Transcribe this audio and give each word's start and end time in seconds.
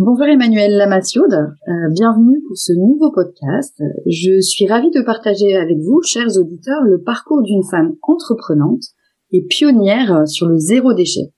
Bonjour 0.00 0.26
Emmanuel 0.26 0.76
Lamassiode, 0.76 1.34
euh, 1.34 1.72
bienvenue 1.90 2.40
pour 2.46 2.56
ce 2.56 2.72
nouveau 2.72 3.10
podcast. 3.10 3.82
Je 4.06 4.40
suis 4.40 4.68
ravie 4.68 4.92
de 4.92 5.02
partager 5.02 5.56
avec 5.56 5.76
vous, 5.78 6.00
chers 6.02 6.38
auditeurs, 6.38 6.82
le 6.84 7.02
parcours 7.02 7.42
d'une 7.42 7.64
femme 7.64 7.96
entreprenante 8.02 8.84
et 9.32 9.42
pionnière 9.42 10.22
sur 10.28 10.46
le 10.46 10.56
zéro 10.56 10.94
déchet. 10.94 11.32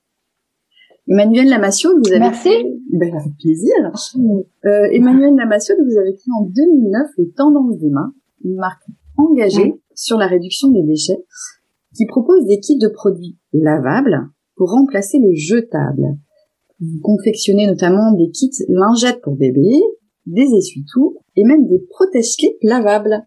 Emmanuel 1.07 1.49
Lamassiode, 1.49 1.95
vous 2.05 2.11
avez 2.11 2.19
Merci. 2.19 2.49
Ben, 2.93 3.11
avec 3.15 3.33
plaisir. 3.41 3.73
Euh, 4.65 4.87
Emmanuel 4.91 5.33
vous 5.33 5.97
avez 5.97 6.13
créé 6.13 6.31
en 6.39 6.43
2009 6.45 7.07
les 7.17 7.31
Tendances 7.31 7.79
des 7.79 7.89
mains, 7.89 8.13
une 8.45 8.57
marque 8.57 8.85
engagée 9.17 9.81
sur 9.95 10.19
la 10.19 10.27
réduction 10.27 10.67
des 10.67 10.83
déchets 10.83 11.25
qui 11.95 12.05
propose 12.05 12.45
des 12.45 12.59
kits 12.59 12.77
de 12.77 12.89
produits 12.89 13.39
lavables 13.53 14.29
pour 14.55 14.69
remplacer 14.69 15.17
les 15.17 15.35
jetables. 15.35 16.19
Vous 16.81 16.99
confectionnez 17.01 17.67
notamment 17.67 18.11
des 18.13 18.29
kits 18.31 18.49
lingettes 18.67 19.21
pour 19.21 19.35
bébés, 19.35 19.79
des 20.25 20.53
essuie-tout 20.55 21.17
et 21.35 21.43
même 21.43 21.67
des 21.67 21.79
protège-clips 21.89 22.57
lavables. 22.63 23.23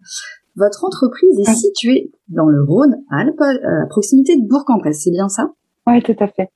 Votre 0.56 0.84
entreprise 0.84 1.38
est 1.40 1.44
Ah. 1.48 1.54
située 1.54 2.10
dans 2.28 2.46
le 2.46 2.62
Rhône-Alpes, 2.64 3.40
euh, 3.40 3.84
à 3.84 3.86
proximité 3.88 4.36
de 4.36 4.46
Bourg-en-Bresse, 4.46 5.02
c'est 5.04 5.10
bien 5.10 5.28
ça? 5.28 5.50
Oui, 5.86 6.02
tout 6.02 6.16
à 6.18 6.28
fait. 6.28 6.48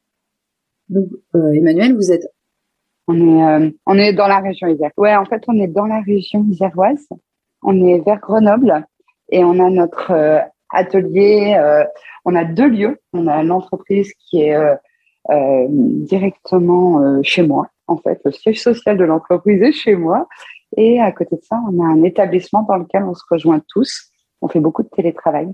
Donc, 0.88 1.06
euh, 1.34 1.52
Emmanuel, 1.52 1.94
vous 1.94 2.10
êtes 2.12 2.26
On 3.10 3.14
est, 3.16 3.42
euh, 3.42 3.70
on 3.86 3.94
est 3.96 4.12
dans 4.12 4.26
la 4.28 4.38
région 4.40 4.68
Isère. 4.68 4.90
Ouais, 4.98 5.16
en 5.16 5.24
fait, 5.24 5.42
on 5.48 5.58
est 5.58 5.66
dans 5.68 5.86
la 5.86 6.00
région 6.02 6.44
iséroise. 6.50 7.08
On 7.62 7.82
est 7.86 8.00
vers 8.00 8.20
Grenoble 8.20 8.84
et 9.30 9.42
on 9.44 9.58
a 9.64 9.70
notre 9.70 10.10
euh, 10.10 10.40
atelier. 10.70 11.56
euh, 11.58 11.84
on 12.26 12.34
a 12.36 12.44
deux 12.44 12.68
lieux. 12.68 12.98
On 13.14 13.26
a 13.26 13.42
l'entreprise 13.42 14.12
qui 14.28 14.42
est 14.42 14.54
euh, 15.30 15.66
directement 15.68 17.00
euh, 17.00 17.20
chez 17.22 17.42
moi. 17.46 17.68
En 17.86 17.96
fait, 17.98 18.20
le 18.24 18.32
siège 18.32 18.62
social 18.62 18.96
de 18.96 19.04
l'entreprise 19.04 19.60
est 19.62 19.72
chez 19.72 19.94
moi. 19.94 20.26
Et 20.76 21.00
à 21.00 21.12
côté 21.12 21.36
de 21.36 21.42
ça, 21.42 21.58
on 21.70 21.82
a 21.82 21.86
un 21.86 22.02
établissement 22.02 22.62
dans 22.68 22.76
lequel 22.76 23.04
on 23.04 23.14
se 23.14 23.24
rejoint 23.30 23.60
tous. 23.68 24.10
On 24.42 24.48
fait 24.48 24.60
beaucoup 24.60 24.82
de 24.82 24.88
télétravail 24.88 25.48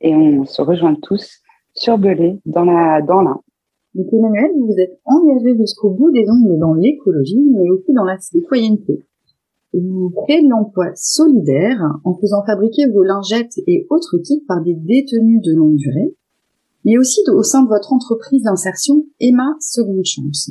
et 0.00 0.14
on 0.14 0.44
se 0.44 0.62
rejoint 0.62 0.94
tous 0.94 1.40
sur 1.74 1.98
Belay, 1.98 2.38
dans 2.46 2.64
la, 2.64 3.02
dans 3.02 3.22
l'Ain. 3.22 3.40
Donc 3.94 4.06
Emmanuel, 4.12 4.50
vous 4.58 4.66
vous 4.66 4.78
êtes 4.78 4.98
engagé 5.04 5.56
jusqu'au 5.56 5.90
bout 5.90 6.10
des 6.10 6.26
ongles 6.28 6.58
dans 6.58 6.74
l'écologie, 6.74 7.42
mais 7.52 7.68
aussi 7.70 7.92
dans 7.92 8.04
la 8.04 8.18
citoyenneté. 8.18 9.04
Vous 9.72 10.12
créez 10.24 10.42
de 10.42 10.48
l'emploi 10.48 10.86
solidaire 10.94 11.80
en 12.04 12.14
faisant 12.14 12.44
fabriquer 12.44 12.86
vos 12.90 13.02
lingettes 13.02 13.58
et 13.66 13.86
autres 13.90 14.18
kits 14.18 14.44
par 14.46 14.62
des 14.62 14.74
détenus 14.74 15.40
de 15.42 15.52
longue 15.52 15.76
durée, 15.76 16.14
mais 16.84 16.98
aussi 16.98 17.20
de- 17.26 17.32
au 17.32 17.42
sein 17.42 17.62
de 17.62 17.68
votre 17.68 17.92
entreprise 17.92 18.42
d'insertion 18.42 19.04
Emma 19.20 19.54
Seconde 19.60 20.04
Chance. 20.04 20.50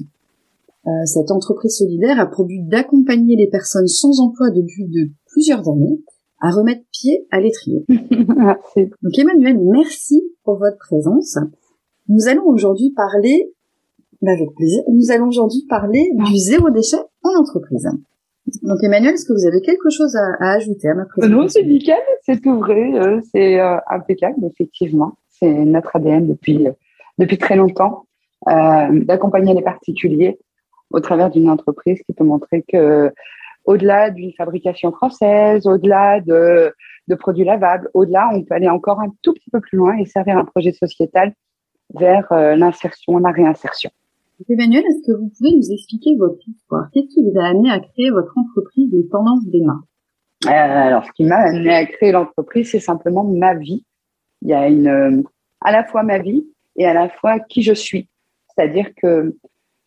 Euh, 0.86 0.90
cette 1.06 1.32
entreprise 1.32 1.78
solidaire 1.78 2.20
a 2.20 2.26
pour 2.26 2.46
but 2.46 2.68
d'accompagner 2.68 3.36
les 3.38 3.48
personnes 3.50 3.88
sans 3.88 4.20
emploi 4.20 4.50
depuis 4.50 4.86
de 4.86 5.12
plusieurs 5.32 5.68
années 5.70 6.02
à 6.42 6.52
remettre 6.52 6.82
pied 6.92 7.26
à 7.32 7.40
l'étrier. 7.40 7.86
Merci. 7.90 8.90
Donc 9.02 9.18
Emmanuel, 9.18 9.58
merci 9.62 10.22
pour 10.44 10.58
votre 10.58 10.78
présence. 10.78 11.38
Nous 12.10 12.28
allons 12.28 12.46
aujourd'hui 12.48 12.92
parler, 12.92 13.54
bah, 14.22 14.32
avec 14.34 14.54
plaisir, 14.56 14.84
nous 14.92 15.10
allons 15.12 15.28
aujourd'hui 15.30 15.64
parler 15.70 16.12
du 16.26 16.36
zéro 16.38 16.70
déchet 16.70 16.98
en 17.24 17.40
entreprise. 17.40 17.88
Donc 18.62 18.78
Emmanuel, 18.84 19.14
est-ce 19.14 19.24
que 19.26 19.32
vous 19.32 19.48
avez 19.48 19.62
quelque 19.62 19.90
chose 19.90 20.14
à, 20.18 20.26
à 20.42 20.56
ajouter 20.56 20.90
à 20.90 20.96
ma 20.96 21.06
présentation 21.06 21.42
Non, 21.44 21.48
c'est 21.48 21.64
nickel, 21.64 21.96
c'est 22.26 22.42
tout 22.42 22.60
vrai, 22.60 22.92
euh, 23.00 23.22
c'est 23.32 23.58
euh, 23.62 23.78
impeccable, 23.90 24.46
effectivement. 24.52 25.14
C'est 25.34 25.52
notre 25.52 25.96
ADN 25.96 26.28
depuis, 26.28 26.68
euh, 26.68 26.72
depuis 27.18 27.38
très 27.38 27.56
longtemps, 27.56 28.06
euh, 28.50 29.04
d'accompagner 29.06 29.54
les 29.54 29.62
particuliers 29.62 30.40
au 30.92 31.00
travers 31.00 31.30
d'une 31.30 31.50
entreprise 31.50 32.02
qui 32.04 32.14
peut 32.14 32.24
montrer 32.24 32.64
que, 32.68 33.12
au-delà 33.66 34.10
d'une 34.10 34.34
fabrication 34.34 34.92
française, 34.92 35.66
au-delà 35.66 36.20
de, 36.22 36.74
de 37.08 37.16
produits 37.16 37.46
lavables, 37.46 37.90
au-delà, 37.94 38.30
on 38.34 38.44
peut 38.44 38.56
aller 38.56 38.70
encore 38.70 39.00
un 39.00 39.12
tout 39.22 39.34
petit 39.34 39.50
peu 39.50 39.60
plus 39.60 39.78
loin 39.78 39.98
et 39.98 40.06
servir 40.06 40.38
un 40.38 40.46
projet 40.46 40.72
sociétal 40.72 41.34
vers 41.94 42.32
euh, 42.32 42.56
l'insertion, 42.56 43.18
la 43.18 43.32
réinsertion. 43.32 43.90
Emmanuel, 44.50 44.84
est-ce 44.86 45.08
que 45.08 45.18
vous 45.18 45.32
pouvez 45.38 45.56
nous 45.56 45.72
expliquer 45.72 46.16
votre 46.18 46.40
histoire? 46.48 46.88
Qu'est-ce 46.92 47.14
qui 47.14 47.24
vous 47.24 47.40
a 47.40 47.46
amené 47.46 47.72
à 47.72 47.80
créer 47.80 48.10
votre 48.10 48.34
entreprise 48.38 48.90
des 48.92 49.08
tendances 49.08 49.46
des 49.46 49.62
mains 49.62 49.84
Euh, 50.46 50.50
alors, 50.50 51.06
ce 51.06 51.12
qui 51.14 51.24
m'a 51.24 51.38
amené 51.38 51.74
à 51.74 51.86
créer 51.86 52.12
l'entreprise, 52.12 52.70
c'est 52.72 52.80
simplement 52.80 53.24
ma 53.24 53.54
vie. 53.56 53.86
Il 54.44 54.50
y 54.50 54.54
a 54.54 54.68
une, 54.68 54.88
euh, 54.88 55.24
à 55.62 55.72
la 55.72 55.86
fois 55.86 56.04
ma 56.04 56.20
vie 56.20 56.46
et 56.76 56.86
à 56.86 56.94
la 56.94 57.10
fois 57.10 57.40
qui 57.40 57.64
je 57.64 57.74
suis. 57.74 58.10
C'est-à-dire 58.50 58.90
que 59.02 59.36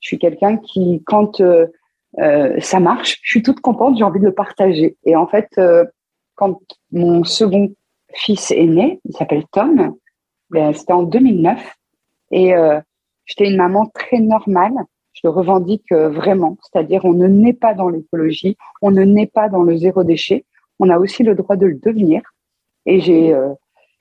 je 0.01 0.09
suis 0.09 0.19
quelqu'un 0.19 0.57
qui, 0.57 1.03
quand 1.05 1.41
euh, 1.41 1.67
euh, 2.19 2.59
ça 2.61 2.81
marche, 2.81 3.19
je 3.23 3.31
suis 3.31 3.43
toute 3.43 3.61
contente, 3.61 3.99
j'ai 3.99 4.05
envie 4.05 4.21
de 4.21 4.25
le 4.25 4.35
partager. 4.35 4.97
Et 5.05 5.15
en 5.15 5.27
fait, 5.27 5.61
quand 6.35 6.61
mon 6.91 7.23
second 7.25 7.73
fils 8.15 8.51
est 8.51 8.67
né, 8.67 9.01
il 9.05 9.15
s'appelle 9.15 9.45
Tom, 9.53 9.95
ben, 10.51 10.73
c'était 10.73 10.93
en 10.95 11.03
2009. 11.03 11.75
Et 12.31 12.55
j'étais 13.27 13.51
une 13.51 13.57
maman 13.57 13.87
très 13.95 14.21
normale. 14.21 14.75
Je 15.13 15.21
le 15.25 15.31
revendique 15.31 15.93
vraiment. 15.93 16.57
C'est-à-dire, 16.63 17.05
on 17.05 17.13
ne 17.13 17.27
naît 17.27 17.53
pas 17.53 17.75
dans 17.75 17.89
l'écologie, 17.89 18.57
on 18.81 18.91
ne 18.91 19.03
naît 19.03 19.27
pas 19.27 19.49
dans 19.49 19.63
le 19.63 19.77
zéro 19.77 20.03
déchet. 20.03 20.45
On 20.79 20.89
a 20.89 20.99
aussi 20.99 21.23
le 21.23 21.35
droit 21.35 21.57
de 21.57 21.67
le 21.67 21.75
devenir. 21.75 22.23
Et 22.87 23.01
j'ai 23.01 23.35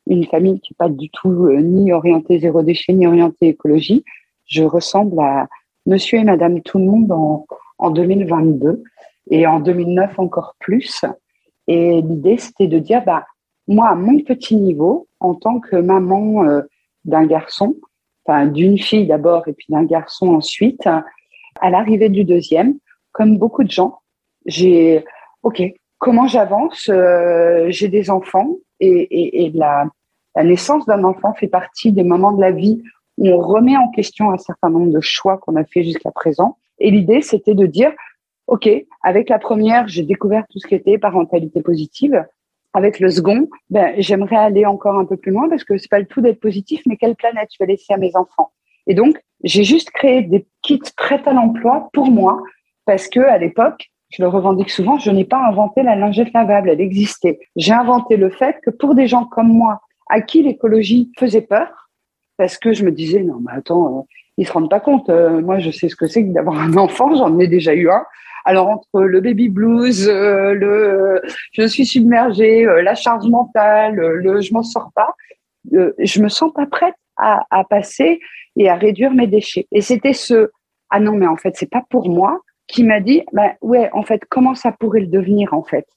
une 0.07 0.25
famille 0.25 0.59
qui 0.59 0.73
n'est 0.73 0.77
pas 0.77 0.89
du 0.89 1.09
tout 1.09 1.47
euh, 1.47 1.61
ni 1.61 1.91
orientée 1.91 2.39
zéro 2.39 2.61
déchet, 2.61 2.93
ni 2.93 3.07
orientée 3.07 3.49
écologie. 3.49 4.03
Je 4.45 4.63
ressemble 4.63 5.19
à 5.19 5.47
monsieur 5.85 6.19
et 6.19 6.23
madame 6.23 6.61
tout 6.61 6.77
le 6.77 6.85
monde 6.85 7.11
en, 7.11 7.45
en 7.77 7.89
2022 7.89 8.83
et 9.31 9.47
en 9.47 9.59
2009 9.59 10.19
encore 10.19 10.55
plus. 10.59 11.03
Et 11.67 12.01
l'idée, 12.01 12.38
c'était 12.38 12.67
de 12.67 12.79
dire, 12.79 13.03
bah, 13.03 13.25
moi, 13.67 13.89
à 13.89 13.95
mon 13.95 14.19
petit 14.19 14.55
niveau, 14.55 15.07
en 15.19 15.33
tant 15.33 15.59
que 15.59 15.75
maman 15.75 16.43
euh, 16.43 16.61
d'un 17.05 17.25
garçon, 17.25 17.75
enfin 18.25 18.45
d'une 18.45 18.77
fille 18.77 19.07
d'abord 19.07 19.47
et 19.47 19.53
puis 19.53 19.67
d'un 19.69 19.83
garçon 19.83 20.27
ensuite, 20.35 20.87
à 20.87 21.69
l'arrivée 21.69 22.09
du 22.09 22.23
deuxième, 22.23 22.75
comme 23.11 23.37
beaucoup 23.37 23.63
de 23.63 23.72
gens, 23.72 23.99
j'ai, 24.45 25.03
OK, 25.43 25.61
comment 25.97 26.27
j'avance 26.27 26.89
Euh, 26.89 27.66
J'ai 27.69 27.87
des 27.87 28.09
enfants 28.09 28.57
et, 28.79 28.87
et, 28.89 29.45
et 29.45 29.51
la, 29.51 29.87
la 30.35 30.44
naissance 30.44 30.85
d'un 30.85 31.03
enfant 31.03 31.34
fait 31.34 31.47
partie 31.47 31.91
des 31.91 32.03
moments 32.03 32.32
de 32.32 32.41
la 32.41 32.52
vie 32.52 32.82
où 33.17 33.29
on 33.29 33.40
remet 33.40 33.78
en 33.78 33.90
question 33.91 34.32
un 34.32 34.37
certain 34.37 34.70
nombre 34.70 34.91
de 34.91 34.99
choix 34.99 35.37
qu'on 35.37 35.55
a 35.55 35.64
fait 35.64 35.84
jusqu'à 35.84 36.11
présent. 36.11 36.58
Et 36.79 36.91
l'idée, 36.91 37.22
c'était 37.22 37.55
de 37.55 37.66
dire, 37.66 37.91
OK, 38.47 38.70
avec 39.02 39.29
la 39.29 39.40
première, 39.40 39.87
j'ai 39.87 40.03
découvert 40.03 40.46
tout 40.49 40.59
ce 40.59 40.67
qui 40.67 40.76
était 40.76 40.97
parentalité 40.97 41.61
positive. 41.61 42.26
Avec 42.73 42.99
le 42.99 43.09
second, 43.09 43.47
ben, 43.70 43.93
j'aimerais 43.97 44.35
aller 44.35 44.66
encore 44.66 44.99
un 44.99 45.05
peu 45.05 45.16
plus 45.16 45.32
loin 45.32 45.47
parce 45.47 45.64
que 45.64 45.78
c'est 45.78 45.90
pas 45.90 45.99
le 45.99 46.05
tout 46.05 46.20
d'être 46.20 46.41
positif, 46.41 46.81
mais 46.85 46.97
quelle 46.97 47.16
planète 47.16 47.49
je 47.58 47.64
vais 47.64 47.72
laisser 47.72 47.93
à 47.93 47.97
mes 47.97 48.16
enfants? 48.17 48.52
Et 48.88 48.93
donc, 48.93 49.17
j'ai 49.43 49.64
juste 49.64 49.91
créé 49.91 50.22
des 50.22 50.46
kits 50.61 50.81
prêts 50.97 51.22
à 51.26 51.34
l'emploi 51.34 51.90
pour 51.93 52.11
moi 52.11 52.43
parce 52.85 53.08
que 53.08 53.22
à 53.22 53.38
l'époque, 53.38 53.90
je 54.09 54.22
le 54.22 54.28
revendique 54.28 54.70
souvent, 54.70 54.97
je 54.97 55.09
n'ai 55.09 55.26
pas 55.26 55.40
inventé 55.47 55.84
la 55.84 55.96
lingette 55.96 56.34
lavable, 56.34 56.70
elle 56.70 56.81
existait. 56.81 57.40
J'ai 57.55 57.73
inventé 57.73 58.17
le 58.17 58.29
fait 58.29 58.58
que 58.64 58.70
pour 58.70 58.93
des 58.93 59.08
gens 59.08 59.26
comme 59.26 59.47
moi, 59.47 59.81
à 60.09 60.22
qui 60.22 60.43
l'écologie 60.43 61.11
faisait 61.17 61.41
peur, 61.41 61.90
parce 62.37 62.57
que 62.57 62.73
je 62.73 62.84
me 62.84 62.91
disais, 62.91 63.23
non, 63.23 63.40
mais 63.40 63.53
attends, 63.53 63.99
euh, 63.99 64.02
ils 64.37 64.47
se 64.47 64.52
rendent 64.52 64.69
pas 64.69 64.79
compte. 64.79 65.09
euh, 65.09 65.41
moi, 65.41 65.59
je 65.59 65.72
sais 65.72 65.90
ce 65.90 65.96
que 65.96 66.07
c'est 66.07 66.23
que 66.25 66.34
d'avoir 66.34 66.59
un 66.59 66.75
enfant, 66.78 67.16
j'en 67.16 67.40
ai 67.40 67.47
déjà 67.47 67.73
eu 67.73 67.90
un. 67.90 68.03
Alors, 68.43 68.69
entre 68.69 69.02
le 69.02 69.22
baby 69.22 69.49
blues, 69.49 70.07
euh, 70.07 70.53
le 70.53 71.22
je 71.53 71.66
suis 71.66 71.85
submergée, 71.85 72.66
euh, 72.66 72.81
la 72.81 72.93
charge 72.93 73.28
mentale, 73.28 73.96
le 73.96 74.41
je 74.41 74.53
m'en 74.53 74.61
sors 74.61 74.91
pas, 74.93 75.13
je 75.72 76.22
me 76.22 76.29
sens 76.29 76.53
pas 76.53 76.67
prête 76.67 76.96
à, 77.17 77.43
à, 77.49 77.63
passer 77.63 78.19
et 78.55 78.69
à 78.69 78.75
réduire 78.75 79.11
mes 79.13 79.25
déchets. 79.25 79.67
Et 79.72 79.81
c'était 79.81 80.13
ce 80.13 80.52
ah 80.91 80.99
non 80.99 81.13
mais 81.13 81.25
en 81.25 81.37
fait 81.37 81.55
c'est 81.55 81.69
pas 81.69 81.84
pour 81.90 82.07
moi 82.07 82.40
qui 82.67 82.84
m'a 82.84 82.99
dit 82.99 83.23
bah 83.34 83.53
ouais 83.61 83.90
en 83.93 84.03
fait 84.03 84.22
comment 84.29 84.53
ça 84.53 84.72
pourrait 84.72 84.99
le 85.02 85.07
devenir 85.07 85.53
en 85.55 85.63
fait? 85.63 85.87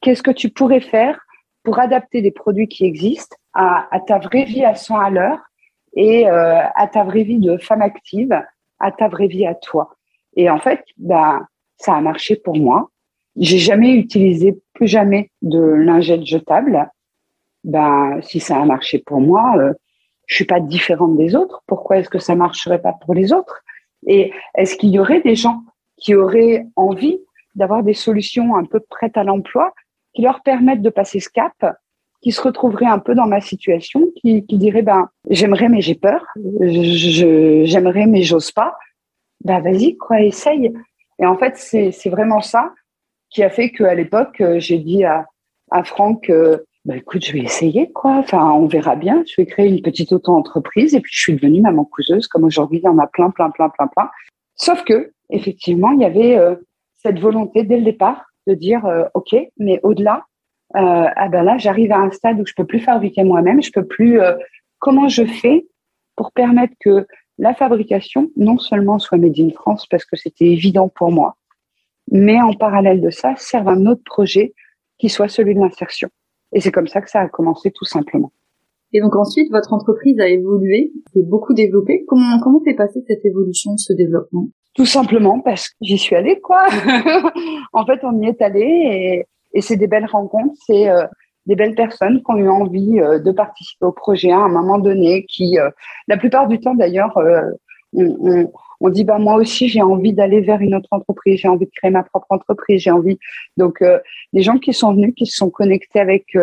Qu'est-ce 0.00 0.22
que 0.22 0.30
tu 0.30 0.50
pourrais 0.50 0.80
faire 0.80 1.18
pour 1.66 1.80
adapter 1.80 2.22
des 2.22 2.30
produits 2.30 2.68
qui 2.68 2.84
existent 2.84 3.36
à, 3.52 3.88
ta 4.06 4.18
vraie 4.18 4.44
vie 4.44 4.64
à 4.64 4.76
100 4.76 5.00
à 5.00 5.10
l'heure 5.10 5.40
et 5.96 6.30
euh, 6.30 6.60
à 6.76 6.86
ta 6.86 7.02
vraie 7.02 7.24
vie 7.24 7.40
de 7.40 7.58
femme 7.58 7.82
active, 7.82 8.40
à 8.78 8.92
ta 8.92 9.08
vraie 9.08 9.26
vie 9.26 9.46
à 9.46 9.56
toi. 9.56 9.96
Et 10.36 10.48
en 10.48 10.60
fait, 10.60 10.84
bah, 10.96 11.40
ça 11.76 11.94
a 11.94 12.00
marché 12.00 12.36
pour 12.36 12.56
moi. 12.56 12.90
J'ai 13.34 13.58
jamais 13.58 13.94
utilisé 13.94 14.56
plus 14.74 14.86
jamais 14.86 15.32
de 15.42 15.58
lingettes 15.60 16.24
jetables. 16.24 16.88
Ben, 17.64 18.20
si 18.22 18.38
ça 18.38 18.62
a 18.62 18.64
marché 18.64 19.02
pour 19.04 19.20
moi, 19.20 19.56
euh, 19.58 19.72
je 20.26 20.36
suis 20.36 20.44
pas 20.44 20.60
différente 20.60 21.16
des 21.16 21.34
autres. 21.34 21.64
Pourquoi 21.66 21.98
est-ce 21.98 22.08
que 22.08 22.20
ça 22.20 22.36
marcherait 22.36 22.80
pas 22.80 22.92
pour 22.92 23.12
les 23.12 23.32
autres? 23.32 23.64
Et 24.06 24.32
est-ce 24.54 24.76
qu'il 24.76 24.90
y 24.90 25.00
aurait 25.00 25.20
des 25.20 25.34
gens 25.34 25.62
qui 25.96 26.14
auraient 26.14 26.64
envie 26.76 27.18
d'avoir 27.56 27.82
des 27.82 27.94
solutions 27.94 28.54
un 28.54 28.64
peu 28.64 28.78
prêtes 28.78 29.16
à 29.16 29.24
l'emploi? 29.24 29.74
Qui 30.16 30.22
leur 30.22 30.42
permettent 30.42 30.82
de 30.82 30.90
passer 30.90 31.20
ce 31.20 31.28
cap, 31.28 31.76
qui 32.22 32.32
se 32.32 32.40
retrouveraient 32.40 32.86
un 32.86 32.98
peu 32.98 33.14
dans 33.14 33.26
ma 33.26 33.40
situation, 33.40 34.10
qui, 34.16 34.42
diraient 34.42 34.82
ben 34.82 35.08
j'aimerais 35.30 35.68
mais 35.68 35.82
j'ai 35.82 35.94
peur, 35.94 36.26
j'aimerais 36.60 38.06
mais 38.06 38.22
j'ose 38.22 38.50
pas. 38.50 38.74
Ben 39.44 39.60
vas-y 39.60 39.96
quoi, 39.96 40.22
essaye. 40.22 40.72
Et 41.20 41.26
en 41.26 41.36
fait 41.36 41.56
c'est 41.56 42.10
vraiment 42.10 42.40
ça 42.40 42.72
qui 43.30 43.44
a 43.44 43.50
fait 43.50 43.70
qu'à 43.70 43.94
l'époque 43.94 44.42
j'ai 44.56 44.78
dit 44.78 45.04
à 45.04 45.26
à 45.70 45.84
Franck 45.84 46.30
euh, 46.30 46.58
bah, 46.84 46.96
écoute, 46.96 47.24
je 47.24 47.32
vais 47.32 47.40
essayer, 47.40 47.90
quoi. 47.90 48.12
Enfin, 48.12 48.52
on 48.52 48.66
verra 48.66 48.94
bien. 48.94 49.24
Je 49.26 49.34
vais 49.38 49.46
créer 49.46 49.68
une 49.68 49.82
petite 49.82 50.12
auto-entreprise 50.12 50.94
et 50.94 51.00
puis 51.00 51.12
je 51.12 51.20
suis 51.20 51.34
devenue 51.34 51.60
maman 51.60 51.84
couseuse, 51.84 52.28
comme 52.28 52.44
aujourd'hui, 52.44 52.78
il 52.78 52.84
y 52.84 52.88
en 52.88 52.98
a 52.98 53.08
plein, 53.08 53.30
plein, 53.30 53.50
plein, 53.50 53.68
plein, 53.70 53.88
plein. 53.88 54.08
Sauf 54.54 54.84
que, 54.84 55.10
effectivement, 55.30 55.90
il 55.90 56.00
y 56.00 56.04
avait 56.04 56.38
euh, 56.38 56.54
cette 57.02 57.18
volonté 57.18 57.64
dès 57.64 57.78
le 57.78 57.84
départ 57.84 58.26
de 58.46 58.54
dire, 58.54 58.84
euh, 58.86 59.04
OK, 59.14 59.34
mais 59.58 59.80
au-delà, 59.82 60.24
euh, 60.74 61.06
ah 61.14 61.28
ben 61.28 61.42
là, 61.42 61.58
j'arrive 61.58 61.92
à 61.92 61.98
un 61.98 62.10
stade 62.10 62.40
où 62.40 62.46
je 62.46 62.54
peux 62.56 62.66
plus 62.66 62.80
fabriquer 62.80 63.24
moi-même, 63.24 63.62
je 63.62 63.70
peux 63.70 63.86
plus. 63.86 64.20
Euh, 64.20 64.36
comment 64.78 65.08
je 65.08 65.24
fais 65.24 65.66
pour 66.16 66.32
permettre 66.32 66.74
que 66.80 67.06
la 67.38 67.54
fabrication, 67.54 68.30
non 68.36 68.58
seulement 68.58 68.98
soit 68.98 69.18
made 69.18 69.38
in 69.38 69.50
France, 69.50 69.86
parce 69.86 70.04
que 70.04 70.16
c'était 70.16 70.46
évident 70.46 70.88
pour 70.88 71.12
moi, 71.12 71.36
mais 72.10 72.40
en 72.40 72.52
parallèle 72.54 73.00
de 73.00 73.10
ça, 73.10 73.34
serve 73.36 73.68
un 73.68 73.86
autre 73.86 74.02
projet 74.04 74.54
qui 74.98 75.08
soit 75.08 75.28
celui 75.28 75.54
de 75.54 75.60
l'insertion. 75.60 76.08
Et 76.52 76.60
c'est 76.60 76.72
comme 76.72 76.88
ça 76.88 77.00
que 77.00 77.10
ça 77.10 77.20
a 77.20 77.28
commencé 77.28 77.70
tout 77.70 77.84
simplement. 77.84 78.32
Et 78.92 79.00
donc 79.00 79.14
ensuite, 79.16 79.50
votre 79.50 79.72
entreprise 79.72 80.18
a 80.20 80.28
évolué, 80.28 80.92
s'est 81.12 81.22
beaucoup 81.22 81.52
développée. 81.52 82.04
Comment 82.06 82.40
comment 82.40 82.60
s'est 82.64 82.74
passée 82.74 83.02
cette 83.06 83.24
évolution, 83.24 83.76
ce 83.76 83.92
développement? 83.92 84.48
Tout 84.76 84.86
simplement 84.86 85.40
parce 85.40 85.68
que 85.68 85.74
j'y 85.80 85.98
suis 85.98 86.14
allée, 86.14 86.40
quoi. 86.40 86.66
en 87.72 87.86
fait, 87.86 88.00
on 88.02 88.20
y 88.20 88.26
est 88.26 88.42
allé 88.42 88.60
et, 88.60 89.24
et 89.54 89.60
c'est 89.62 89.76
des 89.76 89.86
belles 89.86 90.06
rencontres, 90.06 90.54
c'est 90.66 90.88
euh, 90.88 91.06
des 91.46 91.54
belles 91.54 91.74
personnes 91.74 92.18
qui 92.22 92.30
ont 92.30 92.36
eu 92.36 92.48
envie 92.48 93.00
euh, 93.00 93.18
de 93.18 93.30
participer 93.32 93.86
au 93.86 93.92
projet 93.92 94.30
à 94.32 94.38
un 94.38 94.48
moment 94.48 94.78
donné, 94.78 95.24
qui, 95.26 95.58
euh, 95.58 95.70
la 96.08 96.16
plupart 96.16 96.48
du 96.48 96.60
temps 96.60 96.74
d'ailleurs, 96.74 97.16
euh, 97.18 97.42
on, 97.94 98.16
on, 98.20 98.52
on, 98.80 98.88
dit 98.90 99.04
bah 99.04 99.18
moi 99.18 99.36
aussi 99.36 99.68
j'ai 99.68 99.80
envie 99.80 100.12
d'aller 100.12 100.40
vers 100.40 100.60
une 100.60 100.74
autre 100.74 100.88
entreprise, 100.90 101.40
j'ai 101.40 101.48
envie 101.48 101.66
de 101.66 101.70
créer 101.74 101.90
ma 101.90 102.02
propre 102.02 102.26
entreprise, 102.30 102.82
j'ai 102.82 102.90
envie. 102.90 103.18
Donc 103.56 103.82
les 104.32 104.42
gens 104.42 104.58
qui 104.58 104.74
sont 104.74 104.92
venus, 104.92 105.14
qui 105.16 105.24
se 105.24 105.36
sont 105.36 105.50
connectés 105.50 106.00
avec 106.00 106.36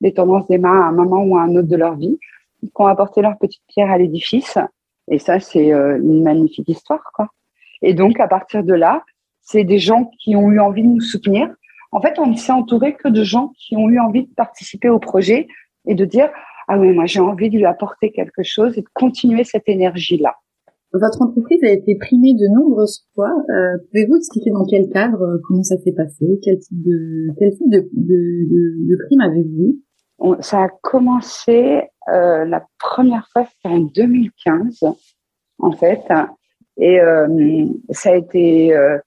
les 0.00 0.14
tendances 0.14 0.46
des 0.46 0.56
mains 0.56 0.80
à 0.80 0.86
un 0.86 0.92
moment 0.92 1.22
ou 1.24 1.36
à 1.36 1.42
un 1.42 1.56
autre 1.56 1.68
de 1.68 1.76
leur 1.76 1.96
vie, 1.96 2.18
qui 2.62 2.70
ont 2.76 2.86
apporté 2.86 3.20
leur 3.20 3.36
petite 3.38 3.62
pierre 3.68 3.90
à 3.90 3.98
l'édifice. 3.98 4.56
Et 5.10 5.18
ça, 5.18 5.40
c'est 5.40 5.66
une 5.66 6.22
magnifique 6.22 6.68
histoire, 6.68 7.02
quoi. 7.12 7.28
Et 7.84 7.94
donc, 7.94 8.18
à 8.18 8.28
partir 8.28 8.64
de 8.64 8.74
là, 8.74 9.04
c'est 9.42 9.64
des 9.64 9.78
gens 9.78 10.10
qui 10.18 10.36
ont 10.36 10.50
eu 10.50 10.58
envie 10.58 10.82
de 10.82 10.88
nous 10.88 11.00
soutenir. 11.00 11.48
En 11.92 12.00
fait, 12.00 12.18
on 12.18 12.26
ne 12.26 12.36
s'est 12.36 12.52
entouré 12.52 12.94
que 12.94 13.08
de 13.08 13.22
gens 13.22 13.52
qui 13.58 13.76
ont 13.76 13.88
eu 13.88 14.00
envie 14.00 14.26
de 14.26 14.34
participer 14.34 14.88
au 14.88 14.98
projet 14.98 15.46
et 15.86 15.94
de 15.94 16.04
dire 16.04 16.30
ah 16.66 16.78
oui, 16.78 16.92
moi 16.92 17.04
j'ai 17.04 17.20
envie 17.20 17.50
de 17.50 17.58
lui 17.58 17.66
apporter 17.66 18.10
quelque 18.10 18.42
chose 18.42 18.76
et 18.78 18.80
de 18.80 18.88
continuer 18.94 19.44
cette 19.44 19.68
énergie-là. 19.68 20.34
Votre 20.94 21.22
entreprise 21.22 21.62
a 21.64 21.70
été 21.70 21.96
primée 21.96 22.34
de 22.34 22.54
nombreuses 22.54 23.04
fois. 23.14 23.30
Euh, 23.50 23.76
Pouvez-vous 23.90 24.16
expliquer 24.16 24.50
dans 24.50 24.64
quel 24.64 24.88
cadre, 24.90 25.20
euh, 25.22 25.38
comment 25.46 25.62
ça 25.62 25.76
s'est 25.78 25.92
passé, 25.92 26.24
quel 26.42 26.58
type 26.58 26.82
de 26.82 27.26
quel 27.38 27.50
type 27.50 27.68
de, 27.68 27.80
de, 27.92 28.48
de, 28.50 28.90
de 28.90 28.98
prime 29.06 29.20
avez-vous 29.20 30.40
Ça 30.40 30.62
a 30.62 30.68
commencé 30.82 31.82
euh, 32.08 32.44
la 32.44 32.64
première 32.78 33.28
fois, 33.32 33.44
c'était 33.44 33.74
en 33.74 33.80
2015, 33.80 34.84
en 35.58 35.72
fait, 35.72 36.00
et 36.78 37.00
euh, 37.00 37.66
ça 37.90 38.10
a 38.10 38.16
été. 38.16 38.74
Euh, 38.74 38.98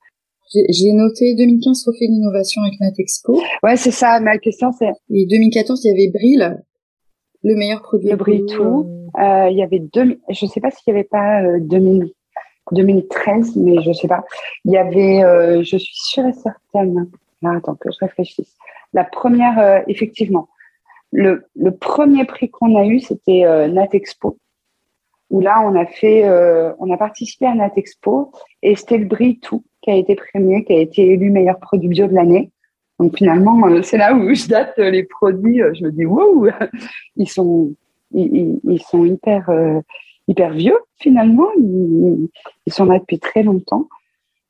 J'ai 0.69 0.93
noté 0.93 1.35
2015 1.35 1.83
Trophée 1.83 2.07
d'innovation 2.07 2.61
avec 2.61 2.79
Natexpo. 2.79 3.41
Ouais, 3.63 3.75
c'est 3.75 3.91
ça. 3.91 4.19
Ma 4.19 4.37
question, 4.37 4.71
c'est. 4.71 4.91
Et 5.09 5.25
2014, 5.25 5.83
il 5.83 5.87
y 5.89 5.91
avait 5.91 6.11
Brill, 6.11 6.63
le 7.43 7.55
meilleur 7.55 7.81
produit. 7.81 8.09
Le 8.09 8.15
Brill 8.15 8.45
tout. 8.45 8.87
Euh, 9.19 9.47
il 9.49 9.57
y 9.57 9.63
avait 9.63 9.79
deux. 9.79 10.19
Je 10.29 10.45
sais 10.45 10.61
pas 10.61 10.71
s'il 10.71 10.93
y 10.93 10.95
avait 10.95 11.03
pas 11.03 11.43
euh, 11.43 11.59
2000, 11.61 12.11
2013, 12.71 13.55
mais 13.57 13.81
je 13.81 13.91
sais 13.91 14.07
pas. 14.07 14.23
Il 14.65 14.71
y 14.71 14.77
avait. 14.77 15.23
Euh, 15.23 15.63
je 15.63 15.77
suis 15.77 15.95
sûre 15.95 16.25
et 16.25 16.33
certaine. 16.33 17.09
Là, 17.41 17.55
attends 17.57 17.75
que 17.75 17.89
je 17.91 17.97
réfléchisse. 17.99 18.55
La 18.93 19.03
première, 19.03 19.59
euh, 19.59 19.79
effectivement, 19.87 20.47
le, 21.11 21.45
le 21.55 21.75
premier 21.75 22.25
prix 22.25 22.49
qu'on 22.49 22.75
a 22.77 22.85
eu, 22.85 22.99
c'était 22.99 23.45
euh, 23.45 23.67
Natexpo 23.67 24.37
où 25.29 25.41
là 25.41 25.61
on 25.65 25.75
a 25.75 25.85
fait, 25.85 26.25
euh, 26.25 26.73
on 26.79 26.91
a 26.91 26.97
participé 26.97 27.45
à 27.45 27.55
Natexpo 27.55 28.31
et 28.61 28.75
c'était 28.75 28.97
le 28.97 29.05
Brie 29.05 29.39
tout 29.39 29.63
qui 29.81 29.91
a 29.91 29.95
été 29.95 30.15
premier, 30.15 30.63
qui 30.63 30.73
a 30.73 30.79
été 30.79 31.05
élu 31.05 31.29
meilleur 31.29 31.59
produit 31.59 31.89
bio 31.89 32.07
de 32.07 32.13
l'année. 32.13 32.51
Donc 32.99 33.17
finalement, 33.17 33.67
euh, 33.67 33.81
c'est 33.83 33.97
là 33.97 34.15
où 34.15 34.33
je 34.33 34.47
date 34.47 34.73
euh, 34.79 34.89
les 34.89 35.03
produits. 35.03 35.61
je 35.73 35.83
me 35.83 35.91
dis 35.91 36.05
waouh, 36.05 36.49
ils 37.15 37.29
sont, 37.29 37.73
ils, 38.13 38.81
sont 38.89 39.05
hyper, 39.05 39.49
hyper 40.27 40.51
vieux 40.53 40.79
finalement. 40.97 41.47
Ils, 41.57 42.29
ils, 42.65 42.73
sont 42.73 42.85
là 42.85 42.99
depuis 42.99 43.19
très 43.19 43.43
longtemps. 43.43 43.87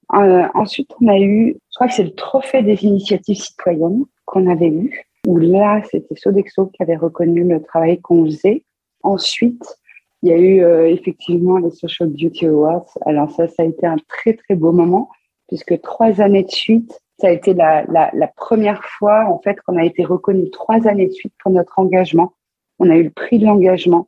ensuite, 0.10 0.92
on 1.02 1.08
a 1.08 1.18
eu, 1.18 1.58
je 1.72 1.76
crois 1.76 1.88
que 1.88 1.94
c'est 1.94 2.04
le 2.04 2.16
trophée 2.16 2.62
des 2.62 2.86
initiatives 2.86 3.38
citoyennes 3.38 4.06
qu'on 4.26 4.50
avait 4.50 4.70
eu, 4.70 5.06
où 5.26 5.38
là 5.38 5.82
c'était 5.90 6.16
Sodexo 6.16 6.68
qui 6.68 6.84
avait 6.84 6.96
reconnu 6.96 7.44
le 7.44 7.62
travail 7.62 8.00
qu'on 8.00 8.26
faisait. 8.26 8.64
Ensuite, 9.04 9.64
il 10.24 10.30
y 10.30 10.34
a 10.34 10.38
eu 10.38 10.64
euh, 10.64 10.88
effectivement 10.90 11.58
les 11.58 11.72
Social 11.72 12.10
Beauty 12.10 12.48
Awards. 12.48 12.88
Alors 13.06 13.32
ça, 13.32 13.48
ça 13.48 13.64
a 13.64 13.66
été 13.66 13.86
un 13.86 13.98
très 14.08 14.34
très 14.34 14.56
beau 14.56 14.72
moment 14.72 15.10
puisque 15.48 15.80
trois 15.82 16.22
années 16.22 16.44
de 16.44 16.52
suite, 16.52 17.00
ça 17.20 17.28
a 17.28 17.32
été 17.32 17.54
la, 17.54 17.84
la, 17.86 18.12
la 18.14 18.28
première 18.28 18.84
fois 18.84 19.26
en 19.28 19.40
fait 19.40 19.58
qu'on 19.62 19.78
a 19.78 19.86
été 19.86 20.04
reconnu 20.04 20.50
trois 20.50 20.88
années 20.88 21.08
de 21.08 21.14
suite 21.14 21.34
pour 21.42 21.52
notre 21.52 21.80
engagement. 21.80 22.34
On 22.80 22.90
a 22.90 22.96
eu 22.96 23.04
le 23.04 23.10
prix 23.10 23.40
de 23.40 23.46
l'engagement 23.46 24.08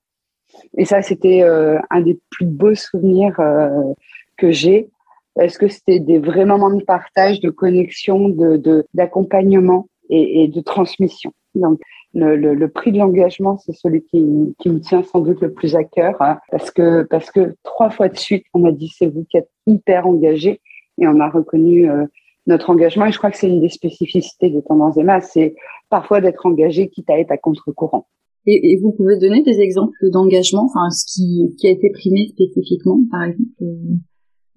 et 0.78 0.86
ça, 0.86 1.02
c'était 1.02 1.42
euh, 1.44 1.80
un 1.90 2.02
des 2.02 2.20
plus 2.30 2.46
beaux 2.46 2.76
souvenirs 2.76 3.40
euh, 3.40 3.94
que 4.38 4.52
j'ai 4.52 4.90
parce 5.36 5.58
que 5.58 5.68
c'était 5.68 6.00
des 6.00 6.20
vrais 6.20 6.46
moments 6.46 6.74
de 6.74 6.84
partage, 6.84 7.40
de 7.40 7.50
connexion, 7.50 8.30
de 8.30 8.86
d'accompagnement 8.94 9.88
et, 10.10 10.44
et 10.44 10.48
de 10.48 10.62
transmission. 10.62 11.32
Donc 11.60 11.80
le, 12.14 12.36
le, 12.36 12.54
le, 12.54 12.68
prix 12.70 12.92
de 12.92 12.98
l'engagement, 12.98 13.58
c'est 13.58 13.74
celui 13.74 14.04
qui, 14.04 14.26
qui, 14.60 14.70
me 14.70 14.80
tient 14.80 15.04
sans 15.04 15.20
doute 15.20 15.42
le 15.42 15.54
plus 15.54 15.76
à 15.76 15.84
cœur, 15.84 16.16
hein, 16.22 16.40
parce 16.52 16.72
que 16.72 17.04
parce 17.04 17.32
que 17.32 17.56
trois 17.64 17.90
fois 17.90 18.10
de 18.10 18.18
suite, 18.18 18.46
on 18.54 18.60
m'a 18.60 18.72
dit 18.72 18.90
c'est 18.90 19.08
vous 19.08 19.26
qui 19.30 19.38
êtes 19.38 19.50
hyper 19.68 20.08
engagé 20.08 20.62
et 21.00 21.08
on 21.08 21.20
a 21.20 21.30
reconnu 21.30 21.90
euh, 21.90 22.06
notre 22.48 22.70
engagement. 22.70 23.06
Et 23.06 23.12
je 23.12 23.18
crois 23.18 23.32
que 23.32 23.38
c'est 23.38 23.50
une 23.50 23.62
des 23.62 23.70
spécificités 23.70 24.50
des 24.50 24.64
tendances 24.64 24.98
EMA, 24.98 25.22
c'est 25.22 25.56
parfois 25.90 26.22
d'être 26.22 26.46
engagé 26.46 26.90
quitte 26.90 27.10
à 27.10 27.20
être 27.20 27.32
à 27.32 27.38
contre-courant. 27.38 28.08
Et, 28.46 28.72
et, 28.72 28.78
vous 28.78 28.92
pouvez 28.94 29.18
donner 29.18 29.44
des 29.44 29.60
exemples 29.60 29.98
d'engagement, 30.10 30.66
enfin 30.66 30.90
ce 30.90 31.06
qui, 31.06 31.56
qui 31.58 31.68
a 31.68 31.72
été 31.72 31.90
primé 31.92 32.30
spécifiquement, 32.30 33.00
par 33.12 33.24
exemple, 33.24 33.50
euh, 33.62 33.66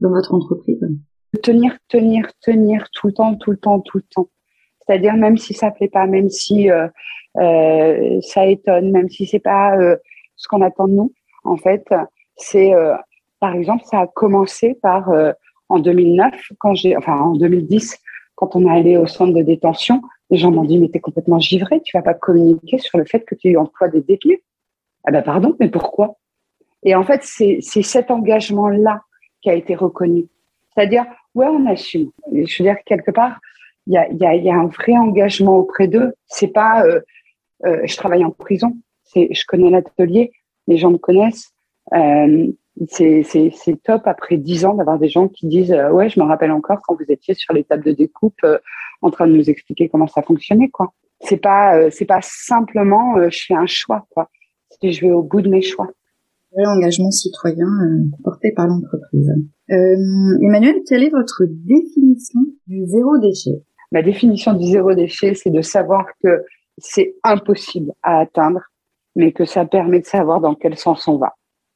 dans 0.00 0.11
votre 0.11 0.35
entreprise? 0.35 0.80
Tenir, 1.42 1.76
tenir, 1.88 2.28
tenir 2.40 2.87
tout 2.92 3.09
le 3.09 3.12
temps, 3.12 3.35
tout 3.37 3.50
le 3.50 3.56
temps, 3.56 3.80
tout 3.80 3.99
le 3.99 4.04
temps. 4.14 4.28
C'est-à-dire 4.86 5.14
même 5.14 5.36
si 5.36 5.54
ça 5.54 5.70
plaît 5.70 5.88
pas, 5.88 6.06
même 6.06 6.28
si 6.28 6.70
euh, 6.70 6.88
euh, 7.38 8.20
ça 8.20 8.46
étonne, 8.46 8.90
même 8.90 9.08
si 9.08 9.26
c'est 9.26 9.38
pas 9.40 9.76
euh, 9.76 9.96
ce 10.36 10.48
qu'on 10.48 10.62
attend 10.62 10.88
de 10.88 10.94
nous. 10.94 11.12
En 11.44 11.56
fait, 11.56 11.84
c'est 12.36 12.72
par 13.40 13.54
exemple, 13.54 13.82
ça 13.84 14.00
a 14.00 14.06
commencé 14.06 14.78
par 14.80 15.10
en 15.68 15.78
2009 15.80 16.32
quand 16.58 16.74
j'ai, 16.74 16.96
enfin 16.96 17.18
en 17.18 17.34
2010 17.34 17.98
quand 18.36 18.54
on 18.54 18.66
est 18.66 18.78
allé 18.78 18.96
au 18.96 19.06
centre 19.06 19.32
de 19.32 19.42
détention, 19.42 20.02
les 20.30 20.38
gens 20.38 20.50
m'ont 20.50 20.64
dit 20.64 20.78
mais 20.78 20.88
t'es 20.88 21.00
complètement 21.00 21.40
givré, 21.40 21.80
tu 21.82 21.96
vas 21.96 22.02
pas 22.02 22.14
communiquer 22.14 22.78
sur 22.78 22.98
le 22.98 23.04
fait 23.04 23.20
que 23.20 23.34
tu 23.34 23.56
emploies 23.56 23.88
des 23.88 24.02
détenus. 24.02 24.38
Ah 25.04 25.10
ben 25.10 25.22
pardon, 25.22 25.56
mais 25.58 25.68
pourquoi? 25.68 26.16
Et 26.84 26.94
en 26.94 27.04
fait, 27.04 27.20
c'est 27.24 27.58
c'est 27.60 27.82
cet 27.82 28.12
engagement 28.12 28.68
là 28.68 29.02
qui 29.40 29.50
a 29.50 29.54
été 29.54 29.74
reconnu. 29.74 30.28
C'est-à-dire, 30.74 31.04
ouais, 31.34 31.46
on 31.46 31.66
assume. 31.66 32.10
Je 32.32 32.62
veux 32.62 32.68
dire, 32.68 32.76
quelque 32.86 33.10
part, 33.10 33.40
il 33.86 33.94
y 33.94 33.96
a, 33.96 34.10
y, 34.12 34.24
a, 34.24 34.34
y 34.34 34.50
a 34.50 34.54
un 34.54 34.66
vrai 34.66 34.96
engagement 34.96 35.56
auprès 35.56 35.88
d'eux. 35.88 36.12
C'est 36.26 36.52
pas, 36.52 36.84
euh, 36.84 37.00
euh, 37.66 37.80
je 37.84 37.96
travaille 37.96 38.24
en 38.24 38.30
prison. 38.30 38.76
C'est, 39.04 39.28
je 39.32 39.44
connais 39.46 39.70
l'atelier, 39.70 40.32
les 40.66 40.76
gens 40.78 40.90
me 40.90 40.98
connaissent. 40.98 41.52
Euh, 41.94 42.52
c'est, 42.88 43.82
top 43.84 44.02
après 44.06 44.36
dix 44.36 44.64
ans 44.64 44.74
d'avoir 44.74 44.98
des 44.98 45.08
gens 45.08 45.28
qui 45.28 45.46
disent 45.46 45.72
euh, 45.72 45.90
ouais, 45.90 46.08
je 46.08 46.18
me 46.18 46.24
rappelle 46.24 46.52
encore 46.52 46.80
quand 46.82 46.94
vous 46.94 47.04
étiez 47.08 47.34
sur 47.34 47.52
les 47.52 47.64
tables 47.64 47.84
de 47.84 47.92
découpe 47.92 48.38
euh, 48.44 48.58
en 49.02 49.10
train 49.10 49.26
de 49.26 49.32
nous 49.32 49.50
expliquer 49.50 49.88
comment 49.88 50.06
ça 50.06 50.22
fonctionnait 50.22 50.70
quoi. 50.70 50.94
C'est 51.20 51.36
pas 51.36 51.76
euh, 51.76 51.90
c'est 51.90 52.06
pas 52.06 52.20
simplement 52.22 53.28
je 53.28 53.44
fais 53.46 53.54
un 53.54 53.66
choix 53.66 54.06
quoi. 54.10 54.30
Je 54.82 55.00
vais 55.00 55.12
au 55.12 55.22
bout 55.22 55.42
de 55.42 55.48
mes 55.48 55.62
choix. 55.62 55.90
Engagement 56.56 57.10
citoyen 57.10 57.66
porté 58.24 58.52
par 58.52 58.66
l'entreprise. 58.66 59.30
Emmanuel, 59.68 60.76
quelle 60.86 61.02
est 61.02 61.10
votre 61.10 61.44
définition 61.48 62.40
du 62.66 62.86
zéro 62.86 63.18
déchet? 63.18 63.62
Ma 63.92 64.02
définition 64.02 64.54
du 64.54 64.66
zéro 64.66 64.94
déchet, 64.94 65.34
c'est 65.34 65.50
de 65.50 65.61
savoir 65.61 66.06
que 66.25 66.42
c'est 66.78 67.14
impossible 67.25 67.92
à 68.02 68.20
atteindre, 68.20 68.61
mais 69.14 69.32
que 69.32 69.44
ça 69.44 69.66
permet 69.66 70.00
de 70.00 70.06
savoir 70.06 70.40
dans 70.40 70.54
quel 70.54 70.78
sens 70.78 71.06
on 71.08 71.18
va. 71.18 71.34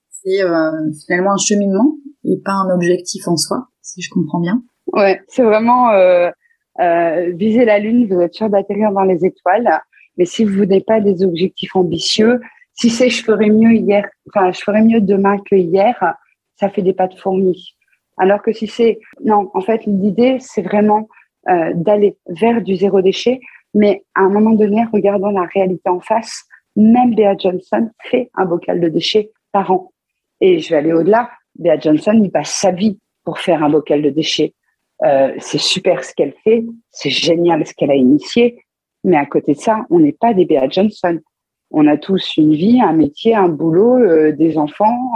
C'est 0.09 0.43
euh, 0.43 0.71
finalement 1.05 1.35
un 1.35 1.37
cheminement 1.37 1.95
et 2.25 2.39
pas 2.43 2.53
un 2.53 2.75
objectif 2.75 3.29
en 3.29 3.37
soi, 3.37 3.69
si 3.83 4.01
je 4.01 4.09
comprends 4.09 4.41
bien. 4.41 4.63
Ouais, 4.95 5.21
c'est 5.29 5.43
vraiment 5.43 5.91
euh, 5.91 6.31
euh, 6.81 7.33
viser 7.35 7.67
la 7.67 7.79
lune, 7.79 8.07
vous 8.07 8.21
êtes 8.23 8.33
sûr 8.33 8.49
d'atterrir 8.49 8.93
dans 8.93 9.05
les 9.05 9.27
étoiles. 9.27 9.81
Mais 10.17 10.25
si 10.25 10.47
vous 10.47 10.65
n'avez 10.65 10.81
pas 10.81 11.03
des 11.03 11.23
objectifs 11.23 11.77
ambitieux, 11.77 12.41
si 12.73 12.89
c'est 12.89 13.11
je 13.11 13.23
ferais 13.23 13.51
mieux 13.51 13.73
hier, 13.73 14.09
enfin 14.29 14.53
je 14.53 14.61
ferais 14.61 14.83
mieux 14.83 15.03
demain 15.03 15.37
que 15.39 15.55
hier, 15.55 16.17
ça 16.55 16.71
fait 16.71 16.81
des 16.81 16.95
pas 16.95 17.09
de 17.09 17.15
fourmis. 17.15 17.75
Alors 18.17 18.41
que 18.41 18.55
si 18.55 18.67
c'est 18.67 19.01
non, 19.23 19.51
en 19.53 19.61
fait 19.61 19.85
l'idée 19.85 20.39
c'est 20.41 20.63
vraiment 20.63 21.09
euh, 21.49 21.73
d'aller 21.75 22.17
vers 22.29 22.63
du 22.63 22.77
zéro 22.77 23.03
déchet, 23.03 23.41
mais 23.75 24.05
à 24.15 24.23
un 24.23 24.29
moment 24.29 24.53
donné, 24.53 24.85
regardons 24.93 25.31
la 25.31 25.47
réalité 25.53 25.89
en 25.89 26.01
face. 26.01 26.45
Même 26.77 27.15
Bea 27.15 27.37
Johnson 27.39 27.91
fait 28.11 28.31
un 28.35 28.45
bocal 28.45 28.81
de 28.81 28.89
déchets 28.89 29.31
par 29.53 29.71
an. 29.71 29.93
Et 30.41 30.59
je 30.59 30.71
vais 30.71 30.77
aller 30.77 30.93
au-delà. 30.93 31.31
Bea 31.59 31.79
Johnson, 31.79 32.21
il 32.23 32.31
passe 32.31 32.51
sa 32.51 32.71
vie 32.71 32.99
pour 33.25 33.39
faire 33.39 33.63
un 33.63 33.71
bocal 33.71 34.03
de 34.03 34.11
déchets. 34.11 34.55
Euh, 35.05 35.35
c'est 35.39 35.61
super 35.61 36.05
ce 36.05 36.15
qu'elle 36.15 36.35
fait, 36.43 36.65
c'est 36.91 37.11
génial 37.11 37.67
ce 37.67 37.75
qu'elle 37.75 37.91
a 37.91 37.97
initié, 37.97 38.63
mais 39.05 39.17
à 39.17 39.27
côté 39.27 39.53
de 39.53 39.59
ça, 39.59 39.85
on 39.91 40.01
n'est 40.01 40.13
pas 40.13 40.33
des 40.33 40.47
Bea 40.47 40.69
Johnson. 40.71 41.19
On 41.71 41.87
a 41.87 41.97
tous 41.97 42.37
une 42.39 42.55
vie, 42.55 42.81
un 42.81 42.93
métier, 42.93 43.35
un 43.35 43.49
boulot, 43.49 43.99
euh, 43.99 44.33
des 44.33 44.57
enfants, 44.57 45.11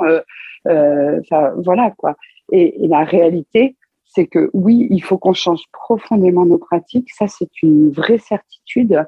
euh, 0.66 1.20
voilà 1.64 1.92
quoi. 1.96 2.16
Et, 2.52 2.74
la 2.88 3.04
réalité, 3.04 3.76
c'est 4.12 4.26
que 4.26 4.50
oui, 4.52 4.88
il 4.90 5.02
faut 5.02 5.18
qu'on 5.18 5.32
change 5.32 5.62
profondément 5.72 6.44
nos 6.44 6.58
pratiques, 6.58 7.10
ça 7.12 7.28
c'est 7.28 7.62
une 7.62 7.90
vraie 7.90 8.18
certitude, 8.18 9.04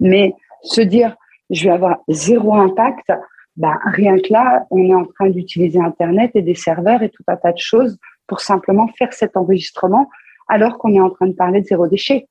mais 0.00 0.34
se 0.62 0.80
dire 0.80 1.16
je 1.50 1.64
vais 1.64 1.74
avoir 1.74 1.98
zéro 2.08 2.54
impact, 2.54 3.12
bah, 3.56 3.78
rien 3.84 4.18
que 4.18 4.32
là, 4.32 4.66
on 4.70 4.78
est 4.78 4.94
en 4.94 5.04
train 5.06 5.30
d'utiliser 5.30 5.80
Internet 5.80 6.32
et 6.34 6.42
des 6.42 6.54
serveurs 6.54 7.02
et 7.02 7.10
tout 7.10 7.22
un 7.28 7.36
tas 7.36 7.52
de 7.52 7.58
choses 7.58 7.98
pour 8.26 8.40
simplement 8.40 8.88
faire 8.98 9.12
cet 9.12 9.36
enregistrement 9.36 10.10
alors 10.48 10.78
qu'on 10.78 10.94
est 10.94 11.00
en 11.00 11.10
train 11.10 11.26
de 11.26 11.32
parler 11.32 11.60
de 11.60 11.66
zéro 11.66 11.86
déchet. 11.86 12.28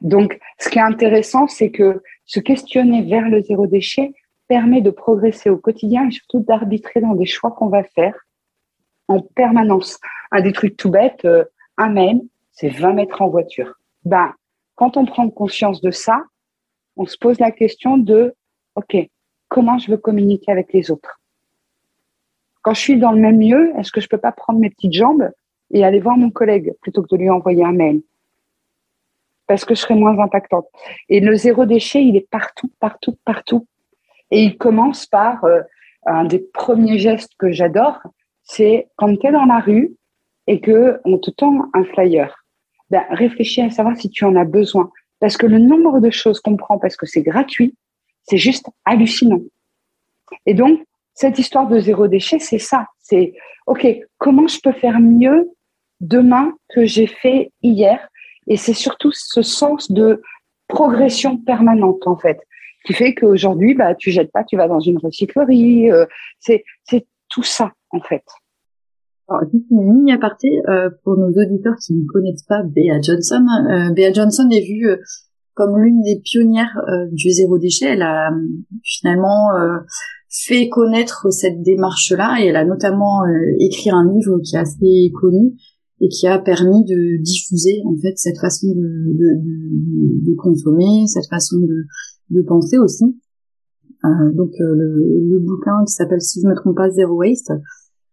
Donc, 0.00 0.38
ce 0.58 0.68
qui 0.68 0.78
est 0.78 0.82
intéressant, 0.82 1.46
c'est 1.46 1.70
que 1.70 2.02
se 2.24 2.40
questionner 2.40 3.02
vers 3.02 3.28
le 3.28 3.42
zéro 3.42 3.66
déchet 3.66 4.12
permet 4.48 4.80
de 4.80 4.90
progresser 4.90 5.50
au 5.50 5.56
quotidien 5.56 6.08
et 6.08 6.10
surtout 6.10 6.40
d'arbitrer 6.40 7.00
dans 7.00 7.14
des 7.14 7.26
choix 7.26 7.50
qu'on 7.50 7.68
va 7.68 7.82
faire 7.82 8.14
en 9.08 9.20
permanence. 9.20 9.98
Un 10.30 10.42
des 10.42 10.52
trucs 10.52 10.76
tout 10.76 10.90
bêtes, 10.90 11.24
euh, 11.24 11.44
un 11.78 11.88
mail, 11.88 12.20
c'est 12.52 12.68
20 12.68 12.92
mètres 12.92 13.22
en 13.22 13.28
voiture. 13.28 13.74
Ben, 14.04 14.34
quand 14.74 14.96
on 14.96 15.06
prend 15.06 15.30
conscience 15.30 15.80
de 15.80 15.90
ça, 15.90 16.22
on 16.96 17.06
se 17.06 17.16
pose 17.16 17.38
la 17.38 17.50
question 17.50 17.96
de, 17.96 18.34
OK, 18.74 18.96
comment 19.48 19.78
je 19.78 19.90
veux 19.90 19.96
communiquer 19.96 20.52
avec 20.52 20.72
les 20.72 20.90
autres? 20.90 21.20
Quand 22.62 22.74
je 22.74 22.80
suis 22.80 22.98
dans 22.98 23.12
le 23.12 23.20
même 23.20 23.40
lieu, 23.40 23.72
est-ce 23.78 23.92
que 23.92 24.00
je 24.00 24.08
peux 24.08 24.18
pas 24.18 24.32
prendre 24.32 24.58
mes 24.58 24.70
petites 24.70 24.92
jambes 24.92 25.30
et 25.70 25.84
aller 25.84 26.00
voir 26.00 26.16
mon 26.16 26.30
collègue 26.30 26.74
plutôt 26.82 27.02
que 27.02 27.08
de 27.14 27.16
lui 27.16 27.30
envoyer 27.30 27.64
un 27.64 27.72
mail? 27.72 28.02
Parce 29.46 29.64
que 29.64 29.74
je 29.74 29.80
serai 29.80 29.94
moins 29.94 30.18
impactante. 30.18 30.66
Et 31.08 31.20
le 31.20 31.34
zéro 31.34 31.64
déchet, 31.64 32.04
il 32.04 32.16
est 32.16 32.28
partout, 32.28 32.70
partout, 32.80 33.16
partout. 33.24 33.66
Et 34.30 34.42
il 34.42 34.58
commence 34.58 35.06
par 35.06 35.44
euh, 35.44 35.62
un 36.04 36.24
des 36.24 36.40
premiers 36.40 36.98
gestes 36.98 37.32
que 37.38 37.52
j'adore, 37.52 38.00
c'est 38.42 38.88
quand 38.96 39.14
tu 39.16 39.26
es 39.26 39.32
dans 39.32 39.44
la 39.44 39.60
rue, 39.60 39.94
et 40.48 40.60
que 40.60 40.98
on 41.04 41.18
te 41.18 41.30
tend 41.30 41.66
un 41.74 41.84
flyer, 41.84 42.44
ben, 42.90 43.04
réfléchis 43.10 43.60
à 43.60 43.70
savoir 43.70 43.96
si 43.96 44.08
tu 44.08 44.24
en 44.24 44.34
as 44.34 44.46
besoin. 44.46 44.90
Parce 45.20 45.36
que 45.36 45.46
le 45.46 45.58
nombre 45.58 46.00
de 46.00 46.10
choses 46.10 46.40
qu'on 46.40 46.56
prend 46.56 46.78
parce 46.78 46.96
que 46.96 47.06
c'est 47.06 47.22
gratuit, 47.22 47.76
c'est 48.22 48.38
juste 48.38 48.66
hallucinant. 48.84 49.42
Et 50.46 50.54
donc, 50.54 50.80
cette 51.14 51.38
histoire 51.38 51.68
de 51.68 51.78
zéro 51.78 52.08
déchet, 52.08 52.38
c'est 52.38 52.58
ça. 52.58 52.86
C'est, 52.98 53.34
OK, 53.66 53.86
comment 54.16 54.48
je 54.48 54.58
peux 54.62 54.72
faire 54.72 55.00
mieux 55.00 55.50
demain 56.00 56.56
que 56.70 56.86
j'ai 56.86 57.06
fait 57.06 57.52
hier? 57.62 58.08
Et 58.46 58.56
c'est 58.56 58.74
surtout 58.74 59.12
ce 59.12 59.42
sens 59.42 59.90
de 59.90 60.22
progression 60.66 61.36
permanente, 61.36 62.06
en 62.06 62.16
fait, 62.16 62.40
qui 62.86 62.94
fait 62.94 63.14
qu'aujourd'hui, 63.14 63.74
bah, 63.74 63.94
tu 63.94 64.10
jettes 64.10 64.32
pas, 64.32 64.44
tu 64.44 64.56
vas 64.56 64.68
dans 64.68 64.80
une 64.80 64.98
recyclerie. 64.98 65.90
Euh, 65.90 66.06
c'est, 66.40 66.64
c'est 66.84 67.06
tout 67.28 67.42
ça, 67.42 67.72
en 67.90 68.00
fait. 68.00 68.24
Alors, 69.28 69.42
juste 69.52 69.66
une 69.70 69.84
mini 69.84 70.12
aparté 70.12 70.48
euh, 70.68 70.88
pour 71.04 71.18
nos 71.18 71.28
auditeurs 71.28 71.76
qui 71.84 71.92
ne 71.94 72.06
connaissent 72.06 72.44
pas 72.44 72.62
Bea 72.62 72.98
Johnson. 73.02 73.44
Euh, 73.70 73.92
Bea 73.92 74.10
Johnson 74.12 74.48
est 74.50 74.66
vue 74.66 74.88
euh, 74.88 74.96
comme 75.52 75.76
l'une 75.76 76.00
des 76.00 76.20
pionnières 76.24 76.78
euh, 76.88 77.08
du 77.12 77.30
zéro 77.30 77.58
déchet. 77.58 77.92
Elle 77.92 78.02
a 78.02 78.30
finalement 78.82 79.48
fait 80.30 80.68
connaître 80.68 81.30
cette 81.30 81.62
démarche-là 81.62 82.38
et 82.40 82.46
elle 82.46 82.56
a 82.56 82.64
notamment 82.64 83.22
écrit 83.58 83.90
un 83.90 84.04
livre 84.04 84.38
qui 84.44 84.56
est 84.56 84.60
assez 84.60 85.12
connu 85.20 85.54
et 86.00 86.08
qui 86.08 86.26
a 86.26 86.38
permis 86.38 86.84
de 86.84 87.20
diffuser 87.22 87.82
en 87.86 87.96
fait 88.00 88.16
cette 88.16 88.38
façon 88.38 88.68
de, 88.68 88.72
de, 88.72 89.42
de, 89.42 90.30
de 90.30 90.36
consommer, 90.36 91.06
cette 91.06 91.28
façon 91.28 91.56
de, 91.58 92.42
penser 92.42 92.78
aussi. 92.78 93.04
donc 94.34 94.50
le, 94.60 95.28
le, 95.28 95.38
bouquin 95.40 95.84
qui 95.86 95.92
s'appelle, 95.92 96.20
si 96.20 96.40
je 96.40 96.46
me 96.46 96.54
trompe 96.54 96.76
pas, 96.76 96.90
Zero 96.90 97.16
Waste, 97.16 97.50
euh, 97.50 97.58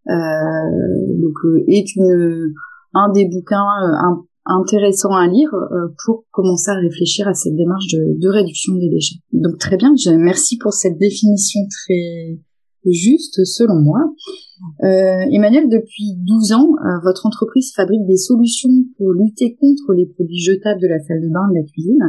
donc 0.06 1.34
euh, 1.44 1.64
est 1.68 1.96
une 1.96 2.52
un 2.94 3.12
des 3.12 3.26
bouquins 3.26 3.66
euh, 3.82 4.14
intéressants 4.46 5.14
à 5.14 5.26
lire 5.26 5.50
pour 6.04 6.24
commencer 6.30 6.70
à 6.70 6.74
réfléchir 6.74 7.26
à 7.28 7.34
cette 7.34 7.56
démarche 7.56 7.88
de, 7.92 8.18
de 8.20 8.28
réduction 8.28 8.74
des 8.76 8.88
déchets. 8.88 9.16
Donc 9.32 9.58
très 9.58 9.76
bien, 9.76 9.92
je, 9.96 10.10
merci 10.10 10.56
pour 10.58 10.72
cette 10.72 10.98
définition 10.98 11.60
très 11.68 12.38
juste 12.92 13.44
selon 13.44 13.80
moi. 13.82 13.98
Euh, 14.84 15.26
Emmanuel, 15.32 15.68
depuis 15.68 16.14
12 16.24 16.52
ans, 16.52 16.68
votre 17.02 17.26
entreprise 17.26 17.72
fabrique 17.74 18.06
des 18.06 18.16
solutions 18.16 18.70
pour 18.96 19.12
lutter 19.12 19.56
contre 19.56 19.92
les 19.94 20.06
produits 20.06 20.38
jetables 20.38 20.80
de 20.80 20.86
la 20.86 21.00
salle 21.00 21.20
de 21.20 21.28
bain, 21.28 21.48
de 21.50 21.54
la 21.54 21.64
cuisine. 21.64 22.02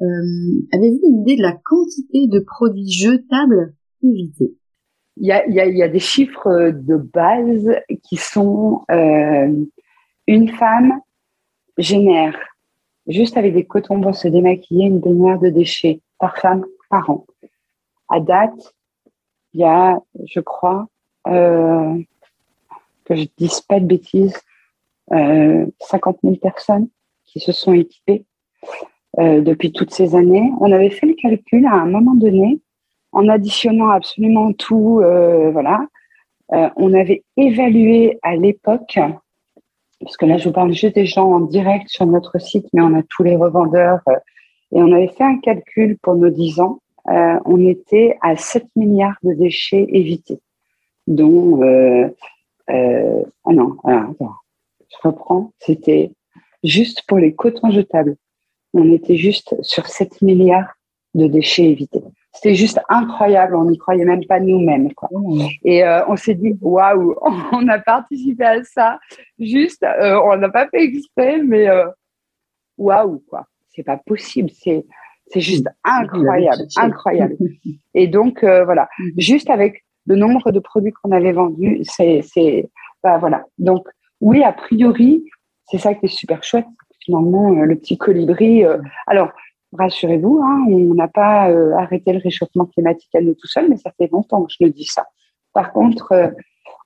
Euh, 0.00 0.62
Avez-vous 0.72 1.00
une 1.08 1.22
idée 1.22 1.36
de 1.36 1.42
la 1.42 1.56
quantité 1.64 2.26
de 2.28 2.40
produits 2.40 2.90
jetables 2.90 3.74
évités? 4.02 4.56
Il 5.16 5.26
y 5.26 5.82
a, 5.82 5.88
des 5.88 5.98
chiffres 5.98 6.70
de 6.70 6.96
base 6.96 7.70
qui 8.02 8.16
sont 8.16 8.84
euh, 8.90 9.64
une 10.26 10.48
femme 10.48 11.00
génère 11.78 12.38
juste 13.06 13.36
avec 13.36 13.54
des 13.54 13.64
cotons 13.64 14.00
pour 14.00 14.14
se 14.14 14.28
démaquiller 14.28 14.86
une 14.86 15.00
demi-heure 15.00 15.38
de 15.38 15.48
déchets 15.48 16.00
par 16.18 16.38
femme 16.38 16.64
par 16.88 17.10
an. 17.10 17.26
À 18.08 18.20
date, 18.20 18.74
il 19.54 19.60
y 19.60 19.64
a, 19.64 19.98
je 20.24 20.40
crois, 20.40 20.88
euh, 21.26 21.98
que 23.04 23.14
je 23.14 23.26
dise 23.36 23.60
pas 23.60 23.80
de 23.80 23.86
bêtises, 23.86 24.38
euh, 25.12 25.66
50 25.80 26.18
000 26.22 26.36
personnes 26.36 26.88
qui 27.24 27.40
se 27.40 27.52
sont 27.52 27.72
équipées 27.72 28.24
euh, 29.18 29.40
depuis 29.40 29.72
toutes 29.72 29.92
ces 29.92 30.14
années. 30.14 30.52
On 30.60 30.70
avait 30.72 30.90
fait 30.90 31.06
le 31.06 31.14
calcul 31.14 31.66
à 31.66 31.74
un 31.74 31.86
moment 31.86 32.14
donné 32.14 32.60
en 33.12 33.28
additionnant 33.28 33.90
absolument 33.90 34.52
tout, 34.52 35.00
euh, 35.02 35.50
voilà. 35.50 35.86
Euh, 36.52 36.68
on 36.76 36.92
avait 36.92 37.22
évalué 37.36 38.18
à 38.22 38.36
l'époque, 38.36 38.98
parce 40.00 40.16
que 40.16 40.26
là 40.26 40.38
je 40.38 40.48
vous 40.48 40.52
parle 40.52 40.72
juste 40.72 40.94
des 40.94 41.06
gens 41.06 41.30
en 41.30 41.40
direct 41.40 41.88
sur 41.88 42.06
notre 42.06 42.38
site, 42.40 42.66
mais 42.72 42.82
on 42.82 42.94
a 42.94 43.02
tous 43.02 43.22
les 43.22 43.36
revendeurs, 43.36 44.00
euh, 44.08 44.16
et 44.72 44.82
on 44.82 44.92
avait 44.92 45.08
fait 45.08 45.24
un 45.24 45.38
calcul 45.38 45.98
pour 46.02 46.14
nos 46.14 46.30
10 46.30 46.60
ans. 46.60 46.78
on 47.06 47.66
était 47.66 48.16
à 48.22 48.36
7 48.36 48.64
milliards 48.76 49.18
de 49.22 49.34
déchets 49.34 49.86
évités, 49.90 50.40
dont 51.06 51.60
ah 52.68 53.52
non, 53.52 53.76
je 54.88 54.96
reprends, 55.08 55.52
c'était 55.58 56.10
juste 56.64 57.02
pour 57.06 57.18
les 57.18 57.34
cotons 57.34 57.70
jetables. 57.70 58.16
On 58.72 58.90
était 58.92 59.16
juste 59.16 59.54
sur 59.62 59.86
7 59.86 60.22
milliards 60.22 60.72
de 61.14 61.26
déchets 61.26 61.64
évités. 61.64 62.02
C'était 62.34 62.54
juste 62.54 62.80
incroyable, 62.88 63.54
on 63.56 63.66
n'y 63.66 63.76
croyait 63.76 64.04
même 64.04 64.24
pas 64.24 64.40
nous-mêmes. 64.40 64.92
Quoi. 64.94 65.08
Mmh. 65.12 65.48
Et 65.64 65.84
euh, 65.84 66.06
on 66.08 66.16
s'est 66.16 66.34
dit, 66.34 66.56
waouh, 66.60 67.14
on 67.52 67.68
a 67.68 67.78
participé 67.78 68.44
à 68.44 68.64
ça, 68.64 68.98
juste, 69.38 69.82
euh, 69.82 70.18
on 70.24 70.36
n'a 70.36 70.48
pas 70.48 70.66
fait 70.68 70.82
exprès, 70.82 71.42
mais 71.42 71.68
euh, 71.68 71.86
waouh, 72.78 73.22
quoi. 73.28 73.46
C'est 73.74 73.82
pas 73.82 73.96
possible, 73.96 74.50
c'est 74.50 74.84
C'est 75.28 75.40
juste 75.40 75.66
incroyable, 75.84 76.62
incroyable. 76.76 77.36
Et 77.94 78.06
donc, 78.06 78.42
euh, 78.44 78.64
voilà, 78.64 78.88
mhm. 78.98 79.12
juste 79.18 79.50
avec 79.50 79.84
le 80.06 80.16
nombre 80.16 80.50
de 80.52 80.58
produits 80.58 80.92
qu'on 80.92 81.12
avait 81.12 81.32
vendus, 81.32 81.80
c'est, 81.84 82.20
c'est, 82.22 82.70
bah, 83.02 83.18
voilà. 83.18 83.44
Donc, 83.58 83.86
oui, 84.20 84.42
a 84.42 84.52
priori, 84.52 85.24
c'est 85.70 85.78
ça 85.78 85.94
qui 85.94 86.06
est 86.06 86.08
super 86.08 86.42
chouette. 86.42 86.66
Finalement, 87.04 87.50
euh, 87.52 87.64
le 87.64 87.76
petit 87.76 87.98
colibri. 87.98 88.64
Euh, 88.64 88.78
alors, 89.06 89.30
rassurez-vous, 89.72 90.40
hein, 90.42 90.64
on 90.68 90.94
n'a 90.94 91.08
pas 91.08 91.48
arrêté 91.78 92.12
le 92.12 92.18
réchauffement 92.18 92.66
climatique 92.66 93.14
à 93.14 93.20
nous 93.20 93.34
tout 93.34 93.46
seul, 93.46 93.68
mais 93.68 93.76
ça 93.76 93.90
fait 93.96 94.08
longtemps 94.12 94.42
que 94.44 94.52
je 94.52 94.64
le 94.64 94.70
dis 94.70 94.84
ça. 94.84 95.06
Par 95.52 95.72
contre, 95.72 96.32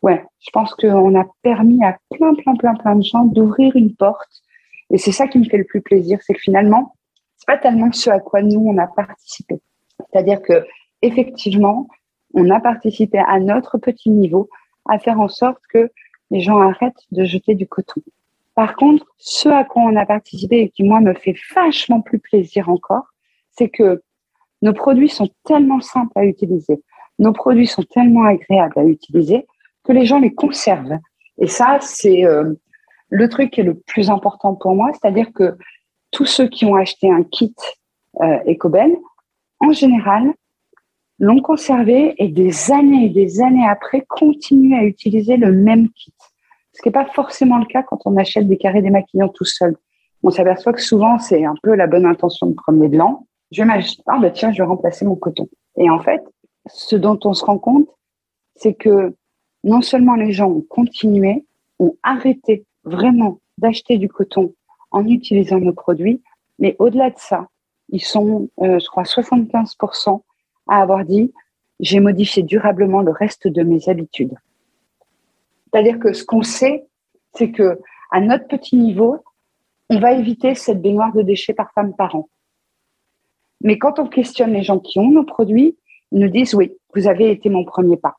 ouais, 0.03 0.25
je 0.41 0.51
pense 0.53 0.75
qu'on 0.75 1.19
a 1.19 1.25
permis 1.43 1.85
à 1.85 1.99
plein, 2.11 2.35
plein, 2.35 2.55
plein, 2.55 2.75
plein 2.75 2.97
de 2.97 3.03
gens 3.03 3.25
d'ouvrir 3.25 3.75
une 3.77 3.95
porte. 3.95 4.43
Et 4.91 4.99
c'est 4.99 5.13
ça 5.13 5.27
qui 5.27 5.39
me 5.39 5.45
fait 5.45 5.59
le 5.59 5.65
plus 5.65 5.83
plaisir, 5.83 6.19
c'est 6.23 6.35
que 6.35 6.41
finalement, 6.41 6.95
c'est 7.37 7.47
pas 7.47 7.59
tellement 7.59 7.91
ce 7.93 8.11
à 8.11 8.21
quoi 8.21 8.43
nous 8.43 8.61
on 8.61 8.79
a 8.79 8.87
participé. 8.87 9.61
C'est-à-dire 9.99 10.41
que 10.43 10.65
effectivement, 11.03 11.89
on 12.35 12.51
a 12.51 12.61
participé 12.61 13.19
à 13.19 13.39
notre 13.41 13.79
petit 13.79 14.11
niveau 14.11 14.49
à 14.89 14.99
faire 14.99 15.21
en 15.21 15.29
sorte 15.29 15.61
que 15.73 15.91
les 16.31 16.41
gens 16.41 16.61
arrêtent 16.61 16.95
de 17.13 17.25
jeter 17.25 17.55
du 17.55 17.67
coton. 17.67 18.01
Par 18.57 18.75
contre, 18.75 19.07
ce 19.19 19.51
à 19.51 19.65
quoi 19.65 19.83
on 19.83 19.97
a 19.97 20.07
participé 20.07 20.63
et 20.63 20.69
qui 20.71 20.83
moi 20.83 21.01
me 21.01 21.13
fait 21.13 21.37
vachement 21.55 22.01
plus 22.01 22.19
plaisir 22.19 22.71
encore, 22.71 23.05
c'est 23.51 23.69
que 23.69 24.03
nos 24.63 24.73
produits 24.73 25.11
sont 25.11 25.29
tellement 25.45 25.83
simples 25.83 26.19
à 26.19 26.25
utiliser, 26.25 26.83
nos 27.19 27.35
produits 27.35 27.67
sont 27.67 27.83
tellement 27.83 28.25
agréables 28.25 28.79
à 28.79 28.85
utiliser 28.85 29.47
que 29.85 29.93
les 29.93 30.07
gens 30.07 30.19
les 30.19 30.35
conservent. 30.35 30.99
Et 31.39 31.49
ça, 31.49 31.79
c'est 31.83 32.25
euh, 32.25 32.55
le 33.11 33.29
truc 33.29 33.51
qui 33.51 33.61
est 33.61 33.65
le 33.65 33.75
plus 33.75 34.09
important 34.09 34.55
pour 34.55 34.75
moi, 34.75 34.91
c'est-à-dire 34.95 35.33
que 35.35 35.57
tous 36.11 36.25
ceux 36.25 36.49
qui 36.49 36.65
ont 36.65 36.77
acheté 36.77 37.11
un 37.13 37.25
kit 37.25 37.55
euh, 38.23 38.39
Ecoben, 38.47 38.97
en 39.61 39.73
général, 39.73 40.33
l'ont 41.19 41.43
conservé 41.43 42.15
et 42.17 42.29
des 42.29 42.73
années 42.73 43.07
et 43.07 43.11
des 43.11 43.43
années 43.43 43.69
après 43.69 44.03
continuent 44.09 44.79
à 44.79 44.85
utiliser 44.85 45.37
le 45.37 45.53
même 45.53 45.91
kit. 45.91 46.15
Ce 46.77 46.83
qui 46.83 46.89
n'est 46.89 46.93
pas 46.93 47.07
forcément 47.07 47.57
le 47.57 47.65
cas 47.65 47.83
quand 47.83 48.01
on 48.05 48.19
achète 48.19 48.47
des 48.47 48.59
carrés 48.59 48.83
démaquillants 48.83 49.31
tout 49.31 49.47
seul. 49.47 49.77
On 50.23 50.31
s'aperçoit 50.31 50.75
que 50.75 50.83
souvent, 50.83 51.19
c'est 51.19 51.43
un 51.43 51.55
peu 51.63 51.75
la 51.75 51.87
bonne 51.87 52.05
intention 52.05 52.49
de 52.49 52.55
premier 52.55 52.89
blanc. 52.89 53.27
Je 53.51 53.63
vais 53.63 53.67
m'acheter, 53.67 54.03
ah 54.07 54.19
bah 54.21 54.31
tiens, 54.31 54.53
je 54.53 54.59
vais 54.59 54.69
remplacer 54.69 55.07
mon 55.07 55.17
coton. 55.17 55.49
Et 55.79 55.89
en 55.89 56.01
fait, 56.01 56.23
ce 56.67 56.95
dont 56.95 57.19
on 57.25 57.33
se 57.33 57.47
rend 57.47 57.59
compte, 57.59 57.89
c'est 58.57 58.75
que 58.75 59.15
non 59.65 59.81
seulement 59.81 60.17
les 60.17 60.33
gens 60.33 60.51
ont 60.51 60.67
continué, 60.69 61.47
ont 61.79 61.97
arrêté 62.03 62.67
vraiment 62.85 63.41
d'acheter 63.57 63.97
du 63.97 64.11
coton 64.11 64.53
en 64.91 65.07
utilisant 65.07 65.59
nos 65.59 65.73
produits, 65.73 66.23
mais 66.59 66.77
au-delà 66.79 67.09
de 67.09 67.19
ça, 67.19 67.49
ils 67.89 68.05
sont, 68.05 68.51
euh, 68.61 68.79
je 68.79 68.87
crois, 68.87 69.05
75% 69.05 70.23
à 70.69 70.83
avoir 70.83 71.07
dit 71.07 71.33
j'ai 71.81 72.01
modifié 72.01 72.43
durablement 72.43 73.01
le 73.01 73.13
reste 73.13 73.49
de 73.49 73.63
mes 73.63 73.89
habitudes. 73.89 74.35
C'est-à-dire 75.77 75.99
que 75.99 76.15
ce 76.15 76.25
qu'on 76.25 76.41
sait, 76.41 76.87
c'est 77.35 77.51
que 77.51 77.79
à 78.11 78.21
notre 78.21 78.49
petit 78.49 78.77
niveau, 78.77 79.19
on 79.91 79.99
va 79.99 80.13
éviter 80.13 80.55
cette 80.55 80.81
baignoire 80.81 81.13
de 81.13 81.21
déchets 81.21 81.53
par 81.53 81.71
femme 81.75 81.95
par 81.95 82.17
an. 82.17 82.31
Mais 83.61 83.77
quand 83.77 83.99
on 83.99 84.07
questionne 84.07 84.55
les 84.55 84.63
gens 84.63 84.79
qui 84.79 84.99
ont 84.99 85.11
nos 85.11 85.25
produits, 85.25 85.77
ils 86.13 86.21
nous 86.21 86.31
disent 86.31 86.55
oui, 86.55 86.73
vous 86.95 87.09
avez 87.09 87.31
été 87.31 87.51
mon 87.51 87.63
premier 87.67 87.99
pas. 87.99 88.17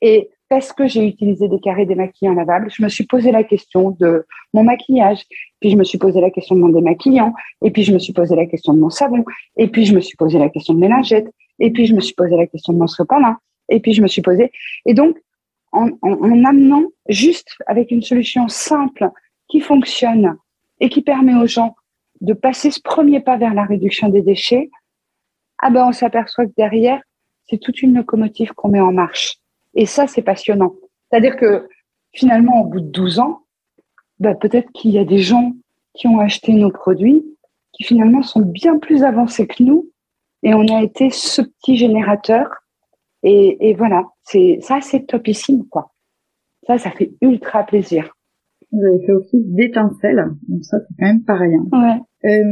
Et 0.00 0.30
parce 0.48 0.72
que 0.72 0.86
j'ai 0.86 1.06
utilisé 1.06 1.46
des 1.46 1.60
carrés 1.60 1.84
démaquillants 1.84 2.32
lavables, 2.32 2.70
je 2.70 2.82
me 2.82 2.88
suis 2.88 3.04
posé 3.04 3.30
la 3.30 3.44
question 3.44 3.90
de 3.90 4.24
mon 4.54 4.64
maquillage, 4.64 5.24
puis 5.60 5.68
je 5.68 5.76
me 5.76 5.84
suis 5.84 5.98
posé 5.98 6.22
la 6.22 6.30
question 6.30 6.54
de 6.56 6.60
mon 6.62 6.70
démaquillant, 6.70 7.34
et 7.60 7.70
puis 7.70 7.82
je 7.82 7.92
me 7.92 7.98
suis 7.98 8.14
posé 8.14 8.34
la 8.34 8.46
question 8.46 8.72
de 8.72 8.78
mon 8.78 8.88
savon, 8.88 9.26
et 9.58 9.68
puis 9.68 9.84
je 9.84 9.94
me 9.94 10.00
suis 10.00 10.16
posé 10.16 10.38
la 10.38 10.48
question 10.48 10.72
de 10.72 10.78
mes 10.78 10.88
lingettes, 10.88 11.28
et 11.58 11.70
puis 11.70 11.84
je 11.84 11.94
me 11.94 12.00
suis 12.00 12.14
posé 12.14 12.34
la 12.34 12.46
question 12.46 12.72
de 12.72 12.78
mon 12.78 12.86
sopalin, 12.86 13.36
et 13.68 13.78
puis 13.80 13.92
je 13.92 14.00
me 14.00 14.06
suis 14.06 14.22
posé. 14.22 14.50
Et 14.86 14.94
donc, 14.94 15.18
en, 15.74 15.90
en 16.02 16.44
amenant 16.44 16.84
juste 17.08 17.56
avec 17.66 17.90
une 17.90 18.02
solution 18.02 18.48
simple 18.48 19.10
qui 19.48 19.60
fonctionne 19.60 20.36
et 20.80 20.88
qui 20.88 21.02
permet 21.02 21.34
aux 21.34 21.46
gens 21.46 21.74
de 22.20 22.32
passer 22.32 22.70
ce 22.70 22.80
premier 22.80 23.20
pas 23.20 23.36
vers 23.36 23.54
la 23.54 23.64
réduction 23.64 24.08
des 24.08 24.22
déchets, 24.22 24.70
ah 25.58 25.70
ben 25.70 25.86
on 25.88 25.92
s'aperçoit 25.92 26.46
que 26.46 26.52
derrière, 26.56 27.00
c'est 27.48 27.58
toute 27.58 27.82
une 27.82 27.94
locomotive 27.94 28.52
qu'on 28.52 28.68
met 28.68 28.80
en 28.80 28.92
marche. 28.92 29.36
Et 29.74 29.86
ça, 29.86 30.06
c'est 30.06 30.22
passionnant. 30.22 30.74
C'est-à-dire 31.10 31.36
que 31.36 31.68
finalement, 32.12 32.62
au 32.62 32.64
bout 32.64 32.80
de 32.80 32.88
12 32.88 33.18
ans, 33.18 33.42
bah, 34.18 34.34
peut-être 34.34 34.70
qu'il 34.72 34.92
y 34.92 34.98
a 34.98 35.04
des 35.04 35.18
gens 35.18 35.52
qui 35.94 36.06
ont 36.06 36.18
acheté 36.18 36.52
nos 36.52 36.70
produits 36.70 37.24
qui 37.72 37.84
finalement 37.84 38.22
sont 38.22 38.40
bien 38.40 38.78
plus 38.78 39.02
avancés 39.02 39.46
que 39.46 39.62
nous 39.62 39.90
et 40.42 40.54
on 40.54 40.66
a 40.68 40.82
été 40.82 41.10
ce 41.10 41.42
petit 41.42 41.76
générateur 41.76 42.48
et, 43.24 43.70
et 43.70 43.74
voilà 43.74 44.04
c'est 44.22 44.58
ça 44.60 44.80
c'est 44.80 45.06
topissime 45.06 45.64
quoi 45.68 45.92
ça 46.66 46.78
ça 46.78 46.90
fait 46.90 47.12
ultra 47.20 47.64
plaisir 47.64 48.14
vous 48.70 48.80
avez 48.86 49.04
fait 49.04 49.12
aussi 49.12 49.42
d'étincelles 49.44 50.24
donc 50.48 50.64
ça 50.64 50.78
c'est 50.80 50.94
quand 50.98 51.06
même 51.06 51.24
pas 51.24 51.36
rien 51.36 51.64
ouais. 51.72 52.00
Euh, 52.26 52.42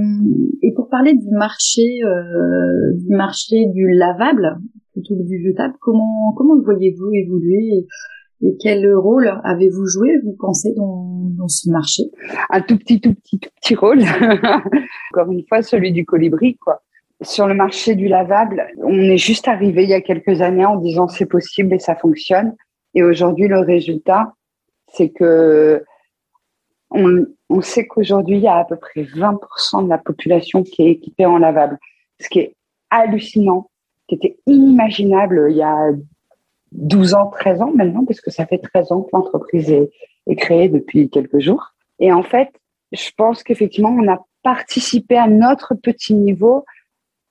et 0.63 0.75
pour 0.75 0.91
parler 0.91 1.15
du 1.15 1.31
marché 1.31 1.83
euh, 2.05 2.93
du 2.99 3.15
marché 3.15 3.67
du 3.73 3.89
lavable 3.93 4.59
plutôt 4.93 5.17
que 5.17 5.23
du 5.23 5.43
jetable. 5.45 5.75
Comment 5.81 6.33
comment 6.37 6.55
le 6.55 6.63
voyez-vous 6.63 7.11
évoluer 7.13 7.87
et, 8.45 8.57
quel 8.61 8.93
rôle 8.93 9.33
avez-vous 9.45 9.87
joué, 9.87 10.19
vous 10.25 10.35
pensez, 10.37 10.75
dans, 10.75 11.31
dans 11.39 11.47
ce 11.47 11.71
marché? 11.71 12.03
Un 12.51 12.61
tout 12.61 12.77
petit, 12.77 13.01
tout 13.01 13.15
petit, 13.15 13.39
tout 13.39 13.51
petit 13.61 13.77
rôle. 13.77 14.01
Encore 15.13 15.31
une 15.31 15.45
fois, 15.49 15.63
celui 15.63 15.93
du 15.93 16.05
colibri, 16.05 16.57
quoi. 16.57 16.81
Sur 17.23 17.47
le 17.47 17.55
marché 17.55 17.95
du 17.95 18.09
lavable, 18.09 18.67
on 18.79 18.99
est 18.99 19.17
juste 19.17 19.49
arrivé 19.49 19.85
il 19.85 19.91
y 19.91 19.95
a 19.95 20.01
quelques 20.01 20.43
années 20.43 20.65
en 20.65 20.77
disant 20.77 21.09
c'est 21.09 21.27
possible 21.27 21.75
et 21.75 21.79
ça 21.79 21.97
fonctionne. 21.97 22.55
Et 22.95 23.03
aujourd'hui, 23.03 23.49
le 23.49 23.61
résultat, 23.61 24.35
c'est 24.89 25.11
que 25.11 25.85
on, 26.91 27.61
sait 27.63 27.87
qu'aujourd'hui, 27.87 28.37
il 28.37 28.43
y 28.43 28.49
a 28.49 28.57
à 28.57 28.65
peu 28.65 28.77
près 28.77 29.03
20% 29.03 29.85
de 29.85 29.89
la 29.89 29.99
population 29.99 30.63
qui 30.63 30.83
est 30.83 30.91
équipée 30.91 31.25
en 31.25 31.39
lavable, 31.39 31.79
ce 32.21 32.29
qui 32.29 32.41
est 32.41 32.57
hallucinant 32.91 33.71
qui 34.09 34.17
était 34.17 34.39
inimaginable 34.47 35.47
il 35.51 35.57
y 35.57 35.63
a 35.63 35.91
12 36.73 37.15
ans, 37.15 37.31
13 37.31 37.63
ans 37.63 37.73
maintenant, 37.75 38.05
parce 38.05 38.21
que 38.21 38.31
ça 38.31 38.47
fait 38.47 38.59
13 38.59 38.93
ans 38.93 39.03
que 39.03 39.11
l'entreprise 39.13 39.71
est, 39.71 39.91
créée 40.37 40.69
depuis 40.69 41.11
quelques 41.11 41.39
jours. 41.39 41.73
Et 41.99 42.13
en 42.13 42.23
fait, 42.23 42.49
je 42.93 43.11
pense 43.17 43.43
qu'effectivement, 43.43 43.91
on 43.91 44.11
a 44.11 44.25
participé 44.43 45.17
à 45.17 45.29
notre 45.29 45.75
petit 45.75 46.15
niveau 46.15 46.65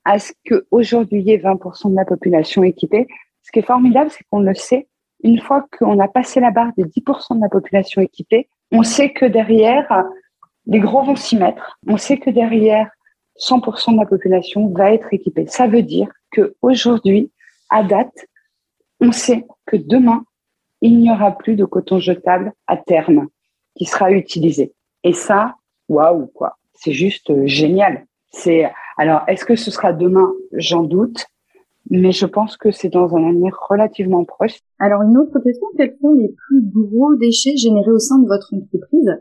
à 0.05 0.19
ce 0.19 0.31
qu'aujourd'hui, 0.47 1.21
il 1.21 1.27
y 1.27 1.31
ait 1.31 1.37
20% 1.37 1.91
de 1.91 1.95
la 1.95 2.05
population 2.05 2.63
équipée. 2.63 3.07
Ce 3.43 3.51
qui 3.51 3.59
est 3.59 3.65
formidable, 3.65 4.09
c'est 4.11 4.23
qu'on 4.29 4.39
le 4.39 4.53
sait. 4.53 4.87
Une 5.23 5.39
fois 5.39 5.65
qu'on 5.77 5.99
a 5.99 6.07
passé 6.07 6.39
la 6.39 6.51
barre 6.51 6.71
des 6.77 6.83
10% 6.83 7.35
de 7.35 7.41
la 7.41 7.49
population 7.49 8.01
équipée, 8.01 8.49
on 8.71 8.83
sait 8.83 9.11
que 9.11 9.25
derrière, 9.25 10.03
les 10.65 10.79
gros 10.79 11.03
vont 11.03 11.15
s'y 11.15 11.37
mettre. 11.37 11.79
On 11.87 11.97
sait 11.97 12.17
que 12.17 12.29
derrière, 12.29 12.89
100% 13.39 13.93
de 13.93 13.99
la 13.99 14.05
population 14.05 14.69
va 14.69 14.93
être 14.93 15.13
équipée. 15.13 15.45
Ça 15.47 15.67
veut 15.67 15.83
dire 15.83 16.07
que 16.31 16.55
aujourd'hui, 16.61 17.31
à 17.69 17.83
date, 17.83 18.25
on 18.99 19.11
sait 19.11 19.45
que 19.65 19.75
demain, 19.75 20.23
il 20.81 20.97
n'y 20.99 21.11
aura 21.11 21.31
plus 21.37 21.55
de 21.55 21.65
coton 21.65 21.99
jetable 21.99 22.53
à 22.67 22.77
terme 22.77 23.27
qui 23.75 23.85
sera 23.85 24.11
utilisé. 24.11 24.73
Et 25.03 25.13
ça, 25.13 25.55
waouh 25.89 26.27
quoi, 26.27 26.57
c'est 26.73 26.93
juste 26.93 27.29
euh, 27.29 27.45
génial. 27.45 28.05
C'est 28.31 28.71
alors, 28.97 29.21
est-ce 29.27 29.45
que 29.45 29.55
ce 29.55 29.71
sera 29.71 29.93
demain? 29.93 30.31
J'en 30.53 30.83
doute, 30.83 31.25
mais 31.89 32.11
je 32.11 32.25
pense 32.25 32.57
que 32.57 32.71
c'est 32.71 32.89
dans 32.89 33.15
un 33.15 33.29
avenir 33.29 33.57
relativement 33.69 34.23
proche. 34.25 34.59
Alors, 34.79 35.01
une 35.03 35.17
autre 35.17 35.39
question 35.39 35.67
quels 35.77 35.95
sont 36.01 36.13
les 36.13 36.33
plus 36.47 36.61
gros 36.61 37.15
déchets 37.15 37.57
générés 37.57 37.91
au 37.91 37.99
sein 37.99 38.19
de 38.19 38.27
votre 38.27 38.53
entreprise 38.53 39.11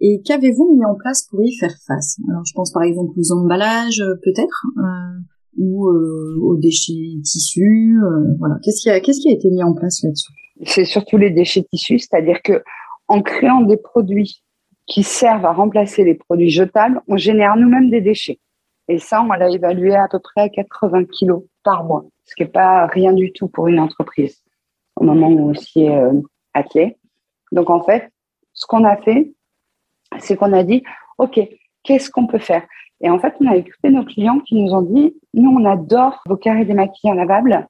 et 0.00 0.20
qu'avez-vous 0.22 0.76
mis 0.76 0.84
en 0.84 0.94
place 0.94 1.26
pour 1.30 1.42
y 1.42 1.56
faire 1.56 1.74
face? 1.86 2.18
Alors, 2.28 2.44
je 2.44 2.52
pense 2.54 2.72
par 2.72 2.82
exemple 2.82 3.12
aux 3.18 3.32
emballages, 3.32 4.00
euh, 4.00 4.16
peut-être. 4.22 4.66
Euh, 4.78 5.20
ou 5.56 5.88
euh, 5.88 6.36
aux 6.42 6.56
déchets 6.56 7.20
tissus 7.22 7.98
euh, 8.02 8.34
Voilà, 8.38 8.56
qu'est-ce 8.62 8.82
qui 8.82 8.90
a 8.90 9.00
qu'est-ce 9.00 9.20
qui 9.20 9.28
a 9.28 9.32
été 9.32 9.48
mis 9.50 9.62
en 9.62 9.74
place 9.74 10.02
là-dessus? 10.02 10.32
C'est 10.66 10.84
surtout 10.84 11.16
les 11.16 11.30
déchets 11.30 11.62
tissus, 11.62 12.00
c'est-à-dire 12.00 12.42
que 12.42 12.62
en 13.08 13.22
créant 13.22 13.60
des 13.60 13.76
produits 13.76 14.42
qui 14.86 15.02
servent 15.02 15.44
à 15.44 15.52
remplacer 15.52 16.04
les 16.04 16.14
produits 16.14 16.50
jetables, 16.50 17.00
on 17.08 17.16
génère 17.16 17.56
nous-mêmes 17.56 17.90
des 17.90 18.00
déchets. 18.00 18.38
Et 18.88 18.98
ça, 18.98 19.22
on 19.22 19.28
l'a 19.28 19.50
évalué 19.50 19.94
à 19.94 20.08
peu 20.08 20.18
près 20.18 20.42
à 20.42 20.48
80 20.48 21.04
kilos 21.06 21.44
par 21.62 21.84
mois, 21.84 22.04
ce 22.24 22.34
qui 22.34 22.42
n'est 22.42 22.48
pas 22.48 22.86
rien 22.86 23.12
du 23.12 23.32
tout 23.32 23.48
pour 23.48 23.68
une 23.68 23.80
entreprise 23.80 24.42
au 24.96 25.04
moment 25.04 25.28
où 25.28 25.50
on 25.50 25.54
s'y 25.54 25.84
est 25.84 25.96
euh, 25.96 26.12
attelé. 26.52 26.96
Donc 27.52 27.70
en 27.70 27.82
fait, 27.82 28.10
ce 28.52 28.66
qu'on 28.66 28.84
a 28.84 28.96
fait, 28.96 29.32
c'est 30.18 30.36
qu'on 30.36 30.52
a 30.52 30.62
dit, 30.62 30.82
OK, 31.18 31.40
qu'est-ce 31.82 32.10
qu'on 32.10 32.26
peut 32.26 32.38
faire? 32.38 32.64
Et 33.00 33.10
en 33.10 33.18
fait, 33.18 33.34
on 33.40 33.46
a 33.46 33.56
écouté 33.56 33.90
nos 33.90 34.04
clients 34.04 34.40
qui 34.40 34.54
nous 34.54 34.72
ont 34.72 34.82
dit, 34.82 35.16
nous, 35.34 35.50
on 35.50 35.64
adore 35.64 36.22
vos 36.26 36.36
carrés 36.36 36.64
démaquillants 36.64 37.14
lavables, 37.14 37.66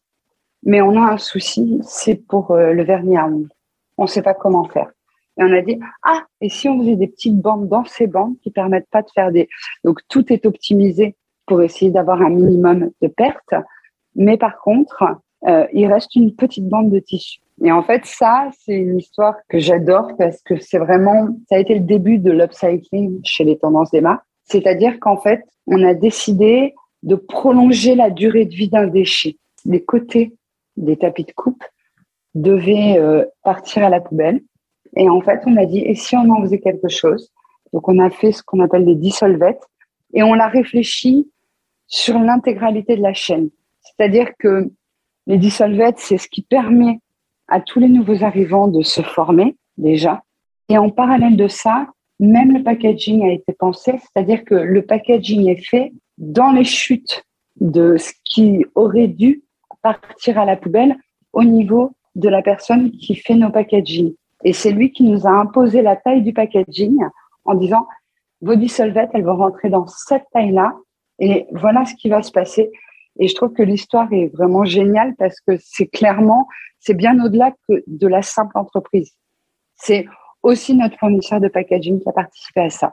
mais 0.62 0.80
on 0.80 0.96
a 0.96 1.12
un 1.12 1.18
souci, 1.18 1.80
c'est 1.82 2.16
pour 2.16 2.50
euh, 2.50 2.72
le 2.72 2.84
vernis 2.84 3.16
à 3.16 3.26
ongles. 3.26 3.48
On 3.96 4.04
ne 4.04 4.08
sait 4.08 4.22
pas 4.22 4.34
comment 4.34 4.64
faire. 4.64 4.90
Et 5.38 5.42
on 5.42 5.52
a 5.52 5.62
dit, 5.62 5.78
ah, 6.02 6.24
et 6.40 6.48
si 6.48 6.68
on 6.68 6.78
faisait 6.78 6.96
des 6.96 7.08
petites 7.08 7.40
bandes 7.40 7.68
dans 7.68 7.84
ces 7.84 8.06
bandes 8.06 8.36
qui 8.42 8.50
permettent 8.50 8.88
pas 8.90 9.02
de 9.02 9.08
faire 9.14 9.32
des... 9.32 9.48
Donc, 9.82 10.00
tout 10.08 10.32
est 10.32 10.46
optimisé 10.46 11.16
pour 11.46 11.62
essayer 11.62 11.90
d'avoir 11.90 12.22
un 12.22 12.30
minimum 12.30 12.90
de 13.02 13.08
pertes. 13.08 13.54
Mais 14.14 14.36
par 14.36 14.58
contre, 14.60 15.04
euh, 15.46 15.66
il 15.72 15.86
reste 15.92 16.14
une 16.14 16.34
petite 16.34 16.68
bande 16.68 16.90
de 16.90 17.00
tissu. 17.00 17.40
Et 17.62 17.70
en 17.70 17.82
fait, 17.82 18.04
ça, 18.04 18.50
c'est 18.64 18.74
une 18.74 18.98
histoire 18.98 19.34
que 19.48 19.58
j'adore 19.58 20.12
parce 20.18 20.40
que 20.42 20.58
c'est 20.58 20.78
vraiment, 20.78 21.28
ça 21.48 21.56
a 21.56 21.58
été 21.58 21.74
le 21.74 21.80
début 21.80 22.18
de 22.18 22.30
l'upcycling 22.30 23.20
chez 23.24 23.44
les 23.44 23.58
tendances 23.58 23.90
d'Emma. 23.90 24.22
C'est-à-dire 24.44 24.98
qu'en 25.00 25.16
fait, 25.16 25.42
on 25.66 25.82
a 25.84 25.94
décidé 25.94 26.74
de 27.02 27.14
prolonger 27.14 27.94
la 27.94 28.10
durée 28.10 28.46
de 28.46 28.54
vie 28.54 28.68
d'un 28.68 28.86
déchet. 28.86 29.36
Les 29.64 29.82
côtés 29.82 30.34
des 30.76 30.96
tapis 30.96 31.24
de 31.24 31.32
coupe 31.32 31.62
devaient 32.34 32.98
euh, 32.98 33.24
partir 33.42 33.84
à 33.84 33.88
la 33.88 34.00
poubelle. 34.00 34.40
Et 34.96 35.08
en 35.08 35.20
fait, 35.20 35.40
on 35.46 35.56
a 35.56 35.66
dit, 35.66 35.80
et 35.80 35.94
si 35.94 36.16
on 36.16 36.28
en 36.30 36.42
faisait 36.42 36.60
quelque 36.60 36.88
chose? 36.88 37.32
Donc, 37.72 37.88
on 37.88 37.98
a 37.98 38.10
fait 38.10 38.32
ce 38.32 38.42
qu'on 38.42 38.60
appelle 38.60 38.84
des 38.84 38.94
dissolvettes 38.94 39.64
et 40.12 40.22
on 40.22 40.34
l'a 40.34 40.48
réfléchi 40.48 41.30
sur 41.86 42.18
l'intégralité 42.18 42.96
de 42.96 43.02
la 43.02 43.12
chaîne. 43.12 43.50
C'est-à-dire 43.82 44.30
que 44.38 44.70
les 45.26 45.38
dissolvettes, 45.38 45.98
c'est 45.98 46.18
ce 46.18 46.28
qui 46.28 46.42
permet 46.42 47.00
à 47.48 47.60
tous 47.60 47.80
les 47.80 47.88
nouveaux 47.88 48.24
arrivants 48.24 48.68
de 48.68 48.82
se 48.82 49.02
former 49.02 49.56
déjà. 49.76 50.22
Et 50.68 50.78
en 50.78 50.90
parallèle 50.90 51.36
de 51.36 51.48
ça, 51.48 51.88
même 52.20 52.56
le 52.56 52.62
packaging 52.62 53.24
a 53.24 53.32
été 53.32 53.52
pensé, 53.52 53.92
c'est-à-dire 53.98 54.44
que 54.44 54.54
le 54.54 54.82
packaging 54.82 55.48
est 55.48 55.64
fait 55.64 55.92
dans 56.16 56.52
les 56.52 56.64
chutes 56.64 57.24
de 57.60 57.96
ce 57.96 58.12
qui 58.24 58.64
aurait 58.74 59.08
dû 59.08 59.42
partir 59.82 60.38
à 60.38 60.44
la 60.44 60.56
poubelle 60.56 60.96
au 61.32 61.44
niveau 61.44 61.92
de 62.14 62.28
la 62.28 62.42
personne 62.42 62.90
qui 62.92 63.16
fait 63.16 63.34
nos 63.34 63.50
packaging. 63.50 64.14
Et 64.44 64.52
c'est 64.52 64.70
lui 64.70 64.92
qui 64.92 65.02
nous 65.02 65.26
a 65.26 65.30
imposé 65.30 65.82
la 65.82 65.96
taille 65.96 66.22
du 66.22 66.32
packaging 66.32 66.98
en 67.44 67.54
disant 67.54 67.86
vos 68.40 68.56
dissolvettes, 68.56 69.10
elles 69.14 69.24
vont 69.24 69.36
rentrer 69.36 69.70
dans 69.70 69.86
cette 69.86 70.24
taille-là 70.32 70.74
et 71.18 71.46
voilà 71.52 71.84
ce 71.84 71.94
qui 71.94 72.08
va 72.08 72.22
se 72.22 72.30
passer. 72.30 72.70
Et 73.18 73.28
je 73.28 73.34
trouve 73.34 73.52
que 73.52 73.62
l'histoire 73.62 74.12
est 74.12 74.26
vraiment 74.34 74.64
géniale 74.64 75.14
parce 75.16 75.40
que 75.40 75.56
c'est 75.60 75.86
clairement, 75.86 76.46
c'est 76.78 76.94
bien 76.94 77.24
au-delà 77.24 77.52
de 77.68 78.06
la 78.06 78.22
simple 78.22 78.58
entreprise. 78.58 79.12
C'est 79.76 80.06
aussi 80.42 80.74
notre 80.74 80.98
fournisseur 80.98 81.40
de 81.40 81.48
packaging 81.48 82.00
qui 82.00 82.08
a 82.08 82.12
participé 82.12 82.60
à 82.60 82.70
ça. 82.70 82.92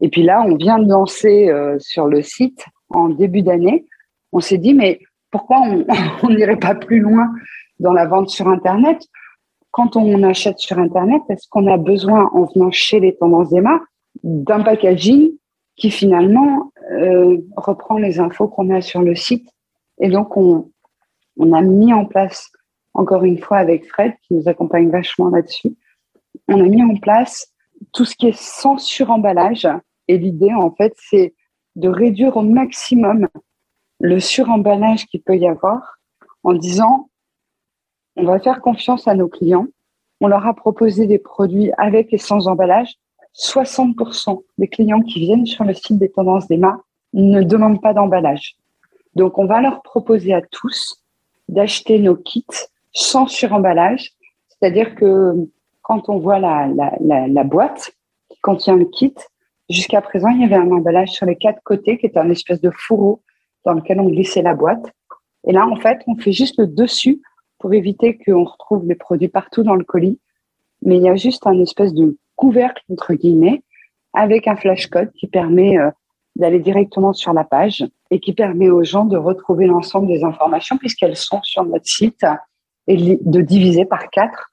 Et 0.00 0.08
puis 0.08 0.22
là, 0.22 0.42
on 0.46 0.56
vient 0.56 0.78
de 0.78 0.88
lancer 0.88 1.48
euh, 1.48 1.78
sur 1.78 2.06
le 2.06 2.22
site 2.22 2.64
en 2.90 3.08
début 3.08 3.42
d'année. 3.42 3.86
On 4.32 4.40
s'est 4.40 4.58
dit, 4.58 4.74
mais 4.74 5.00
pourquoi 5.30 5.60
on 6.22 6.28
n'irait 6.28 6.58
pas 6.58 6.74
plus 6.74 7.00
loin 7.00 7.30
dans 7.78 7.92
la 7.92 8.06
vente 8.06 8.28
sur 8.28 8.48
Internet? 8.48 9.02
Quand 9.70 9.96
on 9.96 10.22
achète 10.22 10.58
sur 10.58 10.78
Internet, 10.78 11.22
est-ce 11.28 11.48
qu'on 11.48 11.66
a 11.66 11.76
besoin, 11.76 12.28
en 12.32 12.44
venant 12.44 12.70
chez 12.70 13.00
les 13.00 13.16
tendances 13.16 13.50
d'Emma, 13.50 13.80
d'un 14.24 14.62
packaging 14.62 15.30
qui 15.76 15.90
finalement 15.90 16.72
euh, 16.92 17.38
reprend 17.56 17.98
les 17.98 18.18
infos 18.18 18.48
qu'on 18.48 18.70
a 18.70 18.80
sur 18.80 19.02
le 19.02 19.14
site 19.14 19.48
Et 20.00 20.08
donc, 20.08 20.36
on, 20.36 20.70
on 21.36 21.52
a 21.52 21.62
mis 21.62 21.92
en 21.92 22.04
place, 22.04 22.50
encore 22.94 23.24
une 23.24 23.38
fois 23.38 23.58
avec 23.58 23.86
Fred, 23.86 24.14
qui 24.22 24.34
nous 24.34 24.48
accompagne 24.48 24.90
vachement 24.90 25.28
là-dessus, 25.28 25.76
on 26.48 26.60
a 26.60 26.68
mis 26.68 26.82
en 26.82 26.96
place 26.96 27.52
tout 27.92 28.04
ce 28.04 28.14
qui 28.16 28.28
est 28.28 28.36
sans 28.36 28.78
suremballage. 28.78 29.68
Et 30.08 30.18
l'idée, 30.18 30.52
en 30.52 30.72
fait, 30.72 30.94
c'est 30.96 31.34
de 31.76 31.88
réduire 31.88 32.36
au 32.36 32.42
maximum 32.42 33.28
le 34.00 34.18
suremballage 34.18 35.06
qu'il 35.06 35.22
peut 35.22 35.36
y 35.36 35.46
avoir 35.46 35.98
en 36.42 36.54
disant 36.54 37.09
on 38.20 38.24
va 38.24 38.38
faire 38.38 38.60
confiance 38.60 39.08
à 39.08 39.14
nos 39.14 39.28
clients. 39.28 39.66
On 40.20 40.28
leur 40.28 40.46
a 40.46 40.54
proposé 40.54 41.06
des 41.06 41.18
produits 41.18 41.70
avec 41.78 42.12
et 42.12 42.18
sans 42.18 42.48
emballage. 42.48 42.94
60% 43.34 44.42
des 44.58 44.68
clients 44.68 45.00
qui 45.00 45.20
viennent 45.20 45.46
sur 45.46 45.64
le 45.64 45.72
site 45.72 45.98
des 45.98 46.10
tendances 46.10 46.48
d'Emma 46.48 46.80
ne 47.14 47.42
demandent 47.42 47.80
pas 47.80 47.94
d'emballage. 47.94 48.56
Donc, 49.14 49.38
on 49.38 49.46
va 49.46 49.60
leur 49.60 49.82
proposer 49.82 50.32
à 50.34 50.42
tous 50.42 51.02
d'acheter 51.48 51.98
nos 51.98 52.16
kits 52.16 52.44
sans 52.92 53.26
suremballage. 53.26 54.10
C'est-à-dire 54.48 54.94
que 54.94 55.34
quand 55.82 56.08
on 56.08 56.18
voit 56.18 56.38
la, 56.38 56.68
la, 57.00 57.26
la, 57.26 57.44
boîte 57.44 57.92
qui 58.28 58.38
contient 58.40 58.76
le 58.76 58.84
kit, 58.84 59.14
jusqu'à 59.68 60.00
présent, 60.00 60.28
il 60.28 60.42
y 60.42 60.44
avait 60.44 60.56
un 60.56 60.70
emballage 60.70 61.10
sur 61.10 61.26
les 61.26 61.36
quatre 61.36 61.62
côtés 61.64 61.98
qui 61.98 62.06
était 62.06 62.18
un 62.18 62.30
espèce 62.30 62.60
de 62.60 62.70
fourreau 62.70 63.22
dans 63.64 63.72
lequel 63.72 64.00
on 64.00 64.08
glissait 64.08 64.42
la 64.42 64.54
boîte. 64.54 64.92
Et 65.46 65.52
là, 65.52 65.66
en 65.66 65.76
fait, 65.76 66.00
on 66.06 66.16
fait 66.16 66.32
juste 66.32 66.58
le 66.58 66.66
dessus 66.66 67.20
pour 67.60 67.72
éviter 67.74 68.18
qu'on 68.18 68.44
retrouve 68.44 68.86
les 68.86 68.96
produits 68.96 69.28
partout 69.28 69.62
dans 69.62 69.76
le 69.76 69.84
colis. 69.84 70.18
Mais 70.82 70.96
il 70.96 71.02
y 71.02 71.08
a 71.08 71.14
juste 71.14 71.46
un 71.46 71.58
espèce 71.60 71.94
de 71.94 72.16
couvercle, 72.34 72.82
entre 72.90 73.14
guillemets, 73.14 73.62
avec 74.14 74.48
un 74.48 74.56
flash 74.56 74.88
code 74.88 75.12
qui 75.12 75.28
permet 75.28 75.78
euh, 75.78 75.90
d'aller 76.36 76.58
directement 76.58 77.12
sur 77.12 77.32
la 77.32 77.44
page 77.44 77.86
et 78.10 78.18
qui 78.18 78.32
permet 78.32 78.70
aux 78.70 78.82
gens 78.82 79.04
de 79.04 79.16
retrouver 79.16 79.66
l'ensemble 79.66 80.08
des 80.08 80.24
informations 80.24 80.78
puisqu'elles 80.78 81.16
sont 81.16 81.42
sur 81.42 81.64
notre 81.64 81.86
site 81.86 82.24
et 82.86 83.18
de 83.20 83.40
diviser 83.40 83.84
par 83.84 84.08
quatre 84.10 84.50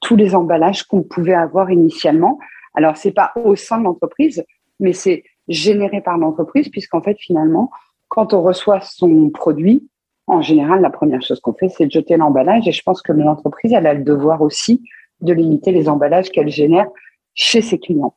tous 0.00 0.16
les 0.16 0.34
emballages 0.34 0.82
qu'on 0.84 1.02
pouvait 1.02 1.34
avoir 1.34 1.70
initialement. 1.70 2.38
Alors, 2.74 2.96
c'est 2.96 3.12
pas 3.12 3.32
au 3.36 3.56
sein 3.56 3.78
de 3.78 3.84
l'entreprise, 3.84 4.44
mais 4.78 4.92
c'est 4.92 5.24
généré 5.48 6.02
par 6.02 6.18
l'entreprise, 6.18 6.68
puisqu'en 6.68 7.00
fait, 7.00 7.16
finalement, 7.18 7.70
quand 8.08 8.34
on 8.34 8.42
reçoit 8.42 8.80
son 8.82 9.30
produit, 9.30 9.88
en 10.26 10.40
général, 10.40 10.80
la 10.80 10.90
première 10.90 11.22
chose 11.22 11.40
qu'on 11.40 11.52
fait, 11.52 11.68
c'est 11.68 11.86
de 11.86 11.90
jeter 11.90 12.16
l'emballage. 12.16 12.66
Et 12.66 12.72
je 12.72 12.82
pense 12.82 13.02
que 13.02 13.12
l'entreprise, 13.12 13.72
elle 13.72 13.86
a 13.86 13.94
le 13.94 14.04
devoir 14.04 14.42
aussi 14.42 14.82
de 15.20 15.32
limiter 15.32 15.72
les 15.72 15.88
emballages 15.88 16.30
qu'elle 16.30 16.48
génère 16.48 16.86
chez 17.34 17.62
ses 17.62 17.78
clients. 17.78 18.14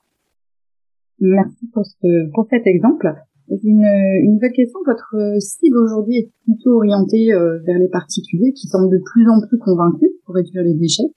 Merci 1.20 1.68
pour, 1.74 1.86
ce, 1.86 2.32
pour 2.34 2.48
cet 2.50 2.68
exemple. 2.68 3.14
Une, 3.50 3.86
une 3.86 4.34
nouvelle 4.34 4.52
question, 4.52 4.80
votre 4.86 5.16
cible 5.40 5.78
aujourd'hui 5.78 6.18
est 6.18 6.32
plutôt 6.44 6.76
orientée 6.76 7.32
euh, 7.34 7.60
vers 7.66 7.80
les 7.80 7.88
particuliers 7.88 8.52
qui 8.54 8.68
semblent 8.68 8.92
de 8.92 9.02
plus 9.14 9.28
en 9.30 9.40
plus 9.48 9.58
convaincus 9.58 10.10
pour 10.26 10.36
réduire 10.36 10.64
les 10.64 10.74
déchets. 10.74 11.10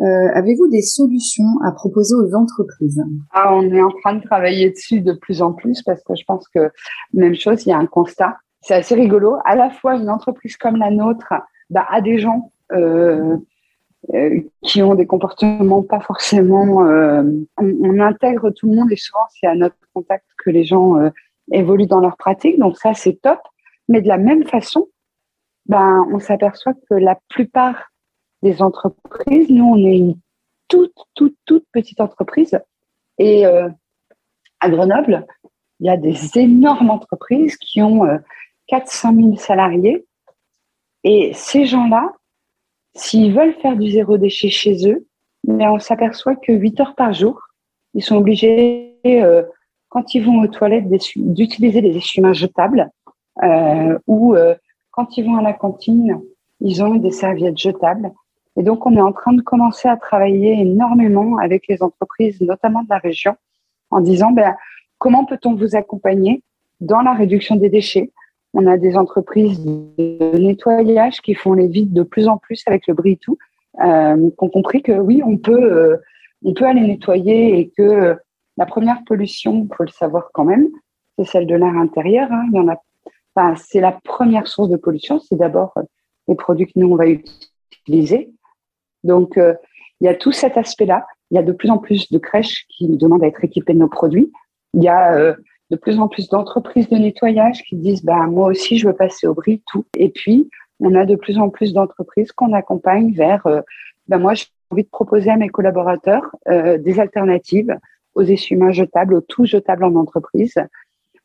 Euh, 0.00 0.28
Avez-vous 0.34 0.68
des 0.68 0.82
solutions 0.82 1.60
à 1.64 1.72
proposer 1.72 2.14
aux 2.14 2.34
entreprises? 2.34 3.00
Ah, 3.32 3.54
On 3.54 3.62
est 3.72 3.82
en 3.82 3.90
train 4.02 4.16
de 4.16 4.22
travailler 4.22 4.70
dessus 4.70 5.00
de 5.00 5.12
plus 5.12 5.42
en 5.42 5.52
plus 5.52 5.82
parce 5.82 6.02
que 6.02 6.14
je 6.14 6.24
pense 6.26 6.46
que 6.48 6.70
même 7.14 7.34
chose, 7.34 7.64
il 7.64 7.70
y 7.70 7.72
a 7.72 7.78
un 7.78 7.86
constat. 7.86 8.36
C'est 8.62 8.74
assez 8.74 8.94
rigolo. 8.94 9.38
À 9.44 9.56
la 9.56 9.70
fois, 9.70 9.96
une 9.96 10.08
entreprise 10.08 10.56
comme 10.56 10.76
la 10.76 10.90
nôtre 10.90 11.34
bah, 11.68 11.86
a 11.90 12.00
des 12.00 12.18
gens 12.18 12.52
euh, 12.72 13.36
euh, 14.14 14.40
qui 14.62 14.82
ont 14.82 14.94
des 14.94 15.06
comportements 15.06 15.82
pas 15.82 16.00
forcément. 16.00 16.86
Euh, 16.86 17.22
on, 17.58 18.00
intègre 18.00 18.50
tout 18.50 18.68
le 18.68 18.76
monde 18.76 18.92
et 18.92 18.96
souvent 18.96 19.24
c'est 19.30 19.46
à 19.46 19.54
notre 19.54 19.76
contact 19.94 20.26
que 20.44 20.50
les 20.50 20.64
gens 20.64 20.96
évoluent 21.50 21.86
dans 21.86 22.00
leur 22.00 22.16
pratique. 22.16 22.58
Donc 22.58 22.76
ça, 22.78 22.94
c'est 22.94 23.20
top. 23.20 23.40
Mais 23.88 24.00
de 24.00 24.08
la 24.08 24.18
même 24.18 24.44
façon, 24.44 24.88
ben, 25.66 26.06
on 26.12 26.20
s'aperçoit 26.20 26.74
que 26.74 26.94
la 26.94 27.18
plupart 27.28 27.90
des 28.42 28.62
entreprises. 28.62 29.48
Nous, 29.50 29.64
on 29.64 29.76
est 29.76 29.96
une 29.96 30.16
toute, 30.68 30.94
toute, 31.14 31.36
toute 31.46 31.64
petite 31.72 32.00
entreprise. 32.00 32.58
Et 33.18 33.44
à 33.44 34.70
Grenoble, 34.70 35.26
il 35.80 35.86
y 35.86 35.90
a 35.90 35.96
des 35.96 36.38
énormes 36.38 36.90
entreprises 36.90 37.56
qui 37.56 37.82
ont 37.82 38.04
400 38.68 39.14
000 39.14 39.36
salariés. 39.36 40.04
Et 41.04 41.32
ces 41.34 41.66
gens-là, 41.66 42.12
s'ils 42.94 43.34
veulent 43.34 43.54
faire 43.54 43.76
du 43.76 43.90
zéro 43.90 44.18
déchet 44.18 44.50
chez 44.50 44.88
eux, 44.88 45.06
mais 45.46 45.66
on 45.68 45.78
s'aperçoit 45.78 46.36
que 46.36 46.52
8 46.52 46.80
heures 46.80 46.94
par 46.94 47.12
jour, 47.12 47.40
ils 47.94 48.02
sont 48.02 48.16
obligés, 48.16 48.96
euh, 49.06 49.42
quand 49.88 50.14
ils 50.14 50.24
vont 50.24 50.40
aux 50.40 50.46
toilettes, 50.46 50.88
d'utiliser 51.16 51.82
des 51.82 51.96
essuie-mains 51.96 52.32
jetables 52.32 52.90
euh, 53.42 53.98
ou 54.06 54.34
euh, 54.34 54.54
quand 54.90 55.16
ils 55.16 55.24
vont 55.24 55.36
à 55.36 55.42
la 55.42 55.52
cantine, 55.52 56.20
ils 56.60 56.82
ont 56.82 56.94
des 56.94 57.10
serviettes 57.10 57.58
jetables. 57.58 58.12
Et 58.56 58.62
donc, 58.62 58.86
on 58.86 58.94
est 58.96 59.00
en 59.00 59.12
train 59.12 59.32
de 59.32 59.40
commencer 59.40 59.88
à 59.88 59.96
travailler 59.96 60.60
énormément 60.60 61.38
avec 61.38 61.66
les 61.68 61.82
entreprises, 61.82 62.40
notamment 62.40 62.82
de 62.82 62.88
la 62.90 62.98
région, 62.98 63.34
en 63.90 64.00
disant 64.00 64.30
ben, 64.30 64.54
comment 64.98 65.24
peut-on 65.24 65.54
vous 65.54 65.74
accompagner 65.74 66.42
dans 66.80 67.00
la 67.00 67.14
réduction 67.14 67.56
des 67.56 67.70
déchets? 67.70 68.12
On 68.54 68.66
a 68.66 68.76
des 68.76 68.96
entreprises 68.96 69.64
de 69.64 70.38
nettoyage 70.38 71.20
qui 71.22 71.34
font 71.34 71.54
les 71.54 71.68
vides 71.68 71.92
de 71.92 72.02
plus 72.02 72.28
en 72.28 72.38
plus 72.38 72.62
avec 72.66 72.86
le 72.86 72.94
bris 72.94 73.18
tout, 73.18 73.38
euh, 73.82 74.16
qui 74.16 74.44
ont 74.44 74.50
compris 74.50 74.82
que 74.82 74.92
oui, 74.92 75.22
on 75.24 75.38
peut, 75.38 75.62
euh, 75.62 75.96
on 76.44 76.52
peut 76.52 76.64
aller 76.64 76.82
nettoyer 76.82 77.58
et 77.58 77.70
que 77.70 77.82
euh, 77.82 78.14
la 78.56 78.66
première 78.66 79.02
pollution, 79.04 79.66
il 79.70 79.74
faut 79.74 79.84
le 79.84 79.90
savoir 79.90 80.30
quand 80.32 80.44
même, 80.44 80.68
c'est 81.18 81.24
celle 81.24 81.46
de 81.46 81.54
l'air 81.54 81.74
intérieur. 81.76 82.30
Hein. 82.30 82.44
Il 82.52 82.56
y 82.56 82.60
en 82.60 82.68
a, 82.68 82.76
enfin, 83.34 83.54
c'est 83.56 83.80
la 83.80 83.92
première 83.92 84.46
source 84.46 84.68
de 84.68 84.76
pollution. 84.76 85.20
C'est 85.20 85.36
d'abord 85.36 85.72
euh, 85.76 85.82
les 86.28 86.34
produits 86.34 86.66
que 86.66 86.72
nous 86.76 86.88
on 86.88 86.96
va 86.96 87.06
utiliser. 87.06 88.32
Donc, 89.04 89.36
euh, 89.36 89.54
il 90.00 90.06
y 90.06 90.08
a 90.08 90.14
tout 90.14 90.32
cet 90.32 90.56
aspect-là. 90.56 91.06
Il 91.30 91.36
y 91.36 91.38
a 91.38 91.42
de 91.42 91.52
plus 91.52 91.70
en 91.70 91.78
plus 91.78 92.10
de 92.10 92.18
crèches 92.18 92.66
qui 92.68 92.88
demandent 92.88 93.24
à 93.24 93.26
être 93.26 93.44
équipées 93.44 93.72
de 93.72 93.78
nos 93.78 93.88
produits. 93.88 94.30
Il 94.74 94.82
y 94.82 94.88
a 94.88 95.36
de 95.72 95.76
plus 95.76 95.98
en 95.98 96.06
plus 96.06 96.28
d'entreprises 96.28 96.88
de 96.88 96.96
nettoyage 96.96 97.62
qui 97.62 97.76
disent 97.76 98.04
bah, 98.04 98.26
moi 98.26 98.48
aussi, 98.48 98.78
je 98.78 98.86
veux 98.86 98.94
passer 98.94 99.26
au 99.26 99.34
bris, 99.34 99.62
tout. 99.66 99.86
Et 99.96 100.10
puis, 100.10 100.50
on 100.80 100.94
a 100.94 101.06
de 101.06 101.16
plus 101.16 101.38
en 101.38 101.48
plus 101.48 101.72
d'entreprises 101.72 102.30
qu'on 102.30 102.52
accompagne 102.52 103.12
vers 103.14 103.46
euh, 103.46 103.62
bah, 104.06 104.18
moi, 104.18 104.34
j'ai 104.34 104.46
envie 104.70 104.84
de 104.84 104.88
proposer 104.88 105.30
à 105.30 105.36
mes 105.36 105.48
collaborateurs 105.48 106.34
des 106.48 106.98
alternatives 106.98 107.76
aux 108.14 108.22
essuie-mains 108.22 108.72
jetables, 108.72 109.14
aux 109.14 109.20
tout 109.20 109.44
jetables 109.44 109.84
en 109.84 109.94
entreprise, 109.96 110.54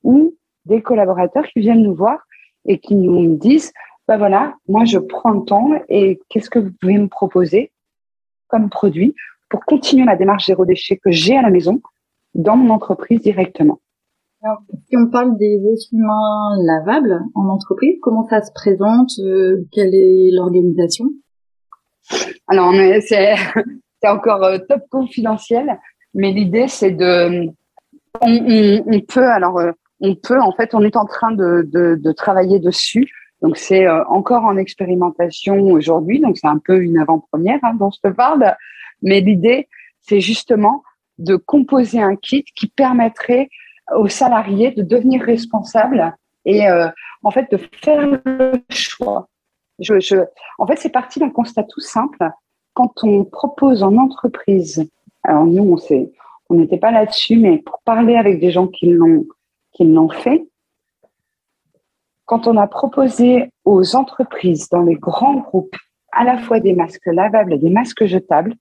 ou 0.03 0.35
des 0.65 0.81
collaborateurs 0.81 1.45
qui 1.47 1.61
viennent 1.61 1.83
nous 1.83 1.95
voir 1.95 2.19
et 2.65 2.77
qui 2.79 2.95
nous 2.95 3.35
disent, 3.35 3.71
bah 4.07 4.17
voilà, 4.17 4.55
moi 4.67 4.85
je 4.85 4.99
prends 4.99 5.31
le 5.31 5.43
temps 5.45 5.71
et 5.89 6.19
qu'est-ce 6.29 6.49
que 6.49 6.59
vous 6.59 6.71
pouvez 6.79 6.97
me 6.97 7.07
proposer 7.07 7.71
comme 8.47 8.69
produit 8.69 9.15
pour 9.49 9.65
continuer 9.65 10.05
ma 10.05 10.15
démarche 10.15 10.47
zéro 10.47 10.65
déchet 10.65 10.97
que 10.97 11.11
j'ai 11.11 11.37
à 11.37 11.41
la 11.41 11.49
maison 11.49 11.81
dans 12.35 12.57
mon 12.57 12.73
entreprise 12.73 13.21
directement. 13.21 13.79
Si 14.89 14.97
on 14.97 15.07
parle 15.07 15.37
des 15.37 15.61
essuie-mains 15.73 16.57
lavables 16.63 17.21
en 17.35 17.47
entreprise, 17.47 17.97
comment 18.01 18.27
ça 18.27 18.41
se 18.41 18.51
présente 18.53 19.11
euh, 19.19 19.65
Quelle 19.71 19.93
est 19.93 20.31
l'organisation? 20.31 21.05
Alors, 22.47 22.73
c'est 23.07 23.35
encore 24.07 24.43
euh, 24.43 24.57
top 24.69 24.81
confidentiel, 24.89 25.79
mais 26.13 26.31
l'idée 26.31 26.67
c'est 26.67 26.91
de, 26.91 27.49
on, 28.21 28.99
peut 29.07 29.27
alors, 29.27 29.59
euh, 29.59 29.71
on 29.99 30.15
peut 30.15 30.39
en 30.39 30.51
fait, 30.53 30.73
on 30.73 30.81
est 30.81 30.95
en 30.95 31.05
train 31.05 31.31
de, 31.31 31.67
de, 31.71 31.95
de 31.95 32.11
travailler 32.11 32.59
dessus. 32.59 33.09
Donc 33.41 33.57
c'est 33.57 33.87
encore 33.87 34.45
en 34.45 34.57
expérimentation 34.57 35.61
aujourd'hui, 35.67 36.19
donc 36.19 36.37
c'est 36.39 36.47
un 36.47 36.57
peu 36.57 36.81
une 36.81 36.97
avant-première 36.97 37.59
hein, 37.61 37.75
dont 37.75 37.91
je 37.91 38.09
te 38.09 38.11
parle. 38.11 38.55
Mais 39.03 39.21
l'idée, 39.21 39.67
c'est 39.99 40.21
justement 40.21 40.81
de 41.19 41.35
composer 41.35 42.01
un 42.01 42.15
kit 42.15 42.45
qui 42.55 42.67
permettrait 42.67 43.49
aux 43.95 44.07
salariés 44.07 44.71
de 44.71 44.81
devenir 44.81 45.21
responsables 45.23 46.15
et 46.45 46.67
euh, 46.67 46.87
en 47.23 47.31
fait 47.31 47.49
de 47.51 47.57
faire 47.57 48.05
le 48.05 48.51
choix. 48.69 49.27
Je, 49.79 49.99
je, 49.99 50.17
en 50.57 50.65
fait, 50.65 50.77
c'est 50.77 50.89
parti 50.89 51.19
d'un 51.19 51.29
constat 51.29 51.63
tout 51.63 51.81
simple. 51.81 52.29
Quand 52.73 53.03
on 53.03 53.25
propose 53.25 53.83
en 53.83 53.95
entreprise, 53.97 54.89
alors 55.23 55.45
nous, 55.45 55.63
on 55.63 55.77
sait, 55.77 56.11
on 56.49 56.55
n'était 56.55 56.77
pas 56.77 56.91
là-dessus, 56.91 57.37
mais 57.37 57.59
pour 57.59 57.81
parler 57.83 58.15
avec 58.15 58.39
des 58.39 58.51
gens 58.51 58.67
qui 58.67 58.87
l'ont, 58.87 59.25
qui 59.73 59.83
l'ont 59.85 60.09
fait, 60.09 60.47
quand 62.25 62.47
on 62.47 62.57
a 62.57 62.67
proposé 62.67 63.51
aux 63.65 63.95
entreprises 63.95 64.69
dans 64.69 64.81
les 64.81 64.95
grands 64.95 65.35
groupes 65.35 65.75
à 66.11 66.23
la 66.23 66.37
fois 66.37 66.59
des 66.59 66.73
masques 66.73 67.05
lavables 67.05 67.53
et 67.53 67.57
des 67.57 67.69
masques 67.69 68.05
jetables, 68.05 68.53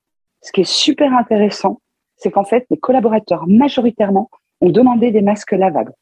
ce 0.43 0.53
qui 0.53 0.61
est 0.61 0.71
super 0.71 1.13
intéressant, 1.15 1.81
c'est 2.17 2.31
qu'en 2.31 2.45
fait, 2.45 2.67
les 2.71 2.79
collaborateurs 2.79 3.47
majoritairement 3.47 4.31
ont 4.61 4.71
demandé 4.71 5.11
des 5.11 5.23
masques 5.23 5.53
lavables 5.53 5.93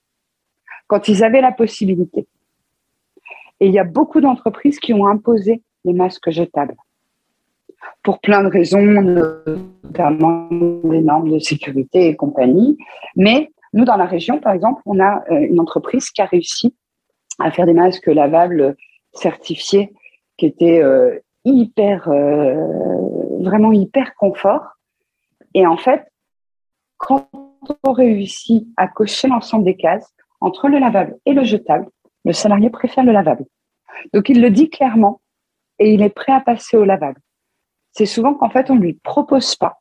quand 0.86 1.08
ils 1.08 1.24
avaient 1.24 1.40
la 1.40 1.52
possibilité. 1.52 2.26
Et 3.60 3.66
il 3.66 3.72
y 3.72 3.78
a 3.78 3.84
beaucoup 3.84 4.20
d'entreprises 4.20 4.78
qui 4.78 4.92
ont 4.92 5.06
imposé 5.06 5.62
les 5.84 5.92
masques 5.92 6.30
jetables 6.30 6.76
pour 8.02 8.20
plein 8.20 8.42
de 8.42 8.48
raisons, 8.48 8.82
notamment 8.82 10.48
les 10.50 11.00
normes 11.00 11.30
de 11.30 11.38
sécurité 11.38 12.08
et 12.08 12.16
compagnie. 12.16 12.78
Mais 13.16 13.50
nous, 13.72 13.84
dans 13.84 13.96
la 13.96 14.06
région, 14.06 14.38
par 14.40 14.52
exemple, 14.52 14.82
on 14.86 15.00
a 15.00 15.24
euh, 15.30 15.46
une 15.48 15.60
entreprise 15.60 16.10
qui 16.10 16.22
a 16.22 16.26
réussi 16.26 16.74
à 17.38 17.50
faire 17.50 17.66
des 17.66 17.72
masques 17.72 18.06
lavables 18.06 18.76
certifiés 19.12 19.92
qui 20.36 20.46
étaient 20.46 20.82
euh, 20.82 21.18
hyper, 21.44 22.08
euh, 22.08 22.54
vraiment 23.40 23.72
hyper 23.72 24.14
confort. 24.14 24.78
Et 25.54 25.66
en 25.66 25.76
fait, 25.76 26.04
quand 26.98 27.28
on 27.82 27.92
réussit 27.92 28.66
à 28.76 28.88
cocher 28.88 29.28
l'ensemble 29.28 29.64
des 29.64 29.76
cases 29.76 30.14
entre 30.40 30.68
le 30.68 30.78
lavable 30.78 31.16
et 31.26 31.32
le 31.32 31.44
jetable, 31.44 31.86
le 32.24 32.32
salarié 32.32 32.70
préfère 32.70 33.04
le 33.04 33.12
lavable. 33.12 33.44
Donc 34.12 34.28
il 34.28 34.40
le 34.40 34.50
dit 34.50 34.70
clairement 34.70 35.20
et 35.78 35.94
il 35.94 36.02
est 36.02 36.14
prêt 36.14 36.32
à 36.32 36.40
passer 36.40 36.76
au 36.76 36.84
lavable. 36.84 37.20
C'est 37.92 38.06
souvent 38.06 38.34
qu'en 38.34 38.50
fait 38.50 38.70
on 38.70 38.76
ne 38.76 38.80
lui 38.80 38.94
propose 38.94 39.56
pas. 39.56 39.80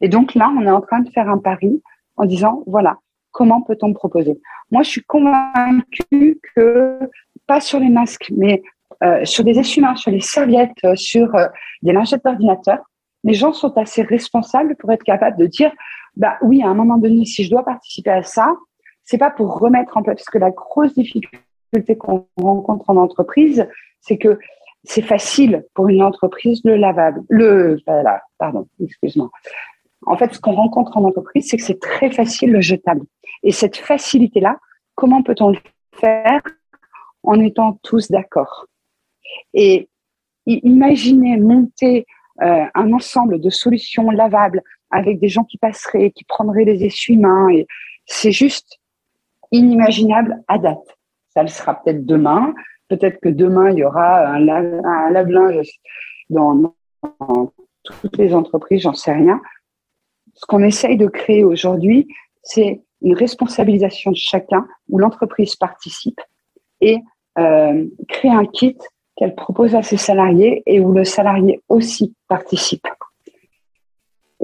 Et 0.00 0.08
donc 0.08 0.34
là, 0.34 0.52
on 0.56 0.62
est 0.62 0.70
en 0.70 0.80
train 0.80 1.00
de 1.00 1.10
faire 1.10 1.28
un 1.28 1.38
pari 1.38 1.82
en 2.16 2.26
disant 2.26 2.62
voilà, 2.66 2.98
comment 3.30 3.62
peut-on 3.62 3.92
proposer? 3.92 4.40
Moi, 4.70 4.82
je 4.82 4.90
suis 4.90 5.02
convaincue 5.02 6.40
que 6.54 6.98
pas 7.46 7.60
sur 7.60 7.78
les 7.78 7.88
masques, 7.88 8.32
mais 8.36 8.62
euh, 9.04 9.24
sur 9.24 9.44
des 9.44 9.58
essuie-mains, 9.58 9.96
sur 9.96 10.10
les 10.10 10.20
serviettes, 10.20 10.72
euh, 10.84 10.96
sur 10.96 11.34
euh, 11.34 11.46
des 11.82 11.92
lingettes 11.92 12.24
d'ordinateur, 12.24 12.78
les 13.24 13.34
gens 13.34 13.52
sont 13.52 13.76
assez 13.76 14.02
responsables 14.02 14.76
pour 14.76 14.90
être 14.92 15.02
capables 15.02 15.38
de 15.38 15.46
dire 15.46 15.70
bah 16.16 16.38
oui, 16.42 16.62
à 16.62 16.68
un 16.68 16.74
moment 16.74 16.96
donné, 16.96 17.24
si 17.24 17.44
je 17.44 17.50
dois 17.50 17.64
participer 17.64 18.10
à 18.10 18.22
ça, 18.22 18.56
c'est 19.04 19.18
pas 19.18 19.30
pour 19.30 19.58
remettre 19.58 19.96
en 19.96 20.02
place, 20.02 20.16
parce 20.16 20.30
que 20.30 20.38
la 20.38 20.50
grosse 20.50 20.94
difficulté 20.94 21.96
qu'on 21.98 22.26
rencontre 22.36 22.90
en 22.90 22.96
entreprise, 22.96 23.68
c'est 24.00 24.18
que 24.18 24.38
c'est 24.84 25.02
facile 25.02 25.64
pour 25.74 25.88
une 25.88 26.02
entreprise 26.02 26.60
le 26.64 26.76
lavable, 26.76 27.22
le, 27.28 27.78
voilà, 27.86 28.22
pardon, 28.38 28.68
excuse-moi. 28.80 29.30
En 30.06 30.16
fait, 30.16 30.32
ce 30.34 30.40
qu'on 30.40 30.52
rencontre 30.52 30.96
en 30.96 31.04
entreprise, 31.04 31.48
c'est 31.48 31.56
que 31.56 31.62
c'est 31.62 31.80
très 31.80 32.10
facile 32.10 32.52
le 32.52 32.60
jetable. 32.60 33.04
Et 33.42 33.52
cette 33.52 33.76
facilité-là, 33.76 34.58
comment 34.94 35.22
peut-on 35.22 35.50
le 35.50 35.58
faire 35.92 36.42
en 37.22 37.40
étant 37.40 37.78
tous 37.82 38.10
d'accord? 38.10 38.66
Et 39.54 39.88
imaginez 40.46 41.36
monter 41.38 42.06
euh, 42.42 42.64
un 42.74 42.92
ensemble 42.92 43.40
de 43.40 43.50
solutions 43.50 44.10
lavables 44.10 44.62
avec 44.96 45.20
des 45.20 45.28
gens 45.28 45.44
qui 45.44 45.58
passeraient, 45.58 46.10
qui 46.10 46.24
prendraient 46.24 46.64
les 46.64 46.84
essuie-mains. 46.84 47.48
C'est 48.06 48.32
juste 48.32 48.80
inimaginable 49.52 50.42
à 50.48 50.58
date. 50.58 50.96
Ça 51.34 51.42
le 51.42 51.48
sera 51.48 51.74
peut-être 51.74 52.06
demain. 52.06 52.54
Peut-être 52.88 53.20
que 53.20 53.28
demain, 53.28 53.70
il 53.70 53.78
y 53.78 53.84
aura 53.84 54.26
un, 54.26 54.40
lave-linge 54.40 55.68
dans, 56.30 56.74
toutes 57.84 58.16
les 58.16 58.34
entreprises, 58.34 58.82
j'en 58.82 58.94
sais 58.94 59.12
rien. 59.12 59.40
Ce 60.34 60.46
qu'on 60.46 60.62
essaye 60.62 60.96
de 60.96 61.06
créer 61.06 61.44
aujourd'hui, 61.44 62.08
c'est 62.42 62.82
une 63.02 63.14
responsabilisation 63.14 64.12
de 64.12 64.16
chacun 64.16 64.66
où 64.88 64.98
l'entreprise 64.98 65.56
participe 65.56 66.20
et 66.80 66.98
euh, 67.38 67.84
créer 68.08 68.30
un 68.30 68.46
kit 68.46 68.78
qu'elle 69.16 69.34
propose 69.34 69.74
à 69.74 69.82
ses 69.82 69.96
salariés 69.96 70.62
et 70.66 70.80
où 70.80 70.92
le 70.92 71.04
salarié 71.04 71.60
aussi 71.68 72.14
participe. 72.28 72.86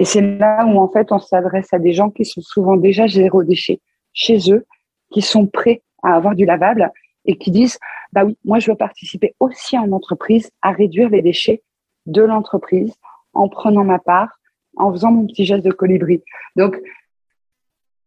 Et 0.03 0.05
c'est 0.05 0.21
là 0.21 0.67
où 0.67 0.81
en 0.81 0.88
fait 0.88 1.12
on 1.12 1.21
s'adresse 1.21 1.73
à 1.73 1.79
des 1.79 1.93
gens 1.93 2.11
qui 2.11 2.25
sont 2.25 2.41
souvent 2.41 2.77
déjà 2.77 3.07
zéro 3.07 3.45
déchet 3.45 3.81
chez 4.12 4.53
eux, 4.53 4.67
qui 5.12 5.23
sont 5.23 5.47
prêts 5.47 5.81
à 6.03 6.17
avoir 6.17 6.35
du 6.35 6.45
lavable 6.45 6.91
et 7.25 7.38
qui 7.38 7.53
disent 7.53 7.79
bah 8.12 8.25
oui, 8.25 8.37
moi 8.45 8.59
je 8.59 8.73
veux 8.73 8.77
participer 8.77 9.37
aussi 9.38 9.79
en 9.79 9.93
entreprise 9.93 10.51
à 10.61 10.73
réduire 10.73 11.09
les 11.09 11.23
déchets 11.23 11.62
de 12.07 12.21
l'entreprise 12.21 12.93
en 13.33 13.49
prenant 13.49 13.85
ma 13.85 14.01
part, 14.01 14.41
en 14.77 14.91
faisant 14.91 15.12
mon 15.12 15.25
petit 15.25 15.45
geste 15.45 15.65
de 15.65 15.71
colibri. 15.71 16.21
Donc 16.57 16.77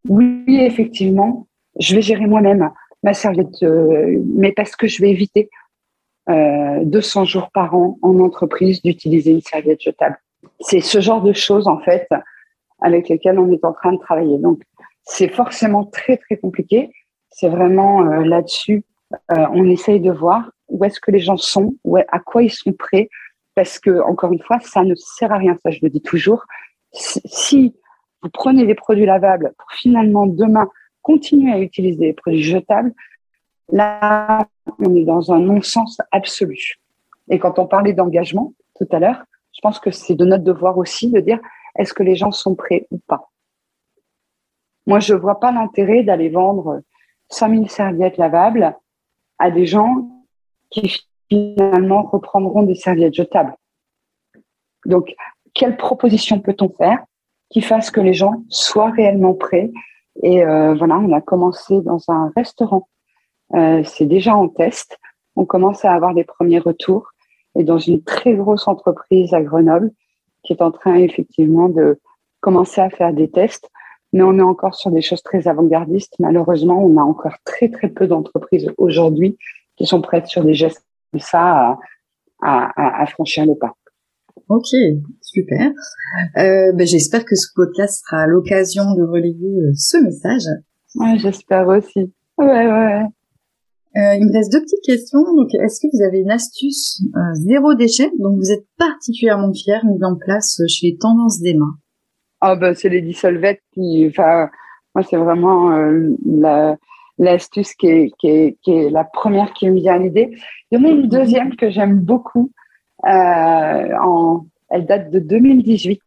oui, 0.09 0.43
effectivement, 0.49 1.47
je 1.79 1.95
vais 1.95 2.01
gérer 2.01 2.27
moi-même 2.27 2.71
ma 3.03 3.13
serviette, 3.13 3.63
euh, 3.63 4.21
mais 4.35 4.51
parce 4.51 4.75
que 4.75 4.87
je 4.87 5.01
vais 5.01 5.11
éviter 5.11 5.49
euh, 6.27 6.83
200 6.83 7.23
jours 7.23 7.51
par 7.51 7.73
an 7.73 7.97
en 8.01 8.19
entreprise 8.19 8.81
d'utiliser 8.81 9.31
une 9.31 9.39
serviette 9.39 9.81
jetable 9.81 10.17
c'est 10.59 10.81
ce 10.81 10.99
genre 10.99 11.21
de 11.21 11.33
choses 11.33 11.67
en 11.67 11.79
fait 11.79 12.07
avec 12.81 13.09
lesquelles 13.09 13.39
on 13.39 13.51
est 13.51 13.63
en 13.63 13.73
train 13.73 13.93
de 13.93 13.99
travailler. 13.99 14.37
Donc 14.37 14.61
c'est 15.03 15.29
forcément 15.29 15.85
très 15.85 16.17
très 16.17 16.37
compliqué. 16.37 16.91
C'est 17.29 17.49
vraiment 17.49 18.01
euh, 18.01 18.23
là-dessus, 18.23 18.83
euh, 19.31 19.45
on 19.51 19.69
essaye 19.69 19.99
de 19.99 20.11
voir 20.11 20.51
où 20.67 20.83
est-ce 20.83 20.99
que 20.99 21.11
les 21.11 21.19
gens 21.19 21.37
sont, 21.37 21.75
où, 21.83 21.97
à 21.97 22.19
quoi 22.19 22.43
ils 22.43 22.51
sont 22.51 22.73
prêts, 22.73 23.09
parce 23.53 23.79
que 23.79 24.01
encore 24.01 24.33
une 24.33 24.41
fois, 24.41 24.59
ça 24.59 24.83
ne 24.83 24.95
sert 24.95 25.31
à 25.31 25.37
rien. 25.37 25.57
Ça, 25.63 25.69
je 25.69 25.79
le 25.81 25.89
dis 25.89 26.01
toujours. 26.01 26.43
Si 26.91 27.75
vous 28.21 28.29
prenez 28.29 28.65
des 28.65 28.75
produits 28.75 29.05
lavables 29.05 29.53
pour 29.57 29.71
finalement 29.73 30.25
demain 30.25 30.67
continuer 31.01 31.51
à 31.51 31.59
utiliser 31.59 32.07
des 32.07 32.13
produits 32.13 32.41
jetables, 32.41 32.93
là, 33.71 34.47
on 34.79 34.95
est 34.95 35.03
dans 35.03 35.31
un 35.31 35.39
non-sens 35.39 35.99
absolu. 36.11 36.75
Et 37.29 37.39
quand 37.39 37.59
on 37.59 37.67
parlait 37.67 37.93
d'engagement 37.93 38.53
tout 38.77 38.87
à 38.91 38.99
l'heure, 38.99 39.23
pense 39.65 39.79
que 39.79 39.89
c'est 39.89 40.13
de 40.13 40.25
notre 40.25 40.43
devoir 40.43 40.77
aussi 40.77 41.09
de 41.09 41.19
dire 41.19 41.39
est-ce 41.75 41.91
que 41.91 42.03
les 42.03 42.15
gens 42.15 42.31
sont 42.31 42.53
prêts 42.53 42.85
ou 42.91 42.99
pas? 43.07 43.31
Moi, 44.85 44.99
je 44.99 45.15
ne 45.15 45.19
vois 45.19 45.39
pas 45.39 45.51
l'intérêt 45.51 46.03
d'aller 46.03 46.29
vendre 46.29 46.81
5000 47.29 47.67
serviettes 47.71 48.17
lavables 48.17 48.77
à 49.39 49.49
des 49.49 49.65
gens 49.65 50.07
qui 50.69 51.07
finalement 51.29 52.03
reprendront 52.03 52.61
des 52.61 52.75
serviettes 52.75 53.15
jetables. 53.15 53.55
Donc, 54.85 55.15
quelle 55.55 55.77
proposition 55.77 56.39
peut-on 56.39 56.69
faire 56.69 57.03
qui 57.49 57.61
fasse 57.61 57.89
que 57.89 58.01
les 58.01 58.13
gens 58.13 58.43
soient 58.49 58.91
réellement 58.91 59.33
prêts? 59.33 59.71
Et 60.21 60.45
euh, 60.45 60.75
voilà, 60.75 60.99
on 60.99 61.11
a 61.11 61.21
commencé 61.21 61.81
dans 61.81 62.03
un 62.09 62.31
restaurant. 62.35 62.87
Euh, 63.55 63.83
c'est 63.83 64.05
déjà 64.05 64.35
en 64.35 64.47
test. 64.47 64.99
On 65.35 65.45
commence 65.45 65.83
à 65.85 65.91
avoir 65.91 66.13
des 66.13 66.23
premiers 66.23 66.59
retours 66.59 67.14
et 67.55 67.63
dans 67.63 67.77
une 67.77 68.03
très 68.03 68.33
grosse 68.35 68.67
entreprise 68.67 69.33
à 69.33 69.41
Grenoble 69.41 69.91
qui 70.43 70.53
est 70.53 70.61
en 70.61 70.71
train 70.71 70.95
effectivement 70.95 71.69
de 71.69 71.99
commencer 72.39 72.81
à 72.81 72.89
faire 72.89 73.13
des 73.13 73.29
tests. 73.29 73.69
Mais 74.13 74.21
on 74.21 74.37
est 74.37 74.43
encore 74.43 74.75
sur 74.75 74.91
des 74.91 75.01
choses 75.01 75.23
très 75.23 75.47
avant-gardistes. 75.47 76.15
Malheureusement, 76.19 76.83
on 76.83 76.97
a 76.97 77.01
encore 77.01 77.35
très 77.43 77.69
très 77.69 77.89
peu 77.89 78.07
d'entreprises 78.07 78.71
aujourd'hui 78.77 79.37
qui 79.75 79.85
sont 79.85 80.01
prêtes 80.01 80.27
sur 80.27 80.43
des 80.43 80.53
gestes 80.53 80.85
comme 81.11 81.19
ça 81.19 81.77
à, 82.41 82.71
à, 82.77 83.01
à 83.01 83.05
franchir 83.07 83.45
le 83.45 83.55
pas. 83.55 83.73
Ok, 84.47 84.67
super. 85.21 85.71
Euh, 86.37 86.71
ben 86.73 86.85
J'espère 86.85 87.25
que 87.25 87.35
ce 87.35 87.47
podcast 87.55 88.03
sera 88.05 88.27
l'occasion 88.27 88.83
de 88.95 89.03
relayer 89.03 89.59
euh, 89.61 89.71
ce 89.75 89.97
message. 89.97 90.43
Ouais, 90.95 91.17
j'espère 91.17 91.67
aussi. 91.67 92.13
Ouais, 92.37 92.67
ouais. 92.67 93.03
Euh, 93.97 94.15
il 94.15 94.25
me 94.25 94.33
reste 94.33 94.51
deux 94.51 94.61
petites 94.61 94.83
questions. 94.83 95.23
Donc, 95.35 95.53
est-ce 95.53 95.79
que 95.79 95.87
vous 95.91 96.03
avez 96.03 96.19
une 96.19 96.31
astuce 96.31 97.01
euh, 97.15 97.33
zéro 97.33 97.75
déchet? 97.75 98.11
Dont 98.19 98.35
vous 98.35 98.51
êtes 98.51 98.65
particulièrement 98.77 99.53
fière 99.53 99.85
mise 99.85 100.03
en 100.03 100.15
place 100.15 100.61
chez 100.67 100.97
Tendance 100.97 101.39
des 101.39 101.53
mains 101.53 101.75
Ah 102.41 102.55
bah 102.55 102.75
c'est 102.75 102.89
les 102.89 103.01
dissolvettes 103.01 103.61
qui, 103.73 104.05
enfin, 104.09 104.49
moi 104.93 105.03
c'est 105.09 105.17
vraiment 105.17 105.71
euh, 105.71 106.09
la 106.25 106.77
l'astuce 107.17 107.73
qui 107.75 107.87
est, 107.87 108.11
qui, 108.19 108.27
est, 108.27 108.57
qui 108.61 108.71
est 108.71 108.89
la 108.89 109.03
première 109.03 109.53
qui 109.53 109.69
me 109.69 109.75
vient 109.75 109.95
à 109.95 109.97
l'idée. 109.97 110.35
Il 110.71 110.79
y 110.79 110.81
en 110.81 110.85
a 110.85 110.91
une 110.91 111.07
deuxième 111.07 111.55
que 111.55 111.69
j'aime 111.69 111.99
beaucoup. 111.99 112.51
Euh, 113.05 113.97
en, 114.01 114.45
elle 114.69 114.85
date 114.85 115.11
de 115.11 115.19
2018. 115.19 116.01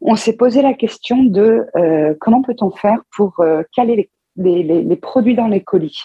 On 0.00 0.16
s'est 0.16 0.36
posé 0.36 0.62
la 0.62 0.74
question 0.74 1.24
de 1.24 1.66
euh, 1.76 2.14
comment 2.20 2.42
peut-on 2.42 2.70
faire 2.70 3.00
pour 3.16 3.40
euh, 3.40 3.62
caler 3.74 3.96
les, 3.96 4.10
les, 4.36 4.62
les, 4.62 4.82
les 4.82 4.96
produits 4.96 5.34
dans 5.34 5.48
les 5.48 5.62
colis? 5.62 6.04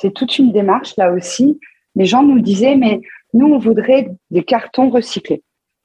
C'est 0.00 0.12
toute 0.12 0.38
une 0.38 0.52
démarche 0.52 0.96
là 0.96 1.12
aussi. 1.12 1.58
Les 1.94 2.04
gens 2.04 2.22
nous 2.22 2.40
disaient, 2.40 2.76
mais 2.76 3.00
nous, 3.34 3.46
on 3.46 3.58
voudrait 3.58 4.10
des 4.30 4.44
cartons 4.44 4.90
recyclés. 4.90 5.42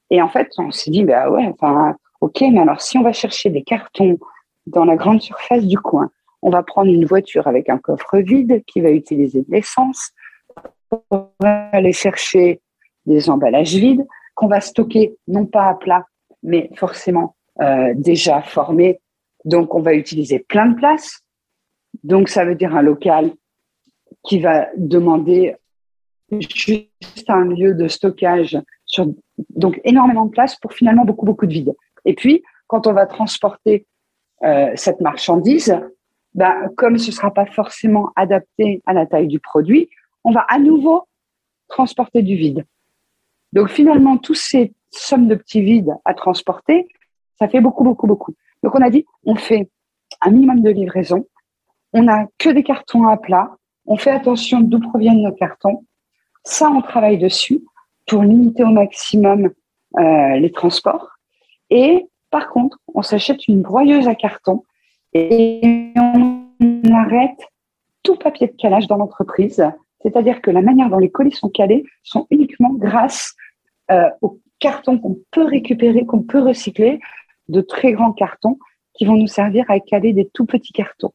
Et 0.09 0.21
en 0.21 0.29
fait, 0.29 0.49
on 0.57 0.71
s'est 0.71 0.91
dit, 0.91 1.03
bah 1.03 1.29
ouais, 1.29 1.45
enfin, 1.47 1.95
ok, 2.21 2.41
mais 2.41 2.59
alors 2.59 2.81
si 2.81 2.97
on 2.97 3.03
va 3.03 3.13
chercher 3.13 3.49
des 3.49 3.63
cartons 3.63 4.19
dans 4.67 4.85
la 4.85 4.95
grande 4.95 5.21
surface 5.21 5.65
du 5.65 5.77
coin, 5.77 6.09
on 6.41 6.49
va 6.49 6.63
prendre 6.63 6.91
une 6.91 7.05
voiture 7.05 7.47
avec 7.47 7.69
un 7.69 7.77
coffre 7.77 8.17
vide 8.19 8.63
qui 8.67 8.81
va 8.81 8.91
utiliser 8.91 9.41
de 9.41 9.51
l'essence, 9.51 10.11
on 11.09 11.27
va 11.39 11.69
aller 11.71 11.93
chercher 11.93 12.61
des 13.05 13.29
emballages 13.29 13.73
vides 13.73 14.05
qu'on 14.35 14.47
va 14.47 14.61
stocker 14.61 15.15
non 15.27 15.45
pas 15.45 15.69
à 15.69 15.73
plat, 15.73 16.05
mais 16.43 16.69
forcément 16.75 17.35
euh, 17.61 17.93
déjà 17.95 18.41
formés. 18.41 18.99
Donc, 19.45 19.73
on 19.73 19.81
va 19.81 19.93
utiliser 19.93 20.39
plein 20.39 20.67
de 20.67 20.75
place. 20.75 21.21
Donc, 22.03 22.29
ça 22.29 22.45
veut 22.45 22.55
dire 22.55 22.75
un 22.75 22.81
local 22.81 23.31
qui 24.23 24.39
va 24.39 24.67
demander 24.77 25.55
juste 26.31 27.29
un 27.29 27.45
lieu 27.45 27.75
de 27.75 27.87
stockage 27.87 28.57
sur 28.85 29.07
donc 29.49 29.79
énormément 29.83 30.25
de 30.25 30.31
place 30.31 30.55
pour 30.55 30.73
finalement 30.73 31.05
beaucoup 31.05 31.25
beaucoup 31.25 31.45
de 31.45 31.53
vide. 31.53 31.73
Et 32.05 32.13
puis 32.13 32.43
quand 32.67 32.87
on 32.87 32.93
va 32.93 33.05
transporter 33.05 33.85
euh, 34.43 34.71
cette 34.75 34.99
marchandise, 34.99 35.77
ben, 36.33 36.69
comme 36.75 36.97
ce 36.97 37.11
sera 37.11 37.31
pas 37.31 37.45
forcément 37.45 38.11
adapté 38.15 38.81
à 38.85 38.93
la 38.93 39.05
taille 39.05 39.27
du 39.27 39.39
produit, 39.39 39.89
on 40.23 40.31
va 40.31 40.41
à 40.41 40.57
nouveau 40.57 41.03
transporter 41.67 42.23
du 42.23 42.35
vide. 42.35 42.65
Donc 43.51 43.69
finalement, 43.69 44.17
tous 44.17 44.33
ces 44.33 44.73
sommes 44.89 45.27
de 45.27 45.35
petits 45.35 45.61
vides 45.61 45.93
à 46.05 46.13
transporter, 46.13 46.87
ça 47.39 47.47
fait 47.47 47.61
beaucoup, 47.61 47.83
beaucoup, 47.83 48.07
beaucoup. 48.07 48.33
Donc 48.63 48.75
on 48.75 48.81
a 48.81 48.89
dit, 48.89 49.05
on 49.25 49.35
fait 49.35 49.69
un 50.21 50.31
minimum 50.31 50.61
de 50.61 50.69
livraison, 50.69 51.27
on 51.93 52.03
n'a 52.03 52.27
que 52.39 52.49
des 52.49 52.63
cartons 52.63 53.07
à 53.07 53.17
plat, 53.17 53.55
on 53.85 53.97
fait 53.97 54.11
attention 54.11 54.61
d'où 54.61 54.79
proviennent 54.79 55.23
nos 55.23 55.33
cartons. 55.33 55.85
Ça, 56.43 56.69
on 56.69 56.81
travaille 56.81 57.17
dessus 57.17 57.63
pour 58.07 58.23
limiter 58.23 58.63
au 58.63 58.71
maximum 58.71 59.51
euh, 59.99 60.35
les 60.37 60.51
transports. 60.51 61.09
Et 61.69 62.07
par 62.29 62.49
contre, 62.49 62.79
on 62.93 63.01
s'achète 63.01 63.47
une 63.47 63.61
broyeuse 63.61 64.07
à 64.07 64.15
carton 64.15 64.63
et 65.13 65.91
on 65.95 66.43
arrête 66.93 67.39
tout 68.01 68.15
papier 68.15 68.47
de 68.47 68.53
calage 68.53 68.87
dans 68.87 68.97
l'entreprise. 68.97 69.63
C'est-à-dire 70.01 70.41
que 70.41 70.51
la 70.51 70.61
manière 70.61 70.89
dont 70.89 70.97
les 70.97 71.11
colis 71.11 71.31
sont 71.31 71.49
calés 71.49 71.85
sont 72.03 72.27
uniquement 72.29 72.73
grâce 72.73 73.35
euh, 73.91 74.09
aux 74.21 74.39
cartons 74.59 74.97
qu'on 74.99 75.17
peut 75.31 75.45
récupérer, 75.45 76.05
qu'on 76.05 76.23
peut 76.23 76.41
recycler, 76.41 76.99
de 77.49 77.61
très 77.61 77.93
grands 77.93 78.13
cartons 78.13 78.57
qui 78.93 79.05
vont 79.05 79.15
nous 79.15 79.27
servir 79.27 79.65
à 79.69 79.79
caler 79.79 80.13
des 80.13 80.29
tout 80.33 80.45
petits 80.45 80.73
cartons. 80.73 81.13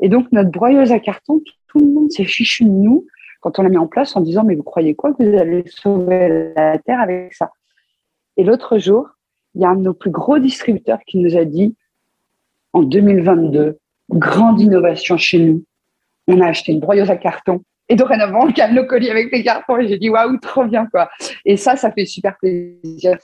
Et 0.00 0.08
donc, 0.08 0.30
notre 0.32 0.50
broyeuse 0.50 0.92
à 0.92 0.98
carton, 0.98 1.40
tout 1.74 1.84
le 1.84 1.92
monde 1.92 2.10
s'est 2.10 2.24
fichu 2.24 2.64
de 2.64 2.70
nous 2.70 3.06
quand 3.40 3.58
on 3.58 3.62
l'a 3.62 3.68
mis 3.68 3.76
en 3.76 3.86
place 3.86 4.16
en 4.16 4.20
disant, 4.20 4.44
mais 4.44 4.54
vous 4.54 4.62
croyez 4.62 4.94
quoi 4.94 5.12
que 5.12 5.22
vous 5.22 5.38
allez 5.38 5.64
sauver 5.66 6.52
la 6.56 6.78
Terre 6.78 7.00
avec 7.00 7.34
ça? 7.34 7.50
Et 8.36 8.44
l'autre 8.44 8.78
jour, 8.78 9.08
il 9.54 9.60
y 9.60 9.64
a 9.64 9.68
un 9.68 9.76
de 9.76 9.82
nos 9.82 9.94
plus 9.94 10.10
gros 10.10 10.38
distributeurs 10.38 11.00
qui 11.06 11.18
nous 11.18 11.36
a 11.36 11.44
dit, 11.44 11.76
en 12.72 12.82
2022, 12.82 13.78
grande 14.10 14.60
innovation 14.60 15.18
chez 15.18 15.38
nous, 15.38 15.64
on 16.26 16.40
a 16.40 16.46
acheté 16.46 16.72
une 16.72 16.80
broyeuse 16.80 17.10
à 17.10 17.16
carton 17.16 17.62
et 17.88 17.96
dorénavant, 17.96 18.46
on 18.46 18.52
calme 18.52 18.74
nos 18.74 18.86
colis 18.86 19.10
avec 19.10 19.30
les 19.30 19.42
cartons. 19.44 19.78
Et 19.78 19.88
j'ai 19.88 19.98
dit, 19.98 20.08
waouh, 20.08 20.38
trop 20.38 20.64
bien, 20.64 20.86
quoi. 20.86 21.10
Et 21.44 21.56
ça, 21.56 21.76
ça 21.76 21.92
fait 21.92 22.06
super 22.06 22.36
plaisir. 22.38 23.18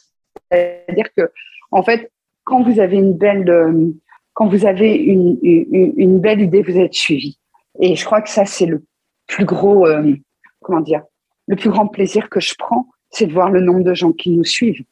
C'est-à-dire 0.50 1.06
que, 1.16 1.30
en 1.70 1.82
fait, 1.82 2.10
quand 2.44 2.62
vous 2.62 2.78
avez 2.78 2.96
une 2.96 3.14
belle, 3.14 3.48
euh, 3.48 3.90
quand 4.34 4.48
vous 4.48 4.66
avez 4.66 4.94
une, 4.94 5.38
une, 5.42 5.94
une, 5.96 6.20
belle 6.20 6.42
idée, 6.42 6.62
vous 6.62 6.78
êtes 6.78 6.92
suivi. 6.92 7.39
Et 7.80 7.96
je 7.96 8.04
crois 8.04 8.20
que 8.20 8.30
ça, 8.30 8.44
c'est 8.44 8.66
le 8.66 8.84
plus 9.26 9.44
gros, 9.44 9.86
euh, 9.86 10.14
comment 10.60 10.80
dire, 10.80 11.02
le 11.46 11.56
plus 11.56 11.70
grand 11.70 11.86
plaisir 11.86 12.28
que 12.28 12.40
je 12.40 12.54
prends, 12.58 12.86
c'est 13.10 13.26
de 13.26 13.32
voir 13.32 13.50
le 13.50 13.60
nombre 13.60 13.82
de 13.82 13.94
gens 13.94 14.12
qui 14.12 14.30
nous 14.30 14.44
suivent. 14.44 14.84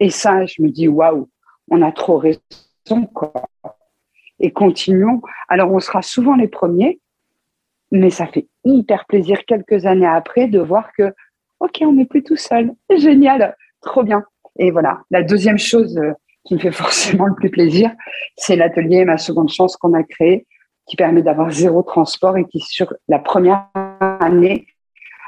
Et 0.00 0.10
ça, 0.10 0.44
je 0.46 0.60
me 0.60 0.68
dis, 0.68 0.88
waouh, 0.88 1.28
on 1.70 1.80
a 1.82 1.92
trop 1.92 2.18
raison, 2.18 3.06
quoi. 3.14 3.32
Et 4.40 4.50
continuons. 4.50 5.22
Alors, 5.48 5.72
on 5.72 5.78
sera 5.78 6.02
souvent 6.02 6.34
les 6.34 6.48
premiers, 6.48 7.00
mais 7.92 8.10
ça 8.10 8.26
fait 8.26 8.48
hyper 8.64 9.06
plaisir 9.06 9.44
quelques 9.46 9.86
années 9.86 10.06
après 10.06 10.48
de 10.48 10.58
voir 10.58 10.90
que, 10.98 11.14
OK, 11.60 11.78
on 11.82 11.92
n'est 11.92 12.06
plus 12.06 12.24
tout 12.24 12.36
seul. 12.36 12.72
Génial, 12.96 13.56
trop 13.80 14.02
bien. 14.02 14.24
Et 14.58 14.70
voilà, 14.70 15.02
la 15.10 15.22
deuxième 15.22 15.58
chose 15.58 15.96
euh, 15.98 16.12
qui 16.44 16.54
me 16.54 16.58
fait 16.58 16.72
forcément 16.72 17.26
le 17.26 17.34
plus 17.34 17.50
plaisir, 17.50 17.92
c'est 18.36 18.56
l'atelier 18.56 19.04
Ma 19.04 19.18
Seconde 19.18 19.50
Chance 19.50 19.76
qu'on 19.76 19.94
a 19.94 20.02
créé, 20.02 20.46
qui 20.86 20.96
permet 20.96 21.22
d'avoir 21.22 21.50
zéro 21.50 21.82
transport 21.82 22.36
et 22.36 22.44
qui, 22.46 22.60
sur 22.60 22.92
la 23.08 23.18
première 23.18 23.68
année, 24.20 24.66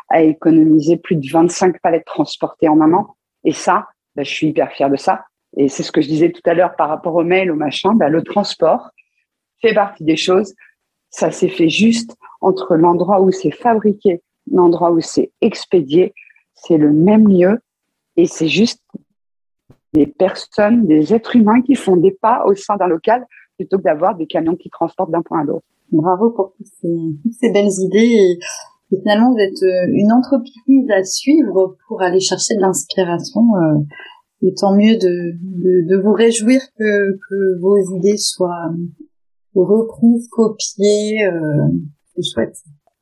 a 0.08 0.22
économisé 0.22 0.96
plus 0.96 1.16
de 1.16 1.28
25 1.30 1.80
palettes 1.80 2.04
transportées 2.04 2.68
en 2.68 2.80
un 2.80 2.92
an. 2.92 3.16
Et 3.44 3.52
ça, 3.52 3.88
ben, 4.14 4.24
je 4.24 4.30
suis 4.30 4.48
hyper 4.48 4.72
fière 4.72 4.90
de 4.90 4.96
ça. 4.96 5.24
Et 5.56 5.68
c'est 5.68 5.82
ce 5.82 5.92
que 5.92 6.00
je 6.00 6.08
disais 6.08 6.32
tout 6.32 6.42
à 6.44 6.54
l'heure 6.54 6.76
par 6.76 6.88
rapport 6.88 7.14
au 7.14 7.24
mail, 7.24 7.50
au 7.50 7.56
machin, 7.56 7.94
ben, 7.94 8.08
le 8.08 8.22
transport 8.22 8.90
fait 9.60 9.74
partie 9.74 10.04
des 10.04 10.16
choses. 10.16 10.54
Ça 11.10 11.30
s'est 11.30 11.48
fait 11.48 11.68
juste 11.68 12.16
entre 12.40 12.74
l'endroit 12.74 13.20
où 13.20 13.30
c'est 13.30 13.52
fabriqué, 13.52 14.22
l'endroit 14.50 14.90
où 14.90 15.00
c'est 15.00 15.30
expédié. 15.40 16.12
C'est 16.54 16.76
le 16.76 16.92
même 16.92 17.28
lieu 17.28 17.60
et 18.16 18.26
c'est 18.26 18.48
juste 18.48 18.82
des 19.92 20.06
personnes, 20.06 20.86
des 20.86 21.14
êtres 21.14 21.36
humains 21.36 21.62
qui 21.62 21.76
font 21.76 21.96
des 21.96 22.10
pas 22.10 22.44
au 22.46 22.54
sein 22.54 22.76
d'un 22.76 22.88
local 22.88 23.24
plutôt 23.56 23.78
que 23.78 23.82
d'avoir 23.82 24.16
des 24.16 24.26
camions 24.26 24.56
qui 24.56 24.70
transportent 24.70 25.10
d'un 25.10 25.22
point 25.22 25.40
à 25.40 25.44
l'autre. 25.44 25.64
Bravo 25.92 26.30
pour 26.30 26.52
toutes 26.56 26.66
ces, 26.80 26.96
toutes 27.22 27.32
ces 27.40 27.50
belles 27.52 27.72
idées. 27.80 28.38
Et, 28.90 28.96
finalement, 28.96 29.32
vous 29.32 29.38
êtes 29.38 29.62
euh, 29.62 29.92
une 29.92 30.12
entreprise 30.12 30.90
à 30.90 31.02
suivre 31.04 31.76
pour 31.88 32.02
aller 32.02 32.20
chercher 32.20 32.54
de 32.56 32.60
l'inspiration. 32.60 33.42
Euh, 33.56 33.80
et 34.42 34.54
tant 34.54 34.74
mieux 34.74 34.96
de, 34.96 35.32
de, 35.40 35.88
de 35.88 36.02
vous 36.02 36.12
réjouir 36.12 36.60
que, 36.78 37.12
que, 37.12 37.60
vos 37.60 37.78
idées 37.96 38.18
soient 38.18 38.70
reprises, 39.54 40.28
copiées. 40.30 41.26
Euh, 41.26 41.68
c'est 42.14 42.22
chouette. 42.32 42.56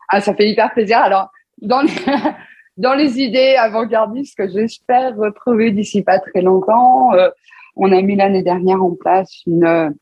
Ah, 0.08 0.20
ça 0.20 0.34
fait 0.34 0.48
hyper 0.48 0.72
plaisir. 0.72 0.98
Alors, 0.98 1.30
dans 1.60 1.80
les, 1.80 1.90
dans 2.76 2.94
les 2.94 3.20
idées 3.20 3.56
avant-gardistes 3.58 4.36
que 4.36 4.48
j'espère 4.48 5.16
retrouver 5.16 5.72
d'ici 5.72 6.02
pas 6.02 6.18
très 6.18 6.42
longtemps, 6.42 7.12
euh, 7.14 7.30
on 7.76 7.90
a 7.92 8.02
mis 8.02 8.16
l'année 8.16 8.42
dernière 8.42 8.82
en 8.82 8.94
place 8.94 9.42
une, 9.46 9.94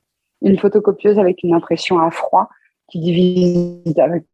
une 0.43 0.59
photocopieuse 0.59 1.19
avec 1.19 1.43
une 1.43 1.55
impression 1.55 1.99
à 1.99 2.11
froid 2.11 2.49
qui 2.89 3.01
divise 3.01 3.99
avec 3.99 4.25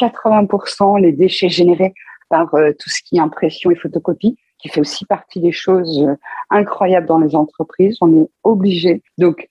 80% 0.00 1.00
les 1.00 1.12
déchets 1.12 1.48
générés 1.48 1.94
par 2.28 2.54
euh, 2.54 2.72
tout 2.78 2.88
ce 2.88 3.02
qui 3.02 3.16
est 3.16 3.20
impression 3.20 3.70
et 3.70 3.76
photocopie, 3.76 4.36
qui 4.62 4.68
fait 4.68 4.80
aussi 4.80 5.04
partie 5.04 5.40
des 5.40 5.52
choses 5.52 6.02
euh, 6.02 6.14
incroyables 6.48 7.06
dans 7.06 7.18
les 7.18 7.34
entreprises. 7.34 7.98
On 8.00 8.22
est 8.22 8.28
obligé. 8.44 9.02
Donc, 9.18 9.48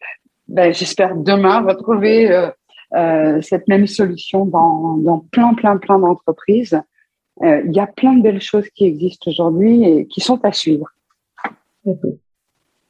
ben, 0.48 0.74
j'espère 0.74 1.16
demain 1.16 1.62
retrouver 1.62 2.32
euh, 2.32 2.50
euh, 2.96 3.42
cette 3.42 3.68
même 3.68 3.88
solution 3.88 4.46
dans, 4.46 4.98
dans 4.98 5.20
plein, 5.20 5.54
plein, 5.54 5.78
plein 5.78 6.00
d'entreprises. 6.00 6.82
Il 7.44 7.72
y 7.72 7.80
a 7.80 7.88
plein 7.88 8.14
de 8.14 8.22
belles 8.22 8.42
choses 8.42 8.70
qui 8.76 8.86
existent 8.86 9.32
aujourd'hui 9.32 9.84
et 9.84 10.06
qui 10.06 10.22
sont 10.22 10.40
à 10.46 10.52
suivre. 10.52 10.86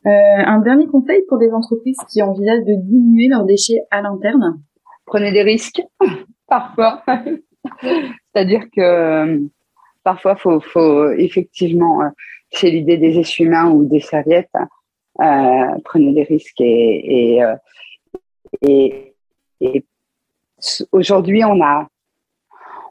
Euh, 0.07 0.09
un 0.09 0.59
dernier 0.59 0.87
conseil 0.87 1.21
pour 1.27 1.37
des 1.37 1.51
entreprises 1.51 1.99
qui 2.11 2.23
envisagent 2.23 2.65
de 2.65 2.73
diminuer 2.73 3.27
leurs 3.27 3.45
déchets 3.45 3.81
à 3.91 4.01
l'interne 4.01 4.59
Prenez 5.05 5.31
des 5.31 5.43
risques, 5.43 5.81
parfois. 6.47 7.03
C'est-à-dire 7.81 8.63
que 8.75 8.81
euh, 8.81 9.39
parfois, 10.03 10.35
faut, 10.35 10.59
faut 10.59 11.11
effectivement, 11.11 12.01
euh, 12.01 12.09
c'est 12.51 12.71
l'idée 12.71 12.97
des 12.97 13.19
essuie-mains 13.19 13.69
ou 13.69 13.85
des 13.85 13.99
serviettes, 13.99 14.49
prenez 15.15 16.13
des 16.13 16.23
risques 16.23 16.61
et, 16.61 17.37
et, 17.37 17.41
et, 18.63 19.15
et 19.59 19.85
aujourd'hui, 20.91 21.43
on 21.45 21.61
a 21.61 21.87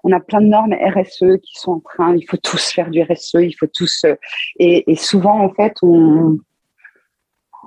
on 0.03 0.13
a 0.13 0.21
plein 0.21 0.41
de 0.41 0.47
normes 0.47 0.73
RSE 0.73 1.39
qui 1.43 1.61
sont 1.61 1.73
en 1.73 1.81
train, 1.81 2.17
il 2.17 2.27
faut 2.27 2.39
tous 2.39 2.71
faire 2.71 2.89
du 2.89 3.03
RSE, 3.03 3.35
il 3.35 3.53
faut 3.53 3.67
tous, 3.67 4.07
et 4.59 4.97
souvent 4.97 5.41
en 5.41 5.53
fait, 5.53 5.75
on, 5.83 6.39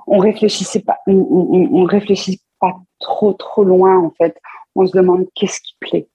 on 0.06 0.18
réfléchissait 0.18 0.80
pas, 0.80 0.98
on, 1.06 1.84
réfléchit 1.84 2.40
pas 2.60 2.74
trop 3.00 3.32
trop 3.32 3.64
loin 3.64 3.98
en 3.98 4.10
fait. 4.10 4.36
On 4.74 4.86
se 4.86 4.96
demande 4.96 5.26
qu'est-ce 5.34 5.60
qui 5.60 5.76
plaît. 5.80 6.08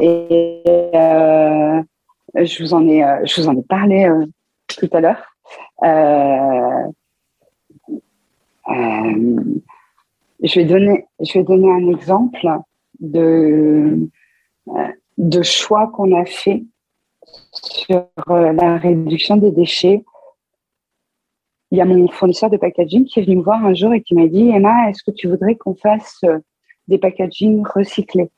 Et 0.00 0.62
euh, 0.66 1.82
je 2.34 2.62
vous 2.62 2.74
en 2.74 2.86
ai, 2.88 3.04
euh, 3.04 3.24
je 3.24 3.40
vous 3.40 3.48
en 3.48 3.56
ai 3.56 3.62
parlé 3.62 4.04
euh, 4.04 4.26
tout 4.68 4.88
à 4.92 5.00
l'heure. 5.00 5.24
Je 10.42 10.60
vais 10.60 10.64
donner, 10.64 11.06
je 11.20 11.38
vais 11.38 11.44
donner 11.44 11.70
un 11.70 11.88
exemple 11.88 12.46
de 12.98 14.08
choix 15.42 15.88
qu'on 15.88 16.14
a 16.18 16.24
fait 16.24 16.64
sur 17.52 18.06
la 18.26 18.76
réduction 18.76 19.36
des 19.36 19.50
déchets. 19.50 20.04
Il 21.70 21.78
y 21.78 21.80
a 21.80 21.84
mon 21.84 22.08
fournisseur 22.08 22.50
de 22.50 22.56
packaging 22.56 23.04
qui 23.04 23.20
est 23.20 23.24
venu 23.24 23.36
me 23.36 23.42
voir 23.42 23.64
un 23.64 23.74
jour 23.74 23.92
et 23.92 24.00
qui 24.00 24.14
m'a 24.14 24.26
dit 24.26 24.48
Emma, 24.50 24.88
est-ce 24.88 25.02
que 25.02 25.10
tu 25.10 25.28
voudrais 25.28 25.56
qu'on 25.56 25.74
fasse 25.74 26.20
euh, 26.24 26.38
des 26.88 26.98
packaging 26.98 27.64
recyclés? 27.66 28.30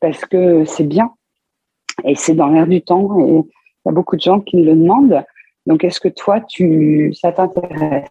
Parce 0.00 0.24
que 0.24 0.64
c'est 0.64 0.84
bien 0.84 1.12
et 2.04 2.14
c'est 2.14 2.34
dans 2.34 2.48
l'air 2.48 2.66
du 2.66 2.82
temps 2.82 3.18
et 3.20 3.32
il 3.32 3.88
y 3.88 3.88
a 3.88 3.92
beaucoup 3.92 4.16
de 4.16 4.20
gens 4.20 4.40
qui 4.40 4.56
me 4.56 4.64
le 4.64 4.74
demandent. 4.74 5.24
Donc, 5.66 5.82
est-ce 5.82 6.00
que 6.00 6.08
toi, 6.08 6.40
tu, 6.40 7.12
ça 7.14 7.32
t'intéresse? 7.32 8.08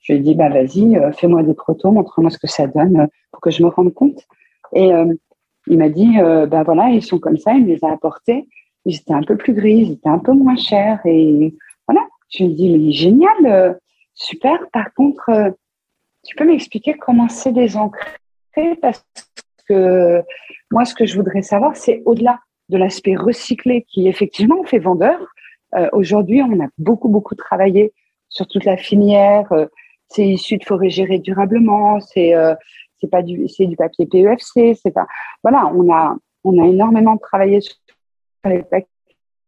Je 0.00 0.12
lui 0.12 0.20
ai 0.20 0.22
dit 0.22 0.34
bah 0.34 0.48
vas-y, 0.48 0.96
euh, 0.96 1.12
fais-moi 1.12 1.42
des 1.42 1.54
protos, 1.54 1.90
montre-moi 1.90 2.30
ce 2.30 2.38
que 2.38 2.46
ça 2.46 2.66
donne 2.66 3.08
pour 3.32 3.40
que 3.40 3.50
je 3.50 3.62
me 3.62 3.68
rende 3.68 3.92
compte. 3.92 4.26
Et 4.72 4.92
euh, 4.92 5.12
il 5.66 5.78
m'a 5.78 5.88
dit, 5.88 6.18
euh, 6.18 6.46
ben 6.46 6.62
voilà, 6.62 6.88
ils 6.88 7.02
sont 7.02 7.18
comme 7.18 7.36
ça, 7.36 7.52
il 7.52 7.64
me 7.64 7.68
les 7.68 7.84
a 7.84 7.92
apportés. 7.92 8.48
Ils 8.86 8.96
étaient 8.96 9.12
un 9.12 9.22
peu 9.22 9.36
plus 9.36 9.52
gris, 9.52 9.78
ils 9.78 9.92
étaient 9.92 10.08
un 10.08 10.18
peu 10.18 10.32
moins 10.32 10.56
chers. 10.56 11.00
Et 11.04 11.54
je 12.30 12.44
me 12.44 12.50
dis, 12.50 12.70
mais 12.70 12.92
génial, 12.92 13.46
euh, 13.46 13.74
super. 14.14 14.58
Par 14.72 14.92
contre, 14.94 15.28
euh, 15.30 15.50
tu 16.24 16.34
peux 16.36 16.44
m'expliquer 16.44 16.94
comment 16.94 17.28
c'est 17.28 17.52
désancré? 17.52 18.08
Parce 18.80 19.04
que 19.68 20.22
moi, 20.70 20.84
ce 20.84 20.94
que 20.94 21.06
je 21.06 21.16
voudrais 21.16 21.42
savoir, 21.42 21.76
c'est 21.76 22.02
au-delà 22.04 22.40
de 22.68 22.78
l'aspect 22.78 23.16
recyclé 23.16 23.84
qui, 23.88 24.08
effectivement, 24.08 24.62
fait 24.64 24.78
vendeur. 24.78 25.18
Euh, 25.74 25.88
Aujourd'hui, 25.92 26.42
on 26.42 26.60
a 26.62 26.68
beaucoup, 26.78 27.08
beaucoup 27.08 27.34
travaillé 27.34 27.92
sur 28.28 28.46
toute 28.46 28.64
la 28.64 28.76
filière. 28.76 29.48
C'est 30.08 30.26
issu 30.26 30.58
de 30.58 30.64
forêt 30.64 30.90
gérée 30.90 31.18
durablement. 31.18 32.00
C'est 32.00 32.32
c'est 33.00 33.10
pas 33.10 33.22
du 33.22 33.48
c'est 33.48 33.66
du 33.66 33.76
papier 33.76 34.06
PEFC 34.06 34.74
c'est 34.80 34.90
pas 34.90 35.06
voilà 35.42 35.72
on 35.74 35.90
a 35.92 36.16
on 36.44 36.62
a 36.62 36.66
énormément 36.66 37.16
travaillé 37.16 37.60
sur 37.60 37.76
les 38.44 38.62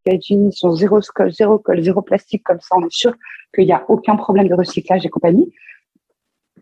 packaging 0.05 0.50
sur 0.50 0.74
zéro 0.74 1.00
scotch 1.00 1.32
zéro 1.34 1.59
colle 1.59 1.82
zéro 1.82 2.03
plastique 2.03 2.42
comme 2.42 2.61
ça 2.61 2.76
on 2.76 2.86
est 2.86 2.92
sûr 2.92 3.14
qu'il 3.55 3.64
n'y 3.64 3.72
a 3.72 3.84
aucun 3.88 4.16
problème 4.16 4.48
de 4.48 4.55
recyclage 4.55 5.05
et 5.05 5.09
compagnie 5.09 5.53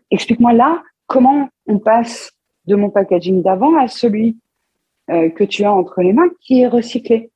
explique-moi 0.09 0.53
là 0.53 0.83
comment 1.07 1.49
on 1.67 1.79
passe 1.79 2.31
de 2.65 2.75
mon 2.75 2.89
packaging 2.89 3.41
d'avant 3.41 3.77
à 3.77 3.87
celui 3.87 4.37
euh, 5.09 5.29
que 5.29 5.43
tu 5.43 5.63
as 5.63 5.73
entre 5.73 6.01
les 6.01 6.13
mains 6.13 6.29
qui 6.41 6.61
est 6.61 6.67
recyclé 6.67 7.31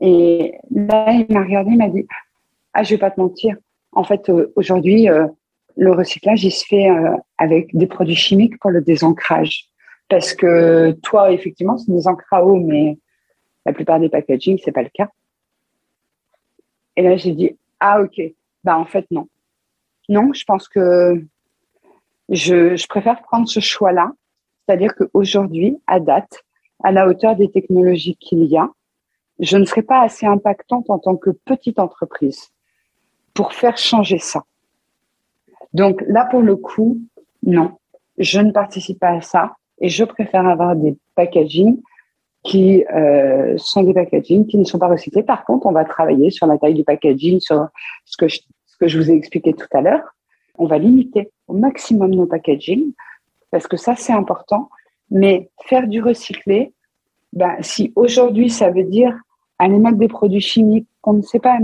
et 0.00 0.54
là 0.70 1.12
il 1.12 1.32
m'a 1.32 1.42
regardé 1.42 1.70
il 1.72 1.78
m'a 1.78 1.88
dit 1.88 2.06
ah 2.74 2.82
je 2.82 2.94
vais 2.94 2.98
pas 2.98 3.10
te 3.10 3.20
mentir 3.20 3.56
en 3.92 4.04
fait 4.04 4.28
euh, 4.28 4.52
aujourd'hui 4.56 5.08
euh, 5.08 5.26
le 5.76 5.92
recyclage, 5.92 6.44
il 6.44 6.50
se 6.50 6.66
fait 6.66 6.88
avec 7.38 7.74
des 7.74 7.86
produits 7.86 8.16
chimiques 8.16 8.58
pour 8.58 8.70
le 8.70 8.82
désancrage. 8.82 9.70
Parce 10.08 10.34
que 10.34 10.92
toi, 11.02 11.32
effectivement, 11.32 11.78
c'est 11.78 11.92
des 11.92 12.08
encres 12.08 12.32
à 12.32 12.44
eau, 12.44 12.56
mais 12.56 12.98
la 13.64 13.72
plupart 13.72 14.00
des 14.00 14.08
packaging, 14.08 14.58
c'est 14.62 14.72
pas 14.72 14.82
le 14.82 14.90
cas. 14.92 15.08
Et 16.96 17.02
là, 17.02 17.16
j'ai 17.16 17.32
dit, 17.32 17.56
ah, 17.78 18.00
ok. 18.02 18.20
Bah, 18.64 18.78
en 18.78 18.84
fait, 18.84 19.06
non. 19.10 19.28
Non, 20.08 20.32
je 20.32 20.44
pense 20.44 20.68
que 20.68 21.24
je, 22.28 22.76
je 22.76 22.86
préfère 22.86 23.22
prendre 23.22 23.48
ce 23.48 23.60
choix-là. 23.60 24.12
C'est-à-dire 24.66 24.94
qu'aujourd'hui, 24.94 25.78
à 25.86 26.00
date, 26.00 26.44
à 26.82 26.92
la 26.92 27.06
hauteur 27.06 27.36
des 27.36 27.50
technologies 27.50 28.16
qu'il 28.16 28.44
y 28.44 28.56
a, 28.56 28.70
je 29.38 29.56
ne 29.56 29.64
serai 29.64 29.82
pas 29.82 30.02
assez 30.02 30.26
impactante 30.26 30.90
en 30.90 30.98
tant 30.98 31.16
que 31.16 31.30
petite 31.30 31.78
entreprise 31.78 32.50
pour 33.34 33.52
faire 33.54 33.76
changer 33.78 34.18
ça. 34.18 34.44
Donc 35.72 36.02
là, 36.06 36.26
pour 36.26 36.42
le 36.42 36.56
coup, 36.56 36.98
non, 37.42 37.78
je 38.18 38.40
ne 38.40 38.52
participe 38.52 38.98
pas 38.98 39.10
à 39.10 39.20
ça 39.20 39.56
et 39.80 39.88
je 39.88 40.04
préfère 40.04 40.46
avoir 40.46 40.76
des 40.76 40.96
packaging 41.14 41.80
qui 42.42 42.84
euh, 42.86 43.54
sont 43.58 43.82
des 43.82 43.92
packaging 43.92 44.46
qui 44.46 44.56
ne 44.56 44.64
sont 44.64 44.78
pas 44.78 44.88
recyclés. 44.88 45.22
Par 45.22 45.44
contre, 45.44 45.66
on 45.66 45.72
va 45.72 45.84
travailler 45.84 46.30
sur 46.30 46.46
la 46.46 46.58
taille 46.58 46.74
du 46.74 46.84
packaging, 46.84 47.40
sur 47.40 47.68
ce 48.04 48.16
que 48.16 48.28
je, 48.28 48.40
ce 48.66 48.76
que 48.78 48.88
je 48.88 48.98
vous 48.98 49.10
ai 49.10 49.14
expliqué 49.14 49.52
tout 49.52 49.66
à 49.72 49.82
l'heure. 49.82 50.02
On 50.56 50.66
va 50.66 50.78
limiter 50.78 51.30
au 51.48 51.54
maximum 51.54 52.14
nos 52.14 52.26
packaging 52.26 52.92
parce 53.50 53.66
que 53.66 53.76
ça, 53.76 53.94
c'est 53.96 54.12
important. 54.12 54.70
Mais 55.10 55.50
faire 55.66 55.86
du 55.86 56.00
recyclé, 56.02 56.72
ben, 57.32 57.56
si 57.60 57.92
aujourd'hui, 57.96 58.48
ça 58.48 58.70
veut 58.70 58.84
dire 58.84 59.16
aller 59.58 59.78
mettre 59.78 59.98
des 59.98 60.08
produits 60.08 60.40
chimiques 60.40 60.88
qu'on 61.02 61.14
ne 61.14 61.22
sait 61.22 61.40
pas 61.40 61.58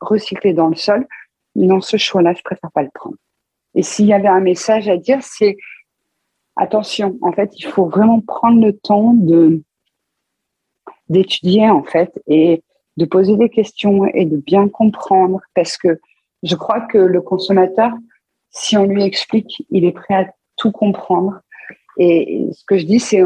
recycler 0.00 0.52
dans 0.52 0.68
le 0.68 0.74
sol, 0.74 1.06
non, 1.54 1.80
ce 1.80 1.96
choix-là, 1.96 2.34
je 2.34 2.42
préfère 2.42 2.70
pas 2.72 2.82
le 2.82 2.90
prendre. 2.92 3.16
Et 3.74 3.82
s'il 3.82 4.06
y 4.06 4.12
avait 4.12 4.28
un 4.28 4.40
message 4.40 4.88
à 4.88 4.96
dire, 4.96 5.18
c'est 5.22 5.56
attention, 6.56 7.18
en 7.22 7.32
fait, 7.32 7.50
il 7.58 7.66
faut 7.66 7.86
vraiment 7.86 8.20
prendre 8.20 8.64
le 8.64 8.72
temps 8.72 9.12
de 9.14 9.62
d'étudier 11.08 11.68
en 11.70 11.82
fait 11.82 12.12
et 12.26 12.62
de 12.96 13.04
poser 13.04 13.36
des 13.36 13.50
questions 13.50 14.06
et 14.06 14.24
de 14.24 14.36
bien 14.36 14.68
comprendre 14.68 15.40
parce 15.54 15.76
que 15.76 16.00
je 16.42 16.54
crois 16.54 16.80
que 16.80 16.98
le 16.98 17.20
consommateur, 17.20 17.92
si 18.50 18.76
on 18.76 18.84
lui 18.84 19.02
explique, 19.02 19.66
il 19.70 19.84
est 19.84 19.92
prêt 19.92 20.14
à 20.14 20.26
tout 20.56 20.72
comprendre. 20.72 21.40
Et 21.98 22.46
ce 22.52 22.64
que 22.66 22.78
je 22.78 22.86
dis, 22.86 23.00
c'est 23.00 23.22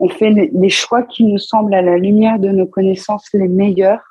on 0.00 0.08
fait 0.08 0.30
les 0.30 0.68
choix 0.68 1.02
qui 1.02 1.24
nous 1.24 1.38
semblent 1.38 1.74
à 1.74 1.82
la 1.82 1.98
lumière 1.98 2.38
de 2.38 2.50
nos 2.50 2.66
connaissances 2.66 3.28
les 3.32 3.48
meilleurs 3.48 4.02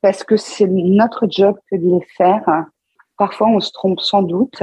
parce 0.00 0.24
que 0.24 0.38
c'est 0.38 0.66
notre 0.66 1.26
job 1.30 1.58
que 1.70 1.76
de 1.76 1.98
les 1.98 2.06
faire 2.16 2.64
Parfois, 3.20 3.48
on 3.48 3.60
se 3.60 3.70
trompe 3.70 4.00
sans 4.00 4.22
doute, 4.22 4.62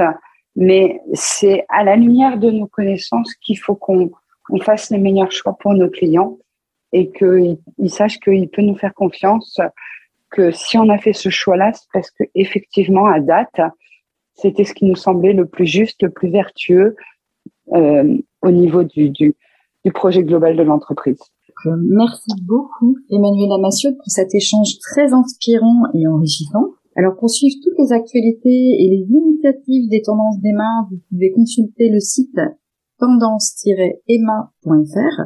mais 0.56 1.00
c'est 1.14 1.64
à 1.68 1.84
la 1.84 1.94
lumière 1.94 2.38
de 2.38 2.50
nos 2.50 2.66
connaissances 2.66 3.32
qu'il 3.34 3.56
faut 3.56 3.76
qu'on 3.76 4.10
on 4.50 4.60
fasse 4.60 4.90
les 4.90 4.98
meilleurs 4.98 5.30
choix 5.30 5.56
pour 5.56 5.74
nos 5.74 5.88
clients 5.88 6.38
et 6.92 7.10
qu'ils 7.10 7.90
sachent 7.90 8.20
qu'il 8.20 8.48
peut 8.48 8.62
nous 8.62 8.76
faire 8.76 8.94
confiance, 8.94 9.60
que 10.30 10.50
si 10.50 10.78
on 10.78 10.88
a 10.88 10.98
fait 10.98 11.12
ce 11.12 11.28
choix-là, 11.28 11.72
c'est 11.72 11.88
parce 11.92 12.10
que 12.10 12.24
effectivement, 12.34 13.06
à 13.06 13.20
date, 13.20 13.60
c'était 14.34 14.64
ce 14.64 14.74
qui 14.74 14.84
nous 14.84 14.96
semblait 14.96 15.32
le 15.32 15.46
plus 15.46 15.66
juste, 15.66 16.02
le 16.02 16.10
plus 16.10 16.30
vertueux 16.30 16.96
euh, 17.72 18.18
au 18.42 18.50
niveau 18.50 18.84
du, 18.84 19.10
du, 19.10 19.34
du 19.84 19.92
projet 19.92 20.22
global 20.22 20.56
de 20.56 20.62
l'entreprise. 20.62 21.20
Merci 21.64 22.30
beaucoup, 22.42 22.96
Emmanuel 23.10 23.52
Amassiot, 23.52 23.92
pour 23.92 24.06
cet 24.06 24.34
échange 24.34 24.78
très 24.78 25.12
inspirant 25.12 25.84
et 25.92 26.06
enrichissant. 26.06 26.74
Alors 26.94 27.16
pour 27.16 27.30
suivre 27.30 27.56
toutes 27.62 27.78
les 27.78 27.92
actualités 27.92 28.48
et 28.48 28.88
les 28.88 29.06
initiatives 29.08 29.88
des 29.88 30.02
tendances 30.02 30.40
des 30.40 30.52
mains, 30.52 30.86
vous 30.90 30.98
pouvez 31.10 31.32
consulter 31.32 31.90
le 31.90 32.00
site 32.00 32.38
tendance-emma.fr 32.98 35.22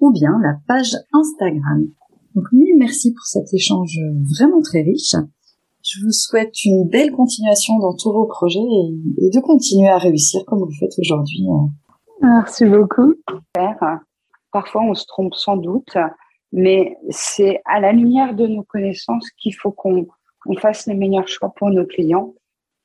ou 0.00 0.12
bien 0.12 0.32
la 0.42 0.54
page 0.66 0.94
Instagram. 1.12 1.86
Donc 2.34 2.44
mille 2.52 2.76
merci 2.78 3.12
pour 3.12 3.24
cet 3.24 3.52
échange 3.54 3.98
vraiment 4.38 4.60
très 4.60 4.82
riche. 4.82 5.14
Je 5.82 6.04
vous 6.04 6.10
souhaite 6.10 6.64
une 6.64 6.88
belle 6.88 7.12
continuation 7.12 7.78
dans 7.78 7.94
tous 7.94 8.12
vos 8.12 8.26
projets 8.26 8.58
et, 8.58 9.30
de 9.30 9.40
continuer 9.40 9.88
à 9.88 9.98
réussir 9.98 10.44
comme 10.46 10.58
vous 10.58 10.66
le 10.66 10.74
faites 10.78 10.98
aujourd'hui. 10.98 11.46
Merci 12.20 12.64
beaucoup. 12.64 13.14
Parfois, 14.52 14.82
on 14.82 14.94
se 14.94 15.06
trompe 15.06 15.34
sans 15.34 15.56
doute, 15.56 15.96
mais 16.50 16.96
c'est 17.10 17.60
à 17.66 17.78
la 17.78 17.92
lumière 17.92 18.34
de 18.34 18.46
nos 18.46 18.64
connaissances 18.64 19.30
qu'il 19.38 19.54
faut 19.54 19.70
qu'on 19.70 20.06
on 20.46 20.56
fasse 20.56 20.86
les 20.86 20.94
meilleurs 20.94 21.28
choix 21.28 21.52
pour 21.54 21.70
nos 21.70 21.86
clients 21.86 22.34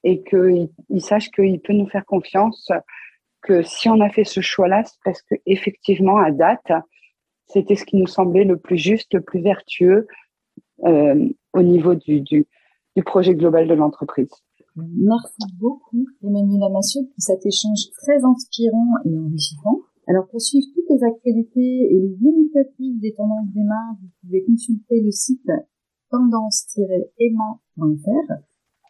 et 0.03 0.23
qu'ils 0.23 0.69
sachent 0.99 1.31
qu'il 1.31 1.59
peut 1.61 1.73
nous 1.73 1.87
faire 1.87 2.05
confiance, 2.05 2.71
que 3.41 3.63
si 3.63 3.89
on 3.89 3.99
a 4.01 4.09
fait 4.09 4.23
ce 4.23 4.41
choix-là, 4.41 4.83
c'est 4.83 4.99
parce 5.03 5.21
que 5.23 5.35
effectivement, 5.45 6.17
à 6.17 6.31
date, 6.31 6.71
c'était 7.53 7.75
ce 7.75 7.85
qui 7.85 7.97
nous 7.97 8.07
semblait 8.07 8.45
le 8.45 8.57
plus 8.57 8.77
juste, 8.77 9.13
le 9.13 9.21
plus 9.21 9.41
vertueux 9.41 10.07
euh, 10.85 11.29
au 11.53 11.61
niveau 11.61 11.93
du, 11.95 12.21
du, 12.21 12.47
projet 13.05 13.35
global 13.35 13.67
de 13.67 13.73
l'entreprise. 13.73 14.31
Merci 14.75 15.43
beaucoup, 15.59 16.07
Emmanuel 16.23 16.63
Amassiot, 16.63 17.03
pour 17.03 17.13
cet 17.17 17.45
échange 17.45 17.89
très 18.01 18.23
inspirant 18.23 18.95
et 19.05 19.17
enrichissant. 19.17 19.81
Alors, 20.07 20.27
pour 20.27 20.41
suivre 20.41 20.65
toutes 20.73 20.89
les 20.89 21.03
actualités 21.03 21.91
et 21.91 21.99
les 21.99 22.17
initiatives 22.21 22.99
des 22.99 23.13
tendances 23.13 23.51
des 23.53 23.61
vous 23.61 24.09
pouvez 24.21 24.43
consulter 24.45 25.01
le 25.01 25.11
site 25.11 25.51
tendance-aimant.fr 26.09 28.33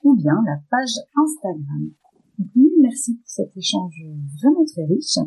ou 0.04 0.16
bien 0.16 0.42
la 0.46 0.62
page 0.70 0.94
Instagram. 1.16 1.92
Merci 2.82 3.16
pour 3.16 3.28
cet 3.28 3.56
échange 3.56 4.04
vraiment 4.42 4.66
très 4.66 4.86
riche. 4.86 5.20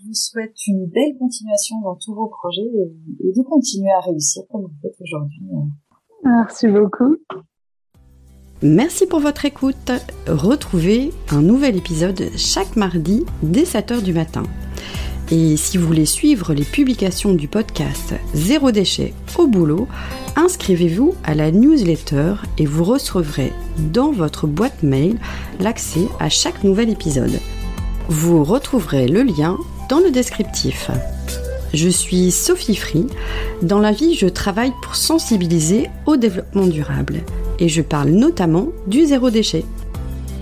Je 0.00 0.06
vous 0.06 0.14
souhaite 0.14 0.66
une 0.66 0.86
belle 0.86 1.18
continuation 1.18 1.76
dans 1.82 1.94
tous 1.94 2.14
vos 2.14 2.28
projets 2.28 2.62
et, 2.62 3.32
de 3.36 3.42
continuer 3.42 3.90
à 3.90 4.00
réussir 4.00 4.42
comme 4.50 4.62
vous 4.62 4.72
faites 4.80 4.96
aujourd'hui. 5.00 5.42
Merci 6.24 6.68
beaucoup. 6.68 7.16
Merci 8.62 9.06
pour 9.06 9.20
votre 9.20 9.44
écoute. 9.44 9.92
Retrouvez 10.26 11.10
un 11.30 11.42
nouvel 11.42 11.76
épisode 11.76 12.30
chaque 12.36 12.76
mardi 12.76 13.26
dès 13.42 13.64
7h 13.64 14.02
du 14.02 14.14
matin. 14.14 14.44
Et 15.30 15.56
si 15.56 15.76
vous 15.76 15.86
voulez 15.86 16.06
suivre 16.06 16.54
les 16.54 16.64
publications 16.64 17.34
du 17.34 17.46
podcast 17.46 18.14
Zéro 18.32 18.70
déchet 18.70 19.12
au 19.38 19.46
boulot, 19.48 19.86
inscrivez-vous 20.34 21.14
à 21.24 21.34
la 21.34 21.50
newsletter 21.50 22.36
et 22.56 22.64
vous 22.64 22.84
recevrez 22.84 23.52
dans 23.92 24.12
votre 24.12 24.46
boîte 24.46 24.82
mail 24.82 25.18
l'accès 25.58 26.08
à 26.20 26.30
chaque 26.30 26.64
nouvel 26.64 26.88
épisode. 26.88 27.38
Vous 28.08 28.44
retrouverez 28.44 29.06
le 29.06 29.22
lien 29.22 29.58
dans 29.90 29.98
le 29.98 30.10
descriptif. 30.10 30.90
Je 31.74 31.88
suis 31.88 32.30
Sophie 32.30 32.76
Free. 32.76 33.08
Dans 33.60 33.80
la 33.80 33.92
vie, 33.92 34.14
je 34.14 34.28
travaille 34.28 34.72
pour 34.82 34.94
sensibiliser 34.94 35.88
au 36.06 36.16
développement 36.16 36.66
durable 36.66 37.22
et 37.58 37.68
je 37.68 37.82
parle 37.82 38.10
notamment 38.10 38.68
du 38.86 39.04
zéro 39.04 39.30
déchet. 39.30 39.64